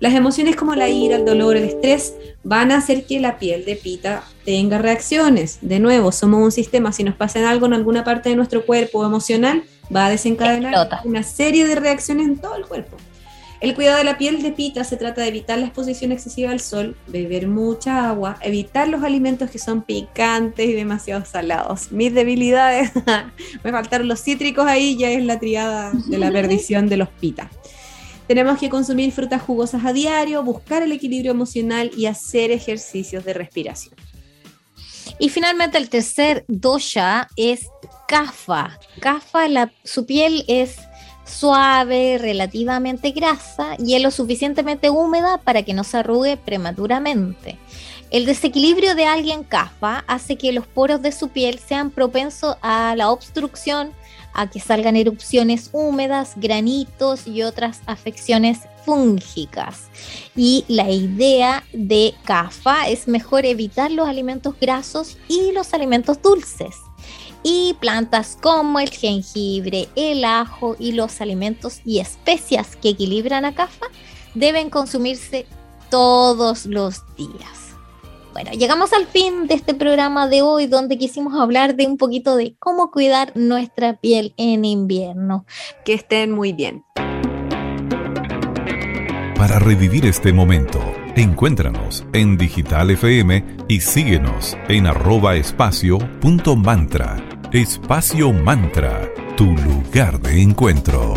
Las 0.00 0.14
emociones 0.14 0.54
como 0.54 0.74
la 0.74 0.88
ira, 0.88 1.16
el 1.16 1.24
dolor, 1.24 1.56
el 1.56 1.64
estrés 1.64 2.14
van 2.44 2.70
a 2.70 2.78
hacer 2.78 3.04
que 3.04 3.18
la 3.18 3.38
piel 3.38 3.64
de 3.64 3.74
pita 3.74 4.22
tenga 4.44 4.78
reacciones. 4.78 5.58
De 5.60 5.80
nuevo, 5.80 6.12
somos 6.12 6.40
un 6.40 6.52
sistema, 6.52 6.92
si 6.92 7.02
nos 7.02 7.16
pasa 7.16 7.50
algo 7.50 7.66
en 7.66 7.74
alguna 7.74 8.04
parte 8.04 8.28
de 8.28 8.36
nuestro 8.36 8.64
cuerpo 8.64 9.04
emocional, 9.04 9.64
va 9.94 10.06
a 10.06 10.10
desencadenar 10.10 10.88
una 11.04 11.22
serie 11.22 11.66
de 11.66 11.74
reacciones 11.74 12.26
en 12.26 12.38
todo 12.38 12.54
el 12.54 12.66
cuerpo. 12.66 12.96
El 13.60 13.74
cuidado 13.74 13.98
de 13.98 14.04
la 14.04 14.18
piel 14.18 14.40
de 14.40 14.52
pita 14.52 14.84
se 14.84 14.96
trata 14.96 15.22
de 15.22 15.28
evitar 15.28 15.58
la 15.58 15.66
exposición 15.66 16.12
excesiva 16.12 16.52
al 16.52 16.60
sol, 16.60 16.96
beber 17.08 17.48
mucha 17.48 18.08
agua, 18.08 18.36
evitar 18.40 18.86
los 18.86 19.02
alimentos 19.02 19.50
que 19.50 19.58
son 19.58 19.82
picantes 19.82 20.68
y 20.68 20.74
demasiado 20.74 21.24
salados. 21.24 21.90
Mis 21.90 22.14
debilidades, 22.14 22.92
me 23.64 23.72
faltaron 23.72 24.06
los 24.06 24.22
cítricos 24.22 24.64
ahí, 24.64 24.96
ya 24.96 25.10
es 25.10 25.24
la 25.24 25.40
triada 25.40 25.90
de 25.92 26.18
la 26.18 26.30
perdición 26.32 26.88
de 26.88 26.98
los 26.98 27.08
pita. 27.08 27.50
Tenemos 28.28 28.58
que 28.58 28.68
consumir 28.68 29.10
frutas 29.10 29.42
jugosas 29.42 29.84
a 29.86 29.92
diario, 29.92 30.42
buscar 30.42 30.82
el 30.82 30.92
equilibrio 30.92 31.30
emocional 31.30 31.90
y 31.96 32.06
hacer 32.06 32.50
ejercicios 32.50 33.24
de 33.24 33.32
respiración. 33.32 33.94
Y 35.18 35.30
finalmente 35.30 35.78
el 35.78 35.88
tercer 35.88 36.44
dosha 36.46 37.28
es 37.36 37.68
kafa. 38.06 38.78
Kafa, 39.00 39.70
su 39.82 40.04
piel 40.04 40.44
es 40.46 40.76
suave, 41.24 42.18
relativamente 42.18 43.10
grasa 43.12 43.76
y 43.78 43.94
es 43.94 44.02
lo 44.02 44.10
suficientemente 44.10 44.90
húmeda 44.90 45.38
para 45.38 45.62
que 45.62 45.74
no 45.74 45.82
se 45.82 45.98
arrugue 45.98 46.36
prematuramente. 46.36 47.58
El 48.10 48.24
desequilibrio 48.24 48.94
de 48.94 49.04
alguien 49.04 49.44
kafa 49.44 50.04
hace 50.06 50.36
que 50.36 50.52
los 50.52 50.66
poros 50.66 51.02
de 51.02 51.12
su 51.12 51.28
piel 51.28 51.58
sean 51.58 51.90
propensos 51.90 52.56
a 52.62 52.94
la 52.96 53.10
obstrucción, 53.10 53.92
a 54.38 54.48
que 54.48 54.60
salgan 54.60 54.94
erupciones 54.94 55.68
húmedas, 55.72 56.34
granitos 56.36 57.26
y 57.26 57.42
otras 57.42 57.80
afecciones 57.86 58.60
fúngicas. 58.84 59.88
Y 60.36 60.64
la 60.68 60.88
idea 60.90 61.64
de 61.72 62.14
CAFA 62.24 62.88
es 62.88 63.08
mejor 63.08 63.44
evitar 63.44 63.90
los 63.90 64.08
alimentos 64.08 64.54
grasos 64.60 65.18
y 65.26 65.50
los 65.50 65.74
alimentos 65.74 66.22
dulces. 66.22 66.76
Y 67.42 67.74
plantas 67.80 68.38
como 68.40 68.78
el 68.78 68.90
jengibre, 68.90 69.88
el 69.96 70.24
ajo 70.24 70.76
y 70.78 70.92
los 70.92 71.20
alimentos 71.20 71.80
y 71.84 71.98
especias 71.98 72.76
que 72.76 72.90
equilibran 72.90 73.44
a 73.44 73.56
CAFA 73.56 73.86
deben 74.34 74.70
consumirse 74.70 75.46
todos 75.90 76.64
los 76.64 77.02
días. 77.16 77.57
Bueno, 78.40 78.52
llegamos 78.52 78.92
al 78.92 79.04
fin 79.06 79.48
de 79.48 79.54
este 79.54 79.74
programa 79.74 80.28
de 80.28 80.42
hoy 80.42 80.68
donde 80.68 80.96
quisimos 80.96 81.34
hablar 81.34 81.74
de 81.74 81.88
un 81.88 81.96
poquito 81.96 82.36
de 82.36 82.54
cómo 82.60 82.92
cuidar 82.92 83.32
nuestra 83.34 83.94
piel 83.94 84.32
en 84.36 84.64
invierno. 84.64 85.44
Que 85.84 85.94
estén 85.94 86.30
muy 86.30 86.52
bien. 86.52 86.84
Para 89.34 89.58
revivir 89.58 90.06
este 90.06 90.32
momento, 90.32 90.78
encuéntranos 91.16 92.06
en 92.12 92.38
Digital 92.38 92.92
FM 92.92 93.44
y 93.66 93.80
síguenos 93.80 94.56
en 94.68 94.86
arroba 94.86 95.34
espacio 95.34 95.98
punto 96.20 96.54
mantra. 96.54 97.16
Espacio 97.50 98.32
Mantra, 98.32 99.10
tu 99.36 99.46
lugar 99.46 100.20
de 100.20 100.42
encuentro. 100.42 101.14